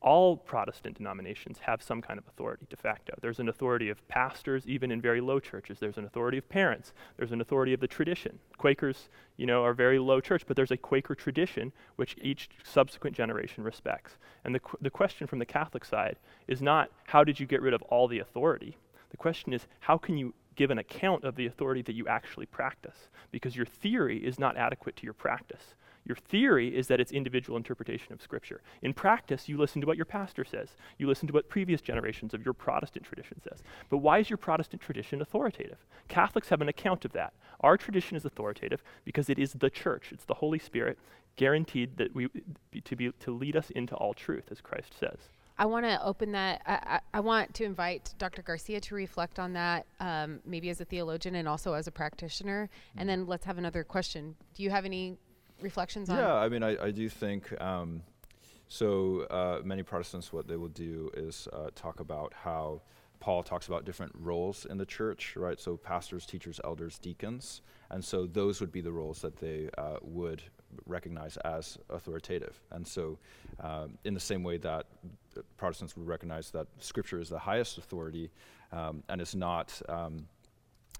all 0.00 0.36
Protestant 0.36 0.96
denominations 0.96 1.58
have 1.60 1.82
some 1.82 2.02
kind 2.02 2.18
of 2.18 2.26
authority 2.28 2.66
de 2.68 2.76
facto. 2.76 3.14
There's 3.20 3.40
an 3.40 3.48
authority 3.48 3.88
of 3.88 4.06
pastors, 4.08 4.66
even 4.66 4.90
in 4.90 5.00
very 5.00 5.20
low 5.20 5.40
churches. 5.40 5.78
There's 5.78 5.96
an 5.96 6.04
authority 6.04 6.38
of 6.38 6.48
parents. 6.48 6.92
There's 7.16 7.32
an 7.32 7.40
authority 7.40 7.72
of 7.72 7.80
the 7.80 7.88
tradition. 7.88 8.38
Quakers, 8.58 9.08
you 9.36 9.46
know, 9.46 9.64
are 9.64 9.74
very 9.74 9.98
low 9.98 10.20
church, 10.20 10.44
but 10.46 10.54
there's 10.56 10.70
a 10.70 10.76
Quaker 10.76 11.14
tradition 11.14 11.72
which 11.96 12.16
each 12.20 12.48
subsequent 12.62 13.16
generation 13.16 13.64
respects. 13.64 14.16
And 14.44 14.54
the, 14.54 14.60
the 14.80 14.90
question 14.90 15.26
from 15.26 15.38
the 15.38 15.46
Catholic 15.46 15.84
side 15.84 16.16
is 16.46 16.62
not 16.62 16.90
how 17.06 17.24
did 17.24 17.40
you 17.40 17.46
get 17.46 17.62
rid 17.62 17.74
of 17.74 17.82
all 17.82 18.06
the 18.06 18.18
authority? 18.18 18.76
The 19.10 19.16
question 19.16 19.52
is 19.52 19.66
how 19.80 19.98
can 19.98 20.16
you 20.16 20.34
give 20.56 20.70
an 20.70 20.78
account 20.78 21.24
of 21.24 21.36
the 21.36 21.46
authority 21.46 21.82
that 21.82 21.94
you 21.94 22.06
actually 22.06 22.46
practice? 22.46 23.08
Because 23.30 23.56
your 23.56 23.66
theory 23.66 24.18
is 24.24 24.38
not 24.38 24.56
adequate 24.56 24.96
to 24.96 25.04
your 25.04 25.14
practice. 25.14 25.74
Your 26.06 26.16
theory 26.16 26.76
is 26.76 26.86
that 26.86 27.00
it's 27.00 27.12
individual 27.12 27.56
interpretation 27.56 28.12
of 28.12 28.22
Scripture. 28.22 28.62
In 28.82 28.94
practice, 28.94 29.48
you 29.48 29.58
listen 29.58 29.80
to 29.80 29.86
what 29.86 29.96
your 29.96 30.06
pastor 30.06 30.44
says. 30.44 30.76
You 30.98 31.08
listen 31.08 31.26
to 31.26 31.34
what 31.34 31.48
previous 31.48 31.80
generations 31.80 32.32
of 32.32 32.44
your 32.44 32.54
Protestant 32.54 33.04
tradition 33.04 33.40
says. 33.42 33.62
But 33.90 33.98
why 33.98 34.18
is 34.18 34.30
your 34.30 34.36
Protestant 34.36 34.80
tradition 34.80 35.20
authoritative? 35.20 35.84
Catholics 36.08 36.48
have 36.48 36.60
an 36.60 36.68
account 36.68 37.04
of 37.04 37.12
that. 37.12 37.32
Our 37.60 37.76
tradition 37.76 38.16
is 38.16 38.24
authoritative 38.24 38.82
because 39.04 39.28
it 39.28 39.38
is 39.38 39.54
the 39.54 39.70
church. 39.70 40.12
It's 40.12 40.24
the 40.24 40.34
Holy 40.34 40.60
Spirit 40.60 40.98
guaranteed 41.34 41.96
that 41.98 42.14
we 42.14 42.28
to 42.84 42.96
be 42.96 43.10
to 43.10 43.30
lead 43.30 43.56
us 43.56 43.70
into 43.70 43.94
all 43.96 44.14
truth, 44.14 44.44
as 44.50 44.60
Christ 44.60 44.94
says. 44.98 45.18
I 45.58 45.66
want 45.66 45.86
to 45.86 46.02
open 46.04 46.32
that. 46.32 46.60
I, 46.66 46.74
I, 46.74 47.00
I, 47.14 47.20
want 47.20 47.54
to 47.54 47.64
invite 47.64 48.14
Dr. 48.18 48.42
Garcia 48.42 48.78
to 48.78 48.94
reflect 48.94 49.38
on 49.38 49.54
that, 49.54 49.86
um, 50.00 50.40
maybe 50.44 50.68
as 50.68 50.82
a 50.82 50.84
theologian 50.84 51.34
and 51.34 51.48
also 51.48 51.72
as 51.72 51.86
a 51.86 51.90
practitioner. 51.90 52.68
Mm-hmm. 52.68 52.98
And 53.00 53.08
then 53.08 53.26
let's 53.26 53.46
have 53.46 53.56
another 53.56 53.82
question. 53.82 54.36
Do 54.54 54.62
you 54.62 54.68
have 54.68 54.84
any 54.84 55.16
reflections 55.60 56.10
on? 56.10 56.18
Yeah, 56.18 56.34
I 56.34 56.48
mean, 56.48 56.62
I, 56.62 56.86
I 56.86 56.90
do 56.90 57.08
think 57.08 57.60
um, 57.60 58.02
so. 58.68 59.22
Uh, 59.30 59.60
many 59.64 59.82
Protestants, 59.82 60.32
what 60.32 60.46
they 60.46 60.56
will 60.56 60.68
do 60.68 61.10
is 61.14 61.48
uh, 61.52 61.70
talk 61.74 62.00
about 62.00 62.32
how 62.34 62.82
Paul 63.20 63.42
talks 63.42 63.66
about 63.66 63.84
different 63.84 64.12
roles 64.14 64.66
in 64.66 64.76
the 64.78 64.86
church, 64.86 65.34
right? 65.36 65.58
So 65.58 65.76
pastors, 65.76 66.26
teachers, 66.26 66.60
elders, 66.64 66.98
deacons, 66.98 67.62
and 67.90 68.04
so 68.04 68.26
those 68.26 68.60
would 68.60 68.72
be 68.72 68.80
the 68.80 68.92
roles 68.92 69.20
that 69.22 69.36
they 69.38 69.68
uh, 69.78 69.96
would 70.02 70.42
recognize 70.84 71.36
as 71.38 71.78
authoritative. 71.90 72.60
And 72.70 72.86
so, 72.86 73.18
um, 73.60 73.98
in 74.04 74.14
the 74.14 74.20
same 74.20 74.42
way 74.42 74.58
that 74.58 74.86
Protestants 75.56 75.96
would 75.96 76.06
recognize 76.06 76.50
that 76.50 76.66
Scripture 76.78 77.20
is 77.20 77.28
the 77.28 77.38
highest 77.38 77.78
authority, 77.78 78.30
um, 78.72 79.02
and 79.08 79.20
it's 79.20 79.34
not 79.34 79.80
um, 79.88 80.26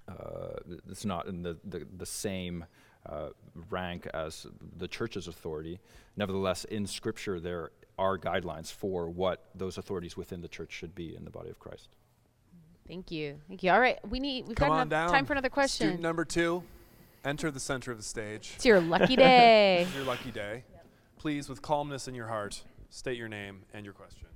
uh, 0.09 0.59
it's 0.89 1.05
not 1.05 1.27
in 1.27 1.43
the 1.43 1.57
the, 1.65 1.87
the 1.97 2.07
same 2.07 2.65
uh, 3.09 3.29
rank 3.71 4.07
as 4.13 4.47
the 4.77 4.89
church's 4.89 5.29
authority. 5.29 5.81
Nevertheless, 6.17 6.65
in 6.65 6.87
Scripture, 6.87 7.41
there 7.41 7.71
are 7.99 8.19
guidelines 8.19 8.73
for 8.73 9.09
what 9.09 9.45
those 9.55 9.79
authorities 9.79 10.17
within 10.17 10.41
the 10.43 10.49
church 10.49 10.73
should 10.73 10.95
be 10.95 11.17
in 11.17 11.25
the 11.25 11.31
body 11.31 11.51
of 11.51 11.59
Christ. 11.59 11.89
Thank 12.87 13.11
you. 13.11 13.41
Thank 13.49 13.63
you. 13.63 13.71
All 13.73 13.81
right, 13.81 13.99
we 14.09 14.21
need 14.21 14.47
we've 14.47 14.57
Come 14.57 14.69
got 14.69 14.83
enough 14.83 15.11
time 15.11 15.27
for 15.27 15.33
another 15.33 15.49
question. 15.49 15.87
Student 15.87 16.03
number 16.03 16.25
two, 16.25 16.63
enter 17.25 17.51
the 17.51 17.61
center 17.61 17.91
of 17.91 17.97
the 17.97 18.05
stage. 18.05 18.53
It's 18.57 18.65
your 18.65 18.81
lucky 18.81 19.17
day. 19.17 19.83
it's 19.83 19.95
your 19.95 20.05
lucky 20.05 20.31
day. 20.31 20.63
Yep. 20.73 20.87
Please, 21.19 21.49
with 21.49 21.63
calmness 21.63 22.07
in 22.07 22.15
your 22.15 22.29
heart, 22.29 22.63
state 22.91 23.17
your 23.17 23.29
name 23.29 23.63
and 23.75 23.85
your 23.85 23.95
question. 23.95 24.29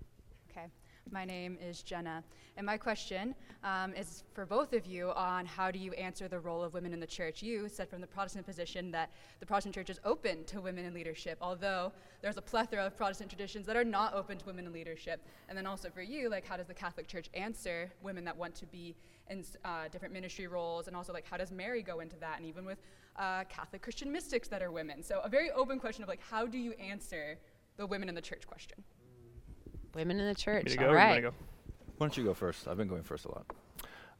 My 1.13 1.25
name 1.25 1.59
is 1.61 1.83
Jenna. 1.83 2.23
And 2.57 2.65
my 2.65 2.77
question 2.77 3.35
um, 3.65 3.93
is 3.95 4.23
for 4.33 4.47
both 4.47 4.73
of 4.73 4.87
you 4.87 5.11
on 5.11 5.45
how 5.45 5.73
do 5.73 5.79
you 5.79 5.93
answer 5.95 6.29
the 6.29 6.39
role 6.39 6.63
of 6.63 6.73
women 6.73 6.93
in 6.93 7.01
the 7.01 7.07
church? 7.07 7.43
You 7.43 7.69
said 7.69 7.89
from 7.89 8.01
the 8.01 8.07
Protestant 8.07 8.47
position 8.47 8.93
that 8.93 9.11
the 9.41 9.47
Protestant 9.47 9.75
church 9.75 9.91
is 9.91 9.99
open 10.05 10.45
to 10.45 10.61
women 10.61 10.85
in 10.85 10.95
leadership, 10.95 11.37
although 11.41 11.93
there's 12.23 12.37
a 12.37 12.43
plethora 12.43 12.87
of 12.87 12.97
Protestant 12.97 13.29
traditions 13.29 13.67
that 13.67 13.77
are 13.77 13.85
not 13.85 14.15
open 14.15 14.39
to 14.39 14.47
women 14.47 14.67
in 14.67 14.73
leadership. 14.73 15.21
And 15.49 15.59
then 15.59 15.67
also 15.67 15.91
for 15.91 16.03
you, 16.03 16.31
like 16.31 16.47
how 16.47 16.57
does 16.57 16.69
the 16.69 16.75
Catholic 16.75 17.09
Church 17.09 17.29
answer 17.35 17.91
women 18.03 18.25
that 18.25 18.37
want 18.37 18.55
to 18.57 18.67
be 18.67 18.95
in 19.29 19.45
uh, 19.65 19.89
different 19.91 20.15
ministry 20.15 20.47
roles? 20.47 20.87
And 20.87 20.95
also 20.95 21.13
like 21.13 21.27
how 21.29 21.37
does 21.37 21.51
Mary 21.51 21.83
go 21.83 22.01
into 22.01 22.17
that? 22.21 22.37
And 22.37 22.47
even 22.47 22.65
with 22.65 22.79
uh, 23.17 23.45
Catholic 23.49 23.83
Christian 23.83 24.13
mystics 24.13 24.47
that 24.47 24.63
are 24.63 24.71
women. 24.71 25.03
So 25.03 25.21
a 25.25 25.29
very 25.29 25.51
open 25.51 25.81
question 25.81 26.05
of 26.05 26.09
like 26.09 26.21
how 26.31 26.47
do 26.47 26.59
you 26.59 26.73
answer 26.73 27.37
the 27.79 27.87
women 27.87 28.09
in 28.09 28.15
the 28.15 28.23
church 28.23 28.47
question? 28.47 28.85
Women 29.95 30.21
in 30.21 30.27
the 30.27 30.35
church. 30.35 30.77
All 30.79 30.95
right. 30.95 31.25
Why 31.25 32.07
don't 32.07 32.17
you 32.17 32.25
go 32.25 32.35
first? 32.35 32.69
I've 32.69 32.77
been 32.77 32.89
going 32.89 33.03
first 33.03 33.27
a 33.27 33.29
lot. 33.29 33.47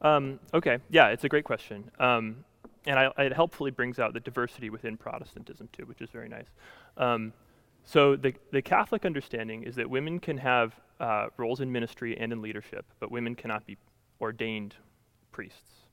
Um, 0.03 0.41
okay, 0.53 0.79
yeah, 0.91 1.09
it's 1.09 1.25
a 1.25 1.29
great 1.29 1.45
question. 1.45 1.91
Um, 1.99 2.45
and 2.87 2.99
I, 2.99 3.11
it 3.19 3.33
helpfully 3.33 3.71
brings 3.71 3.99
out 3.99 4.15
the 4.15 4.21
diversity 4.21 4.71
within 4.71 4.97
Protestantism 4.97 5.69
too, 5.73 5.85
which 5.85 6.01
is 6.01 6.11
very 6.11 6.29
nice. 6.29 6.47
Um, 6.97 7.33
so 7.85 8.17
the, 8.17 8.35
the 8.53 8.63
Catholic 8.63 9.05
understanding 9.05 9.63
is 9.63 9.75
that 9.77 9.89
women 9.89 10.19
can 10.19 10.39
have 10.39 10.75
uh, 10.99 11.29
roles 11.37 11.61
in 11.61 11.71
ministry 11.73 12.19
and 12.19 12.33
in 12.33 12.43
leadership, 12.43 12.85
but 12.99 13.11
women 13.11 13.35
cannot 13.35 13.67
be 13.67 13.77
ordained 14.21 14.77
priests. 15.33 15.87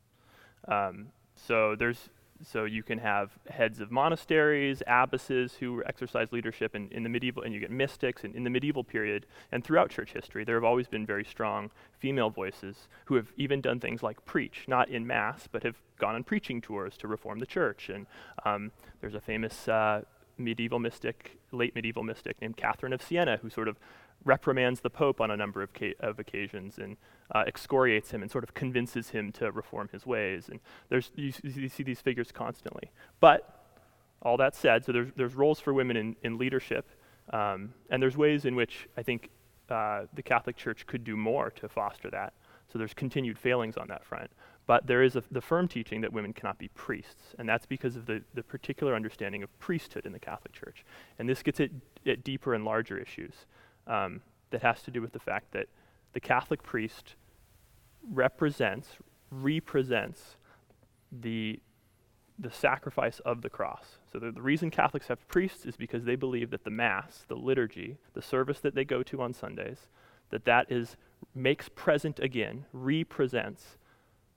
Um, 0.68 1.08
so 1.36 1.76
there's 1.76 2.10
so 2.44 2.66
you 2.66 2.84
can 2.84 3.00
have 3.00 3.32
heads 3.50 3.80
of 3.80 3.92
monasteries, 3.92 4.84
abbesses 4.88 5.56
who 5.56 5.84
exercise 5.86 6.32
leadership 6.32 6.76
in, 6.76 6.90
in 6.92 7.04
the 7.04 7.10
medieval, 7.10 7.44
and 7.44 7.54
you 7.54 7.60
get 7.60 7.72
mystics. 7.72 8.24
And 8.24 8.36
in 8.36 8.44
the 8.44 8.50
medieval 8.50 8.84
period 8.84 9.26
and 9.52 9.64
throughout 9.64 9.90
church 9.90 10.14
history, 10.14 10.44
there 10.44 10.56
have 10.56 10.64
always 10.64 10.88
been 10.88 11.06
very 11.06 11.26
strong 11.26 11.72
female 12.00 12.30
voices 12.30 12.88
who 13.06 13.16
have 13.16 13.32
even 13.38 13.62
done 13.62 13.80
things 13.80 14.04
like 14.04 14.24
preach, 14.26 14.66
not 14.68 14.90
in 14.90 15.06
mass, 15.06 15.48
but 15.52 15.64
have 15.64 15.76
gone 16.00 16.16
on 16.16 16.24
preaching 16.24 16.62
tours 16.62 16.98
to 16.98 17.08
reform 17.08 17.40
the 17.40 17.46
church. 17.46 17.90
And 17.90 18.06
um, 18.46 18.72
there's 19.02 19.16
a 19.16 19.22
famous 19.22 19.68
uh, 19.68 20.02
medieval 20.38 20.80
mystic, 20.80 21.38
late 21.52 21.76
medieval 21.76 22.04
mystic 22.04 22.40
named 22.42 22.58
Catherine 22.58 22.94
of 22.94 23.02
Siena, 23.02 23.38
who 23.42 23.50
sort 23.50 23.68
of 23.68 23.78
reprimands 24.26 24.82
the 24.82 24.90
Pope 24.90 25.22
on 25.22 25.32
a 25.32 25.38
number 25.38 25.62
of, 25.62 25.74
ca- 25.74 25.96
of 26.00 26.20
occasions 26.20 26.78
and 26.78 26.98
uh, 27.34 27.44
excoriates 27.48 28.12
him 28.12 28.22
and 28.22 28.32
sort 28.32 28.44
of 28.44 28.54
convinces 28.54 29.10
him 29.10 29.32
to 29.34 29.52
reform 29.52 29.90
his 29.92 30.06
ways. 30.06 30.50
And 30.50 30.60
there's, 30.90 31.12
you, 31.16 31.32
you 31.44 31.70
see 31.70 31.84
these 31.84 32.02
figures 32.02 32.32
constantly. 32.32 32.92
But 33.20 33.66
all 34.22 34.38
that 34.38 34.56
said, 34.56 34.86
so 34.86 34.92
there's, 34.92 35.12
there's 35.16 35.36
roles 35.36 35.60
for 35.60 35.74
women 35.74 35.98
in, 35.98 36.16
in 36.24 36.38
leadership, 36.38 36.90
um, 37.32 37.74
and 37.90 38.02
there's 38.02 38.18
ways 38.18 38.46
in 38.46 38.56
which 38.56 38.88
I 38.98 39.04
think 39.04 39.30
uh, 39.70 40.04
the 40.14 40.24
Catholic 40.24 40.56
Church 40.56 40.86
could 40.86 41.04
do 41.04 41.18
more 41.18 41.52
to 41.52 41.70
foster 41.70 42.10
that. 42.12 42.34
So 42.72 42.78
there's 42.78 42.94
continued 42.94 43.38
failings 43.38 43.78
on 43.78 43.88
that 43.88 44.04
front. 44.04 44.32
But 44.66 44.86
there 44.86 45.02
is 45.02 45.16
a, 45.16 45.24
the 45.32 45.40
firm 45.40 45.70
teaching 45.70 46.02
that 46.02 46.12
women 46.12 46.34
cannot 46.34 46.58
be 46.58 46.68
priests, 46.70 47.34
and 47.40 47.48
that's 47.48 47.66
because 47.66 47.96
of 47.96 48.06
the, 48.06 48.22
the 48.34 48.44
particular 48.44 48.96
understanding 48.96 49.42
of 49.42 49.60
priesthood 49.60 50.06
in 50.06 50.12
the 50.12 50.20
Catholic 50.20 50.52
Church. 50.52 50.84
And 51.18 51.30
this 51.30 51.42
gets 51.42 51.62
at, 51.62 51.70
at 52.06 52.24
deeper 52.26 52.54
and 52.54 52.66
larger 52.66 52.98
issues 52.98 53.46
um, 53.88 54.22
that 54.50 54.62
has 54.62 54.82
to 54.84 54.92
do 54.92 55.02
with 55.02 55.14
the 55.14 55.20
fact 55.20 55.52
that 55.52 55.68
the 56.14 56.20
Catholic 56.20 56.64
priest 56.64 57.16
represents, 58.12 58.90
represents 59.32 60.38
the, 61.12 61.60
the 62.40 62.52
sacrifice 62.52 63.20
of 63.20 63.42
the 63.42 63.50
cross. 63.50 63.98
So 64.12 64.20
the, 64.20 64.32
the 64.32 64.42
reason 64.42 64.70
Catholics 64.70 65.08
have 65.08 65.28
priests 65.28 65.66
is 65.66 65.76
because 65.76 66.06
they 66.06 66.16
believe 66.16 66.50
that 66.52 66.64
the 66.64 66.70
Mass, 66.70 67.26
the 67.28 67.36
liturgy, 67.36 67.98
the 68.14 68.22
service 68.22 68.60
that 68.62 68.76
they 68.76 68.86
go 68.86 69.04
to 69.04 69.22
on 69.22 69.34
Sundays, 69.34 69.88
that 70.30 70.46
that 70.46 70.72
is 70.72 70.98
makes 71.34 71.70
present 71.70 72.20
again, 72.20 72.66
represents 72.74 73.78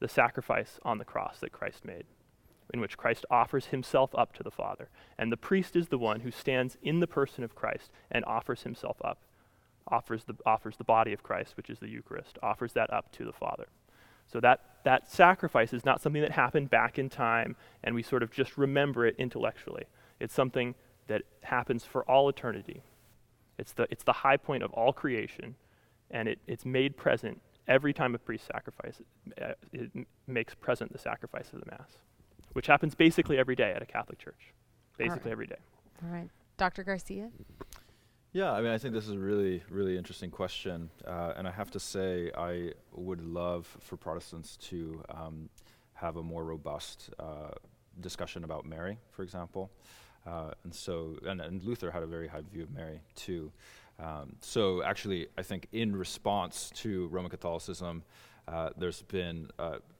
the 0.01 0.09
sacrifice 0.09 0.79
on 0.83 0.99
the 0.99 1.05
cross 1.05 1.39
that 1.41 1.53
Christ 1.53 1.85
made, 1.85 2.05
in 2.73 2.81
which 2.81 2.97
Christ 2.97 3.27
offers 3.31 3.67
himself 3.67 4.11
up 4.15 4.33
to 4.35 4.43
the 4.43 4.51
Father. 4.51 4.89
And 5.19 5.31
the 5.31 5.37
priest 5.37 5.77
is 5.77 5.89
the 5.89 5.99
one 5.99 6.21
who 6.21 6.31
stands 6.31 6.79
in 6.83 7.01
the 7.01 7.07
person 7.07 7.45
of 7.45 7.55
Christ 7.55 7.91
and 8.11 8.25
offers 8.25 8.63
himself 8.63 8.97
up, 9.05 9.19
offers 9.89 10.25
the, 10.25 10.35
offers 10.47 10.77
the 10.77 10.85
body 10.85 11.13
of 11.13 11.23
Christ, 11.23 11.57
which 11.57 11.71
is 11.71 11.79
the 11.79 11.89
Eucharist, 11.89 12.39
offers 12.43 12.73
that 12.75 12.93
up 12.93 13.11
to 13.13 13.25
the 13.25 13.33
Father. 13.33 13.67
So 14.27 14.41
that, 14.41 14.61
that 14.85 15.11
sacrifice 15.11 15.73
is 15.73 15.85
not 15.85 16.01
something 16.01 16.23
that 16.23 16.33
happened 16.33 16.71
back 16.71 16.99
in 16.99 17.09
time 17.09 17.57
and 17.83 17.95
we 17.95 18.03
sort 18.03 18.23
of 18.23 18.31
just 18.31 18.57
remember 18.57 19.07
it 19.07 19.17
intellectually. 19.19 19.85
It's 20.21 20.35
something 20.35 20.75
that 21.09 21.23
happens 21.43 21.85
for 21.85 22.03
all 22.05 22.29
eternity. 22.29 22.83
It's 23.59 23.73
the, 23.73 23.87
it's 23.91 24.05
the 24.05 24.13
high 24.13 24.37
point 24.37 24.63
of 24.63 24.73
all 24.73 24.93
creation, 24.93 25.57
and 26.11 26.29
it, 26.29 26.39
it's 26.47 26.65
made 26.65 26.97
present 26.97 27.41
every 27.71 27.93
time 27.93 28.15
a 28.15 28.19
priest 28.19 28.47
sacrifices, 28.47 29.07
uh, 29.41 29.53
it 29.73 29.91
makes 30.27 30.55
present 30.55 30.93
the 30.93 30.99
sacrifice 30.99 31.53
of 31.53 31.61
the 31.61 31.67
Mass, 31.71 31.99
which 32.53 32.67
happens 32.67 32.95
basically 32.95 33.39
every 33.39 33.57
day 33.57 33.73
at 33.73 33.81
a 33.81 33.87
Catholic 33.87 34.19
church. 34.19 34.53
Basically 34.99 35.31
right. 35.31 35.33
every 35.33 35.47
day. 35.47 35.57
All 36.05 36.13
right. 36.13 36.29
Dr. 36.59 36.85
Garcia? 36.85 37.31
Yeah, 38.33 38.53
I 38.53 38.61
mean, 38.61 38.71
I 38.71 38.79
think 38.79 38.95
this 38.95 39.09
is 39.09 39.15
a 39.15 39.19
really, 39.19 39.61
really 39.69 39.99
interesting 39.99 40.31
question. 40.31 40.89
Uh, 41.05 41.33
and 41.37 41.49
I 41.49 41.51
have 41.51 41.69
to 41.73 41.81
say, 41.81 42.31
I 42.39 42.75
would 42.93 43.21
love 43.21 43.67
for 43.81 43.97
Protestants 43.97 44.57
to 44.69 45.03
um, 45.11 45.51
have 45.95 46.17
a 46.17 46.23
more 46.23 46.45
robust 46.45 47.11
uh, 47.19 47.51
discussion 48.01 48.45
about 48.45 48.65
Mary, 48.65 48.99
for 49.11 49.25
example. 49.25 49.69
Uh, 50.25 50.53
and 50.63 50.73
so, 50.73 51.17
and, 51.27 51.41
and, 51.41 51.65
Luther 51.65 51.91
had 51.91 52.05
a 52.05 52.07
very 52.07 52.29
high 52.29 52.43
view 52.53 52.63
of 52.63 52.71
Mary, 52.71 53.01
too. 53.17 53.51
Um, 53.99 54.37
so, 54.41 54.81
actually, 54.85 55.27
I 55.37 55.43
think 55.43 55.67
in 55.73 55.97
response 55.97 56.71
to 56.77 57.09
Roman 57.09 57.31
Catholicism, 57.31 58.05
uh, 58.47 58.71
there's 58.77 59.03
been 59.03 59.49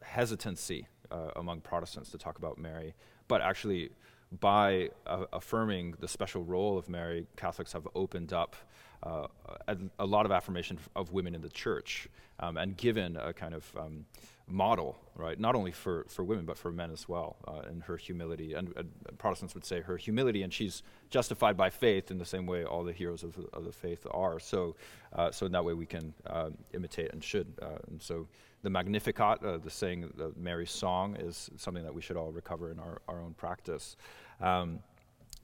hesitancy 0.03 0.87
uh, 1.11 1.31
among 1.35 1.63
Protestants 1.63 2.11
to 2.13 2.19
talk 2.19 2.39
about 2.39 2.59
Mary, 2.59 2.95
but 3.27 3.41
actually, 3.41 3.91
by 4.39 4.91
uh, 5.07 5.25
affirming 5.33 5.95
the 5.99 6.09
special 6.09 6.45
role 6.45 6.79
of 6.79 6.89
Mary, 6.89 7.27
Catholics 7.37 7.73
have 7.73 7.89
opened 7.95 8.33
up 8.33 8.55
uh, 9.03 9.27
a, 9.67 9.77
a, 9.99 10.07
lot 10.07 10.27
of 10.27 10.31
affirmation 10.31 10.79
of 10.95 11.13
women 11.13 11.35
in 11.35 11.41
the 11.41 11.49
church 11.49 12.07
um, 12.39 12.57
and 12.57 12.77
given 12.77 13.17
a 13.17 13.33
kind 13.33 13.55
of 13.55 13.65
um, 13.77 14.05
model, 14.47 14.99
right? 15.17 15.39
Not 15.39 15.55
only 15.55 15.73
for, 15.73 16.05
for 16.09 16.23
women, 16.23 16.45
but 16.45 16.59
for 16.59 16.71
men 16.71 16.91
as 16.91 17.09
well, 17.09 17.37
uh, 17.47 17.69
in 17.71 17.81
her 17.83 17.97
humility. 17.97 18.55
And 18.55 18.73
uh, 18.77 18.83
Protestants 19.17 19.55
would 19.55 19.65
say 19.65 19.81
her 19.81 19.97
humility, 19.97 20.43
and 20.43 20.53
she's 20.53 20.83
justified 21.09 21.57
by 21.57 21.71
faith 21.71 22.11
in 22.11 22.19
the 22.19 22.25
same 22.25 22.47
way 22.47 22.65
all 22.65 22.85
the 22.85 22.93
heroes 22.93 23.23
of, 23.23 23.39
of 23.53 23.65
the 23.65 23.73
faith 23.73 24.07
are. 24.11 24.39
So, 24.39 24.77
uh, 25.13 25.31
so 25.31 25.47
in 25.47 25.53
that 25.53 25.65
way 25.65 25.73
we 25.73 25.87
can 25.87 26.13
uh, 26.27 26.51
imitate 26.75 27.13
and 27.13 27.23
should. 27.25 27.55
Uh, 27.63 27.79
and 27.89 28.03
so 28.03 28.27
the 28.63 28.71
Magnificat, 28.71 29.43
uh, 29.43 29.59
the 29.59 29.71
saying, 29.71 30.13
the 30.17 30.33
Mary's 30.37 30.71
song, 30.71 31.17
is 31.17 31.51
something 31.57 31.83
that 31.85 31.95
we 31.95 32.03
should 32.03 32.17
all 32.17 32.31
recover 32.31 32.71
in 32.71 32.79
our, 32.79 33.01
our 33.09 33.21
own 33.21 33.35
practice. 33.35 33.97
Um, 34.41 34.81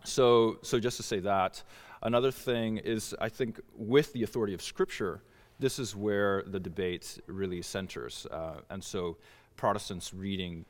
so, 0.04 0.58
so 0.62 0.78
just 0.78 0.96
to 0.98 1.02
say 1.02 1.20
that, 1.20 1.62
another 2.02 2.30
thing 2.30 2.78
is 2.78 3.14
I 3.20 3.28
think 3.28 3.60
with 3.74 4.12
the 4.12 4.22
authority 4.22 4.54
of 4.54 4.62
Scripture, 4.62 5.22
this 5.58 5.78
is 5.78 5.96
where 5.96 6.42
the 6.46 6.60
debate 6.60 7.18
really 7.26 7.62
centers. 7.62 8.26
Uh, 8.30 8.60
and 8.70 8.82
so 8.82 9.16
Protestants 9.56 10.12
reading 10.12 10.66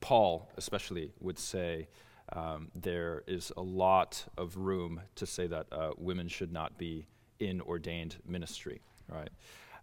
Paul, 0.00 0.48
especially, 0.56 1.10
would 1.20 1.38
say 1.38 1.88
um, 2.32 2.70
there 2.74 3.24
is 3.26 3.52
a 3.56 3.62
lot 3.62 4.24
of 4.36 4.56
room 4.56 5.00
to 5.16 5.26
say 5.26 5.46
that 5.48 5.66
uh, 5.72 5.90
women 5.96 6.28
should 6.28 6.52
not 6.52 6.78
be 6.78 7.06
in 7.40 7.60
ordained 7.62 8.16
ministry, 8.26 8.80
right? 9.08 9.30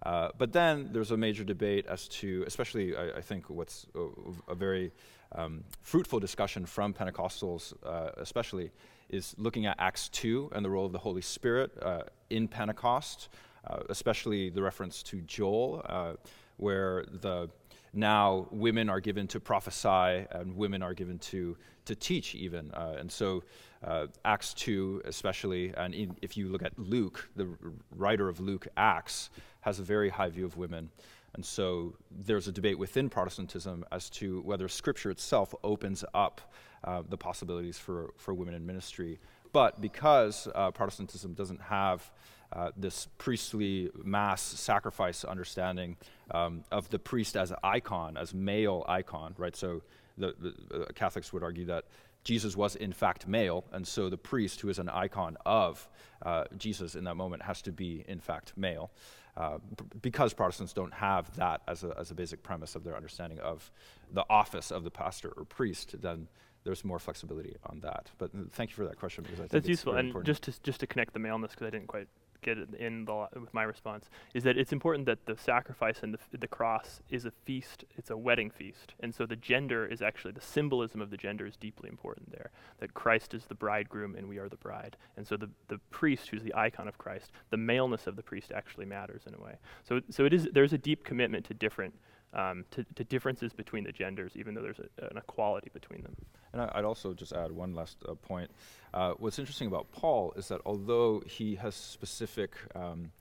Uh, 0.06 0.30
but 0.38 0.54
then 0.54 0.90
there's 0.92 1.12
a 1.12 1.18
major 1.18 1.44
debate 1.44 1.88
as 1.88 2.08
to, 2.08 2.44
especially 2.46 2.96
I, 2.96 3.18
I 3.18 3.22
think 3.22 3.50
what's 3.50 3.88
a, 3.96 4.52
a 4.52 4.56
very 4.56 4.92
um, 5.32 5.64
fruitful 5.82 6.20
discussion 6.20 6.66
from 6.66 6.94
Pentecostals, 6.94 7.74
uh, 7.84 8.12
especially, 8.18 8.72
is 9.10 9.36
looking 9.38 9.66
at 9.66 9.76
Acts 9.80 10.10
2 10.10 10.52
and 10.54 10.64
the 10.64 10.70
role 10.70 10.86
of 10.86 10.92
the 10.92 11.00
Holy 11.00 11.22
Spirit 11.22 11.72
uh, 11.82 12.04
in 12.30 12.48
Pentecost, 12.48 13.30
uh, 13.68 13.80
especially 13.90 14.50
the 14.50 14.62
reference 14.62 15.02
to 15.04 15.22
Joel, 15.22 15.82
uh, 15.86 16.14
where 16.58 17.06
the 17.22 17.50
now 17.96 18.48
women 18.52 18.90
are 18.90 19.00
given 19.00 19.28
to 19.28 19.40
prophesy 19.40 20.26
and 20.32 20.56
women 20.56 20.82
are 20.82 20.94
given 20.94 21.20
to, 21.20 21.58
to 21.86 21.96
teach 21.96 22.36
even. 22.36 22.72
Uh, 22.72 22.96
and 23.00 23.12
so 23.12 23.44
uh, 23.84 24.08
Acts 24.24 24.54
2 24.56 25.04
especially, 25.06 25.74
and 25.76 25.94
in, 25.94 26.16
if 26.22 26.36
you 26.38 26.48
look 26.48 26.64
at 26.64 26.78
Luke, 26.78 27.30
the 27.36 27.48
writer 27.96 28.28
of 28.30 28.40
Luke, 28.40 28.68
Acts, 28.78 29.30
has 29.62 29.80
a 29.80 29.84
very 29.84 30.10
high 30.10 30.30
view 30.30 30.46
of 30.46 30.58
women. 30.58 30.90
And 31.36 31.46
so 31.46 31.96
there's 32.10 32.48
a 32.48 32.52
debate 32.52 32.80
within 32.80 33.10
Protestantism 33.10 33.86
as 33.92 34.10
to 34.12 34.42
whether 34.42 34.70
Scripture 34.70 35.12
itself 35.12 35.54
opens 35.64 36.06
up 36.14 36.54
uh, 36.84 37.04
the 37.10 37.18
possibilities 37.18 37.78
for, 37.78 38.14
for 38.18 38.34
women 38.34 38.54
in 38.54 38.66
ministry. 38.66 39.20
But 39.52 39.82
because 39.82 40.48
uh, 40.56 40.72
Protestantism 40.72 41.34
doesn't 41.34 41.62
have 41.62 42.12
uh, 42.56 42.72
this 42.78 43.08
priestly 43.18 43.90
mass 44.04 44.42
sacrifice 44.42 45.24
understanding 45.24 45.98
um, 46.32 46.64
of 46.72 46.90
the 46.90 47.00
priest 47.00 47.36
as 47.36 47.52
icon, 47.64 48.18
as 48.18 48.34
male 48.34 48.86
icon, 48.88 49.36
right? 49.38 49.56
So 49.56 49.82
the, 50.18 50.34
the 50.40 50.82
uh, 50.82 50.86
Catholics 50.96 51.34
would 51.34 51.44
argue 51.44 51.66
that 51.66 51.86
Jesus 52.24 52.56
was 52.56 52.76
in 52.76 52.94
fact 52.94 53.28
male, 53.28 53.66
and 53.72 53.86
so 53.86 54.10
the 54.10 54.18
priest, 54.18 54.62
who 54.62 54.70
is 54.70 54.80
an 54.80 54.90
icon 54.90 55.38
of 55.46 55.88
uh, 56.24 56.46
Jesus 56.58 56.96
in 56.96 57.04
that 57.04 57.16
moment, 57.16 57.44
has 57.44 57.62
to 57.64 57.72
be 57.72 58.04
in 58.08 58.20
fact 58.20 58.54
male. 58.56 58.90
Uh, 59.38 59.58
because 60.02 60.34
Protestants 60.34 60.72
don't 60.72 60.94
have 60.94 61.36
that 61.36 61.62
as 61.68 61.84
a, 61.84 61.94
as 62.00 62.10
a 62.10 62.16
basic 62.16 62.42
premise 62.42 62.74
of 62.76 62.86
their 62.86 62.96
understanding 62.96 63.38
of 63.40 63.70
the 64.14 64.24
office 64.30 64.72
of 64.72 64.86
the 64.86 64.90
pastor 64.90 65.34
or 65.36 65.44
priest, 65.44 66.02
then 66.02 66.30
there's 66.64 66.86
more 66.86 67.00
flexibility 67.00 67.58
on 67.66 67.82
that. 67.82 68.10
But 68.18 68.32
uh, 68.34 68.44
thank 68.54 68.70
you 68.70 68.76
for 68.76 68.86
that 68.86 68.98
question 68.98 69.24
because 69.24 69.40
I 69.40 69.44
think 69.44 69.52
that's 69.52 69.68
useful. 69.68 69.96
And 69.96 70.08
important. 70.08 70.26
just 70.26 70.44
to 70.44 70.64
just 70.64 70.80
to 70.80 70.88
connect 70.88 71.14
the 71.14 71.20
maleness, 71.20 71.52
because 71.52 71.68
I 71.68 71.70
didn't 71.70 71.88
quite 71.88 72.08
get 72.46 72.58
in 72.80 73.06
the, 73.06 73.28
with 73.40 73.54
my 73.54 73.64
response 73.64 74.10
is 74.34 74.44
that 74.44 74.58
it's 74.58 74.72
important 74.72 75.06
that 75.08 75.26
the 75.26 75.36
sacrifice 75.36 76.00
and 76.04 76.14
the, 76.14 76.38
the 76.38 76.48
cross 76.48 77.02
is 77.10 77.26
a 77.26 77.32
feast. 77.32 77.84
It's 77.98 78.10
a 78.10 78.18
wedding 78.18 78.52
feast, 78.52 78.94
and 79.00 79.14
so 79.14 79.26
the 79.26 79.36
gender 79.36 79.86
is 79.86 80.02
actually 80.02 80.34
the 80.34 80.42
symbolism 80.42 81.02
of 81.02 81.10
the 81.10 81.18
gender 81.18 81.46
is 81.46 81.58
deeply 81.58 81.90
important 81.90 82.32
there. 82.32 82.52
That 82.80 82.94
Christ 82.94 83.34
is 83.34 83.46
the 83.46 83.56
bridegroom 83.56 84.16
and 84.16 84.30
we 84.30 84.38
are 84.38 84.48
the 84.48 84.58
bride, 84.58 84.96
and 85.18 85.28
so 85.28 85.36
the 85.36 85.50
the 85.68 85.80
priest, 85.90 86.30
who's 86.30 86.44
the 86.44 86.56
icon 86.56 86.88
of 86.88 86.98
Christ, 86.98 87.32
the 87.50 87.58
maleness 87.58 88.08
of 88.08 88.16
the 88.16 88.24
priest 88.24 88.52
actually 88.54 88.86
matters 88.86 89.24
in 89.28 89.34
a 89.34 89.42
way. 89.42 89.56
So 89.84 90.02
so 90.10 90.26
it 90.26 90.34
is 90.34 90.48
there's 90.54 90.74
a 90.74 90.78
deep 90.78 91.04
commitment 91.04 91.46
to 91.46 91.54
different 91.54 91.96
um, 92.36 92.66
to, 92.72 92.86
to 92.96 93.04
differences 93.04 93.54
between 93.54 93.84
the 93.84 93.92
genders, 93.92 94.34
even 94.36 94.54
though 94.54 94.62
there's 94.62 94.80
a, 94.80 95.06
an 95.06 95.18
equality 95.18 95.70
between 95.74 96.04
them. 96.04 96.16
And 96.54 96.62
I, 96.62 96.72
would 96.76 96.86
also 96.86 97.14
just 97.14 97.34
add 97.34 97.52
one 97.52 97.74
last 97.74 97.98
uh, 98.08 98.14
point. 98.16 98.52
Uh, 98.94 99.14
what's 99.18 99.40
interesting 99.40 99.68
about 99.68 99.92
Paul 99.92 100.34
is 100.36 100.50
that 100.50 100.62
although 100.66 101.24
he 101.26 101.56
has 101.56 101.76
specific 101.76 102.52
um, 102.76 103.12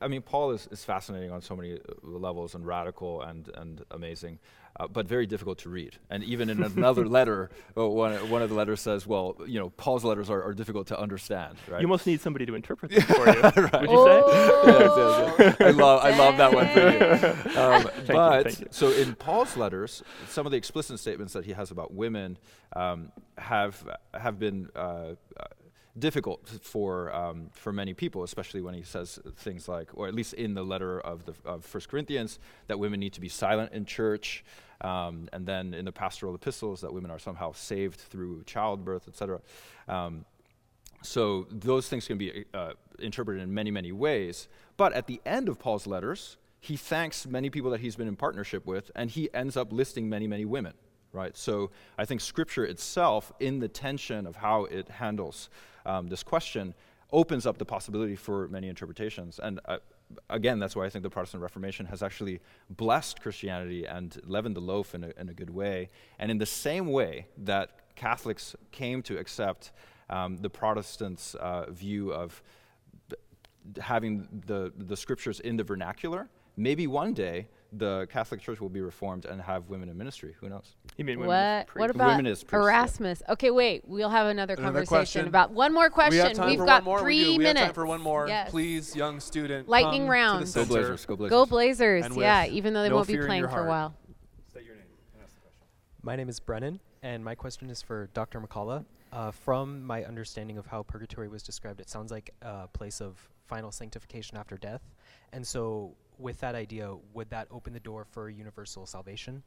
I 0.00 0.08
mean, 0.08 0.22
Paul 0.22 0.52
is, 0.52 0.68
is 0.70 0.84
fascinating 0.84 1.30
on 1.30 1.40
so 1.40 1.54
many 1.54 1.74
uh, 1.74 1.78
levels 2.02 2.54
and 2.54 2.66
radical 2.66 3.22
and, 3.22 3.48
and 3.54 3.84
amazing, 3.90 4.38
uh, 4.82 4.88
but 4.88 5.06
very 5.06 5.26
difficult 5.26 5.58
to 5.58 5.68
read. 5.68 5.96
And 6.10 6.24
even 6.24 6.50
in 6.50 6.62
another 6.62 7.06
letter, 7.18 7.50
uh, 7.76 7.88
one, 7.88 8.12
one 8.30 8.42
of 8.42 8.48
the 8.48 8.56
letters 8.56 8.80
says, 8.80 9.06
well, 9.06 9.36
you 9.46 9.60
know, 9.60 9.70
Paul's 9.70 10.04
letters 10.04 10.28
are, 10.28 10.42
are 10.42 10.54
difficult 10.54 10.88
to 10.88 10.98
understand, 10.98 11.56
right? 11.68 11.80
You 11.80 11.88
must 11.88 12.06
need 12.06 12.20
somebody 12.20 12.46
to 12.46 12.54
interpret 12.54 12.90
them 12.90 13.02
for 13.02 13.26
you. 13.28 13.40
right. 13.42 13.80
Would 13.80 13.90
you 13.90 13.98
oh. 13.98 15.36
say? 15.36 15.38
yes, 15.38 15.38
yes, 15.38 15.56
yes. 15.60 15.60
I, 15.60 15.70
love, 15.70 16.04
I 16.04 16.16
love 16.16 16.36
that 16.36 16.52
one 16.52 16.68
for 16.68 16.80
you. 16.80 17.60
Um, 17.60 17.90
but, 18.06 18.58
you, 18.58 18.64
you. 18.64 18.68
so 18.70 18.90
in 18.90 19.14
Paul's 19.14 19.56
letters, 19.56 20.02
some 20.28 20.46
of 20.46 20.52
the 20.52 20.58
explicit 20.58 20.98
statements 20.98 21.32
that 21.34 21.44
he 21.44 21.52
has 21.52 21.70
about 21.70 21.94
women 21.94 22.38
um, 22.74 23.12
have, 23.38 23.86
have 24.14 24.38
been 24.38 24.68
uh, 24.74 25.14
difficult 25.98 26.48
for 26.48 27.14
um, 27.14 27.50
for 27.52 27.72
many 27.72 27.94
people, 27.94 28.22
especially 28.22 28.60
when 28.60 28.74
he 28.74 28.82
says 28.82 29.18
things 29.36 29.68
like, 29.68 29.90
or 29.94 30.08
at 30.08 30.14
least 30.14 30.34
in 30.34 30.54
the 30.54 30.64
letter 30.64 31.00
of 31.00 31.24
the 31.26 31.34
of 31.44 31.64
First 31.64 31.88
Corinthians, 31.88 32.38
that 32.66 32.78
women 32.78 33.00
need 33.00 33.12
to 33.14 33.20
be 33.20 33.28
silent 33.28 33.72
in 33.72 33.84
church, 33.84 34.44
um, 34.82 35.28
and 35.32 35.46
then 35.46 35.74
in 35.74 35.84
the 35.84 35.92
pastoral 35.92 36.34
epistles 36.34 36.80
that 36.82 36.92
women 36.92 37.10
are 37.10 37.18
somehow 37.18 37.52
saved 37.52 38.00
through 38.00 38.42
childbirth, 38.44 39.08
etc. 39.08 39.40
Um, 39.88 40.24
so 41.02 41.46
those 41.50 41.88
things 41.88 42.06
can 42.06 42.18
be 42.18 42.44
uh, 42.52 42.72
interpreted 42.98 43.42
in 43.42 43.52
many 43.52 43.70
many 43.70 43.92
ways. 43.92 44.48
But 44.76 44.92
at 44.92 45.06
the 45.06 45.20
end 45.24 45.48
of 45.48 45.58
Paul's 45.58 45.86
letters, 45.86 46.36
he 46.60 46.76
thanks 46.76 47.26
many 47.26 47.50
people 47.50 47.70
that 47.70 47.80
he's 47.80 47.96
been 47.96 48.08
in 48.08 48.16
partnership 48.16 48.66
with, 48.66 48.90
and 48.94 49.10
he 49.10 49.32
ends 49.34 49.56
up 49.56 49.72
listing 49.72 50.08
many 50.08 50.26
many 50.26 50.44
women. 50.44 50.74
Right. 51.12 51.36
So 51.36 51.70
I 51.98 52.06
think 52.06 52.22
Scripture 52.22 52.64
itself, 52.64 53.32
in 53.38 53.58
the 53.58 53.68
tension 53.68 54.26
of 54.26 54.36
how 54.36 54.64
it 54.64 54.88
handles 54.88 55.50
um, 55.84 56.08
this 56.08 56.22
question 56.22 56.74
opens 57.12 57.46
up 57.46 57.58
the 57.58 57.64
possibility 57.64 58.16
for 58.16 58.48
many 58.48 58.68
interpretations. 58.68 59.38
And 59.42 59.60
uh, 59.66 59.78
again, 60.30 60.58
that's 60.58 60.74
why 60.76 60.84
I 60.84 60.90
think 60.90 61.02
the 61.02 61.10
Protestant 61.10 61.42
Reformation 61.42 61.86
has 61.86 62.02
actually 62.02 62.40
blessed 62.70 63.20
Christianity 63.20 63.86
and 63.86 64.18
leavened 64.24 64.56
the 64.56 64.60
loaf 64.60 64.94
in 64.94 65.04
a, 65.04 65.12
in 65.18 65.28
a 65.28 65.34
good 65.34 65.50
way. 65.50 65.90
And 66.18 66.30
in 66.30 66.38
the 66.38 66.46
same 66.46 66.86
way 66.90 67.26
that 67.38 67.94
Catholics 67.96 68.56
came 68.70 69.02
to 69.02 69.18
accept 69.18 69.72
um, 70.10 70.36
the 70.38 70.50
Protestants' 70.50 71.34
uh, 71.34 71.70
view 71.70 72.12
of 72.12 72.42
having 73.80 74.28
the, 74.46 74.72
the 74.76 74.96
scriptures 74.96 75.40
in 75.40 75.56
the 75.56 75.64
vernacular, 75.64 76.28
maybe 76.56 76.86
one 76.86 77.14
day 77.14 77.48
the 77.72 78.06
Catholic 78.10 78.40
Church 78.40 78.60
will 78.60 78.68
be 78.68 78.80
reformed 78.80 79.24
and 79.24 79.40
have 79.40 79.68
women 79.68 79.88
in 79.88 79.96
ministry. 79.96 80.34
Who 80.40 80.48
knows? 80.48 80.74
You 80.96 81.04
mean 81.04 81.20
what? 81.20 81.68
What 81.74 81.90
about 81.90 82.08
women 82.08 82.26
as 82.26 82.44
priests, 82.44 82.64
Erasmus? 82.64 83.22
Okay, 83.30 83.50
wait. 83.50 83.82
We'll 83.86 84.10
have 84.10 84.26
another, 84.26 84.54
another 84.54 84.80
conversation 84.80 84.90
question. 84.90 85.28
about 85.28 85.50
one 85.50 85.72
more 85.72 85.88
question. 85.90 86.12
We 86.12 86.18
have 86.18 86.32
time 86.34 86.50
We've 86.50 86.58
for 86.58 86.66
got 86.66 86.84
one 86.84 86.84
more. 86.84 87.00
three 87.00 87.30
we 87.30 87.38
minutes. 87.38 87.38
We 87.38 87.46
have 87.46 87.56
time 87.68 87.74
for 87.74 87.86
one 87.86 88.00
more. 88.00 88.28
Yes. 88.28 88.50
Please, 88.50 88.94
young 88.94 89.18
student. 89.20 89.68
Lightning 89.68 90.02
come 90.02 90.10
round. 90.10 90.46
To 90.46 90.52
the 90.52 90.60
go 90.60 90.66
Blazers. 90.66 91.06
Go 91.06 91.16
Blazers. 91.16 91.30
Go 91.30 91.46
Blazers. 91.46 92.16
Yeah, 92.16 92.46
even 92.46 92.74
though 92.74 92.82
they 92.82 92.90
no 92.90 92.96
won't 92.96 93.08
be 93.08 93.16
playing 93.16 93.48
for 93.48 93.64
a 93.64 93.68
while. 93.68 93.94
State 94.50 94.66
your 94.66 94.74
name 94.74 94.84
and 95.14 95.22
ask 95.22 95.34
the 95.34 95.40
question. 95.40 95.66
My 96.02 96.14
name 96.14 96.28
is 96.28 96.40
Brennan, 96.40 96.80
and 97.02 97.24
my 97.24 97.34
question 97.34 97.70
is 97.70 97.80
for 97.80 98.08
Dr. 98.12 98.40
McCullough. 98.40 98.84
Uh, 99.12 99.30
from 99.30 99.84
my 99.84 100.04
understanding 100.04 100.56
of 100.56 100.66
how 100.66 100.82
purgatory 100.82 101.28
was 101.28 101.42
described, 101.42 101.80
it 101.80 101.90
sounds 101.90 102.10
like 102.10 102.30
a 102.40 102.66
place 102.68 103.00
of 103.00 103.18
final 103.46 103.70
sanctification 103.70 104.38
after 104.38 104.56
death. 104.56 104.80
And 105.34 105.46
so, 105.46 105.94
with 106.18 106.40
that 106.40 106.54
idea, 106.54 106.94
would 107.12 107.28
that 107.30 107.46
open 107.50 107.72
the 107.72 107.80
door 107.80 108.06
for 108.10 108.30
universal 108.30 108.86
salvation? 108.86 109.42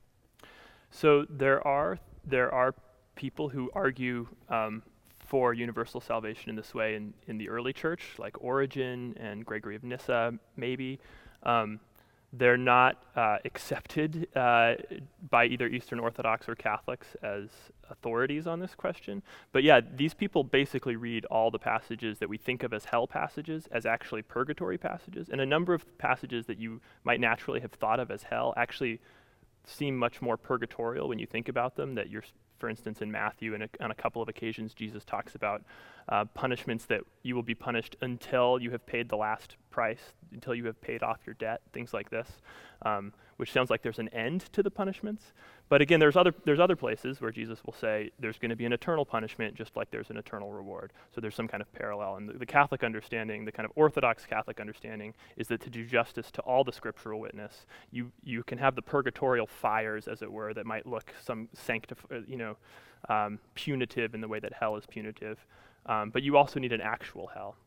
So 0.95 1.25
there 1.29 1.65
are 1.67 1.99
there 2.25 2.53
are 2.53 2.73
people 3.15 3.49
who 3.49 3.69
argue 3.73 4.27
um, 4.47 4.81
for 5.19 5.53
universal 5.53 5.99
salvation 5.99 6.49
in 6.49 6.55
this 6.55 6.73
way 6.73 6.95
in, 6.95 7.13
in 7.27 7.37
the 7.37 7.49
early 7.49 7.73
church, 7.73 8.13
like 8.17 8.41
Origen 8.41 9.13
and 9.19 9.45
Gregory 9.45 9.75
of 9.75 9.83
Nyssa, 9.83 10.33
maybe. 10.55 10.99
Um, 11.43 11.81
they're 12.31 12.57
not 12.57 13.03
uh, 13.15 13.37
accepted 13.43 14.27
uh, 14.35 14.75
by 15.29 15.45
either 15.45 15.67
Eastern 15.67 15.99
Orthodox 15.99 16.47
or 16.47 16.55
Catholics 16.55 17.07
as 17.21 17.49
authorities 17.89 18.47
on 18.47 18.59
this 18.59 18.73
question. 18.73 19.21
But 19.51 19.63
yeah, 19.63 19.81
these 19.95 20.13
people 20.13 20.43
basically 20.43 20.95
read 20.95 21.25
all 21.25 21.51
the 21.51 21.59
passages 21.59 22.19
that 22.19 22.29
we 22.29 22.37
think 22.37 22.63
of 22.63 22.73
as 22.73 22.85
hell 22.85 23.05
passages 23.05 23.67
as 23.71 23.85
actually 23.85 24.21
purgatory 24.21 24.77
passages. 24.77 25.27
And 25.29 25.41
a 25.41 25.45
number 25.45 25.73
of 25.73 25.97
passages 25.97 26.45
that 26.47 26.57
you 26.57 26.81
might 27.03 27.19
naturally 27.19 27.59
have 27.59 27.71
thought 27.73 27.99
of 27.99 28.11
as 28.11 28.23
hell 28.23 28.53
actually 28.55 28.99
seem 29.68 29.95
much 29.95 30.22
more 30.22 30.38
purgatorial 30.38 31.07
when 31.07 31.20
you 31.20 31.26
think 31.26 31.49
about 31.49 31.76
them. 31.76 31.95
That 31.95 32.09
you're, 32.09 32.24
for 32.59 32.70
instance, 32.70 33.01
in 33.01 33.11
Matthew, 33.11 33.53
and 33.53 33.68
on 33.80 33.91
a 33.91 33.95
couple 33.95 34.22
of 34.22 34.30
occasions, 34.30 34.74
Jesus 34.74 35.03
talks 35.03 35.36
about 35.36 35.63
uh, 36.09 36.26
punishments 36.26 36.86
that 36.86 37.01
you 37.24 37.36
will 37.36 37.43
be 37.43 37.55
punished 37.55 37.95
until 38.01 38.59
you 38.59 38.72
have 38.72 38.86
paid 38.86 39.09
the 39.09 39.18
last 39.18 39.57
price, 39.76 40.13
until 40.32 40.55
you 40.55 40.65
have 40.65 40.80
paid 40.80 41.03
off 41.03 41.19
your 41.26 41.34
debt, 41.34 41.59
things 41.73 41.93
like 41.93 42.09
this, 42.09 42.30
um, 42.84 43.11
which 43.36 43.51
sounds 43.51 43.69
like 43.69 43.82
there's 43.82 43.99
an 43.99 44.07
end 44.09 44.39
to 44.53 44.63
the 44.63 44.71
punishments. 44.71 45.34
But 45.67 45.82
again, 45.82 45.99
there's 45.99 46.15
other, 46.15 46.34
there's 46.45 46.61
other 46.61 46.78
places 46.78 47.19
where 47.19 47.30
Jesus 47.30 47.59
will 47.65 47.73
say 47.73 48.09
there's 48.17 48.38
going 48.38 48.51
to 48.51 48.55
be 48.55 48.63
an 48.63 48.71
eternal 48.71 49.03
punishment 49.03 49.53
just 49.53 49.76
like 49.76 49.91
there's 49.91 50.09
an 50.09 50.15
eternal 50.15 50.53
reward. 50.53 50.93
So 51.13 51.19
there's 51.19 51.36
some 51.36 51.49
kind 51.49 51.59
of 51.61 51.69
parallel. 51.73 52.15
And 52.15 52.30
the, 52.30 52.34
the, 52.36 52.45
Catholic 52.45 52.86
understanding, 52.86 53.43
the 53.43 53.51
kind 53.51 53.65
of 53.65 53.73
Orthodox 53.76 54.26
Catholic 54.26 54.61
understanding, 54.61 55.13
is 55.36 55.49
that 55.49 55.59
to 55.63 55.69
do 55.69 55.86
justice 55.86 56.32
to 56.32 56.41
all 56.43 56.63
the 56.63 56.71
scriptural 56.71 57.19
witness, 57.19 57.65
you, 57.91 58.13
you 58.23 58.43
can 58.43 58.57
have 58.57 58.76
the 58.76 58.82
purgatorial 58.82 59.45
fires, 59.47 60.07
as 60.07 60.21
it 60.21 60.32
were, 60.32 60.53
that 60.53 60.65
might 60.65 60.86
look 60.86 61.13
some 61.21 61.49
sanctif- 61.53 62.09
uh, 62.09 62.21
you 62.26 62.38
know, 62.38 62.55
um, 63.09 63.39
punitive 63.55 64.15
in 64.15 64.21
the 64.21 64.30
way 64.30 64.39
that 64.39 64.53
hell 64.53 64.78
is 64.78 64.86
punitive. 64.86 65.45
Um, 65.86 66.11
but 66.11 66.23
you 66.23 66.38
also 66.38 66.61
need 66.61 66.71
an 66.71 66.82
actual 66.82 67.28
hell. 67.28 67.57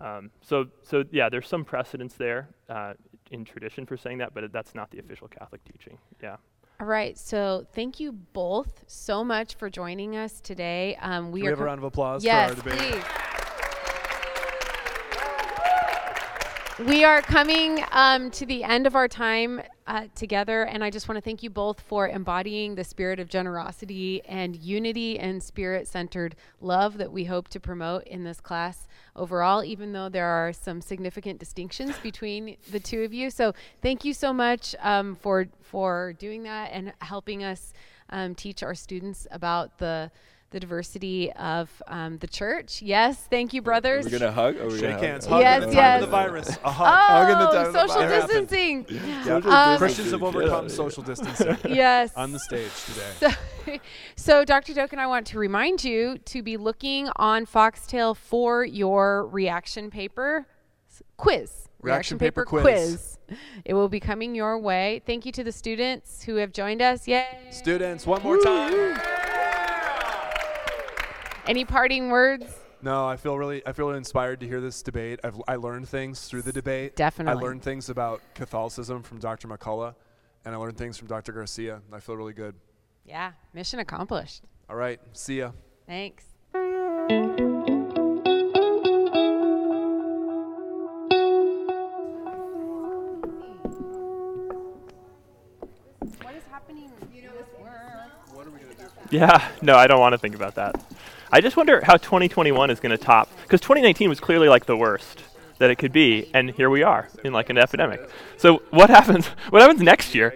Um, 0.00 0.30
so, 0.40 0.66
so 0.82 1.04
yeah, 1.10 1.28
there's 1.28 1.48
some 1.48 1.64
precedence 1.64 2.14
there 2.14 2.48
uh, 2.68 2.94
in 3.30 3.44
tradition 3.44 3.86
for 3.86 3.96
saying 3.96 4.18
that, 4.18 4.34
but 4.34 4.52
that's 4.52 4.74
not 4.74 4.90
the 4.90 4.98
official 4.98 5.28
Catholic 5.28 5.62
teaching. 5.64 5.98
Yeah. 6.22 6.36
All 6.80 6.86
right. 6.86 7.18
So 7.18 7.66
thank 7.74 8.00
you 8.00 8.12
both 8.12 8.84
so 8.86 9.22
much 9.22 9.56
for 9.56 9.68
joining 9.68 10.16
us 10.16 10.40
today. 10.40 10.96
Um, 11.02 11.30
we 11.30 11.40
Can 11.40 11.48
are 11.48 11.50
we 11.50 11.52
have 11.52 11.60
a 11.60 11.64
round 11.64 11.78
of 11.78 11.84
applause 11.84 12.24
yes, 12.24 12.54
for 12.54 12.70
our 12.70 12.76
debate. 12.76 12.78
Please. 12.78 13.04
We 16.88 17.04
are 17.04 17.20
coming 17.20 17.84
um, 17.92 18.30
to 18.30 18.46
the 18.46 18.64
end 18.64 18.86
of 18.86 18.96
our 18.96 19.08
time 19.08 19.60
uh, 19.90 20.06
together, 20.14 20.62
and 20.62 20.84
I 20.84 20.90
just 20.90 21.08
want 21.08 21.16
to 21.16 21.20
thank 21.20 21.42
you 21.42 21.50
both 21.50 21.80
for 21.80 22.08
embodying 22.08 22.76
the 22.76 22.84
spirit 22.84 23.18
of 23.18 23.28
generosity 23.28 24.22
and 24.24 24.54
unity 24.54 25.18
and 25.18 25.42
spirit 25.42 25.88
centered 25.88 26.36
love 26.60 26.96
that 26.98 27.10
we 27.10 27.24
hope 27.24 27.48
to 27.48 27.58
promote 27.58 28.04
in 28.04 28.22
this 28.22 28.40
class 28.40 28.86
overall, 29.16 29.64
even 29.64 29.92
though 29.92 30.08
there 30.08 30.28
are 30.28 30.52
some 30.52 30.80
significant 30.80 31.40
distinctions 31.40 31.98
between 32.04 32.56
the 32.70 32.78
two 32.78 33.02
of 33.02 33.12
you. 33.12 33.30
So, 33.30 33.52
thank 33.82 34.04
you 34.04 34.14
so 34.14 34.32
much 34.32 34.76
um, 34.78 35.16
for, 35.16 35.48
for 35.60 36.12
doing 36.20 36.44
that 36.44 36.70
and 36.72 36.92
helping 37.00 37.42
us 37.42 37.72
um, 38.10 38.36
teach 38.36 38.62
our 38.62 38.76
students 38.76 39.26
about 39.32 39.78
the 39.78 40.12
the 40.50 40.60
diversity 40.60 41.32
of 41.32 41.70
um, 41.86 42.18
the 42.18 42.26
church. 42.26 42.82
Yes, 42.82 43.16
thank 43.30 43.52
you, 43.52 43.62
brothers. 43.62 44.04
We're 44.04 44.18
gonna 44.18 44.32
hug. 44.32 44.56
Or 44.56 44.70
Shake 44.76 44.98
hands. 45.00 45.26
Hug 45.26 45.40
yes, 45.40 45.62
in 45.62 45.70
the 45.70 45.74
yes. 45.76 45.84
time 45.84 46.02
of 46.02 46.10
the 46.10 46.16
virus. 46.16 46.58
A 46.64 46.70
hug. 46.70 46.86
Oh, 46.88 46.90
hug 46.90 47.30
in 47.30 47.38
the 47.38 47.50
time 47.50 47.72
social 47.72 48.02
of 48.02 48.08
the 48.08 48.08
virus. 48.08 48.24
distancing. 48.26 48.86
Yep. 49.26 49.44
Um, 49.46 49.78
Christians 49.78 50.10
have 50.10 50.22
overcome 50.22 50.68
social 50.68 51.02
distancing 51.02 51.56
yes. 51.68 52.12
on 52.16 52.32
the 52.32 52.38
stage 52.38 52.70
today. 52.86 53.36
So, 53.66 53.78
so, 54.16 54.44
Dr. 54.44 54.72
and 54.78 55.00
I 55.00 55.06
want 55.06 55.26
to 55.28 55.38
remind 55.38 55.84
you 55.84 56.18
to 56.18 56.42
be 56.42 56.56
looking 56.56 57.08
on 57.16 57.46
Foxtale 57.46 58.16
for 58.16 58.64
your 58.64 59.26
reaction 59.26 59.90
paper 59.90 60.46
quiz. 61.16 61.68
Reaction, 61.82 62.18
paper, 62.18 62.44
quiz. 62.44 63.18
It 63.64 63.72
will 63.72 63.88
be 63.88 64.00
coming 64.00 64.34
your 64.34 64.58
way. 64.58 65.00
Thank 65.06 65.24
you 65.24 65.32
to 65.32 65.44
the 65.44 65.52
students 65.52 66.22
who 66.24 66.36
have 66.36 66.52
joined 66.52 66.82
us. 66.82 67.08
Yay! 67.08 67.26
Students, 67.50 68.06
one 68.06 68.22
more 68.22 68.36
time. 68.38 69.00
Any 71.46 71.64
parting 71.64 72.10
words? 72.10 72.44
No, 72.82 73.06
I 73.06 73.16
feel 73.16 73.36
really, 73.38 73.66
I 73.66 73.72
feel 73.72 73.86
really 73.86 73.98
inspired 73.98 74.40
to 74.40 74.46
hear 74.46 74.60
this 74.60 74.82
debate. 74.82 75.20
I've, 75.22 75.40
I 75.46 75.56
learned 75.56 75.88
things 75.88 76.26
through 76.28 76.42
the 76.42 76.52
debate. 76.52 76.96
Definitely. 76.96 77.38
I 77.40 77.44
learned 77.44 77.62
things 77.62 77.90
about 77.90 78.22
Catholicism 78.34 79.02
from 79.02 79.18
Dr. 79.18 79.48
McCullough, 79.48 79.94
and 80.44 80.54
I 80.54 80.58
learned 80.58 80.78
things 80.78 80.96
from 80.96 81.08
Dr. 81.08 81.32
Garcia. 81.32 81.82
I 81.92 82.00
feel 82.00 82.16
really 82.16 82.32
good. 82.32 82.54
Yeah, 83.04 83.32
mission 83.52 83.80
accomplished. 83.80 84.44
All 84.68 84.76
right, 84.76 85.00
see 85.12 85.38
ya. 85.38 85.50
Thanks. 85.86 86.24
What 96.22 96.34
is 96.34 96.42
happening? 96.50 96.90
You 97.14 97.22
know, 97.24 97.30
What 98.32 98.46
are 98.46 98.50
we 98.50 98.58
gonna 98.60 98.74
do? 98.74 98.84
Yeah, 99.10 99.48
no, 99.62 99.76
I 99.76 99.86
don't 99.86 100.00
want 100.00 100.12
to 100.12 100.18
think 100.18 100.34
about 100.34 100.54
that. 100.56 100.82
I 101.32 101.40
just 101.40 101.56
wonder 101.56 101.80
how 101.84 101.96
2021 101.96 102.70
is 102.70 102.80
going 102.80 102.90
to 102.90 102.98
top, 102.98 103.28
because 103.42 103.60
2019 103.60 104.08
was 104.08 104.18
clearly 104.18 104.48
like 104.48 104.66
the 104.66 104.76
worst. 104.76 105.22
that 105.58 105.70
it 105.70 105.76
could 105.76 105.92
be, 105.92 106.28
and 106.32 106.50
here 106.52 106.70
we 106.70 106.82
are 106.82 107.06
in 107.22 107.34
like 107.34 107.50
an 107.50 107.58
epidemic. 107.58 108.00
So 108.38 108.62
what 108.70 108.88
happens? 108.88 109.26
What 109.50 109.60
happens 109.60 109.82
next 109.82 110.14
year? 110.14 110.34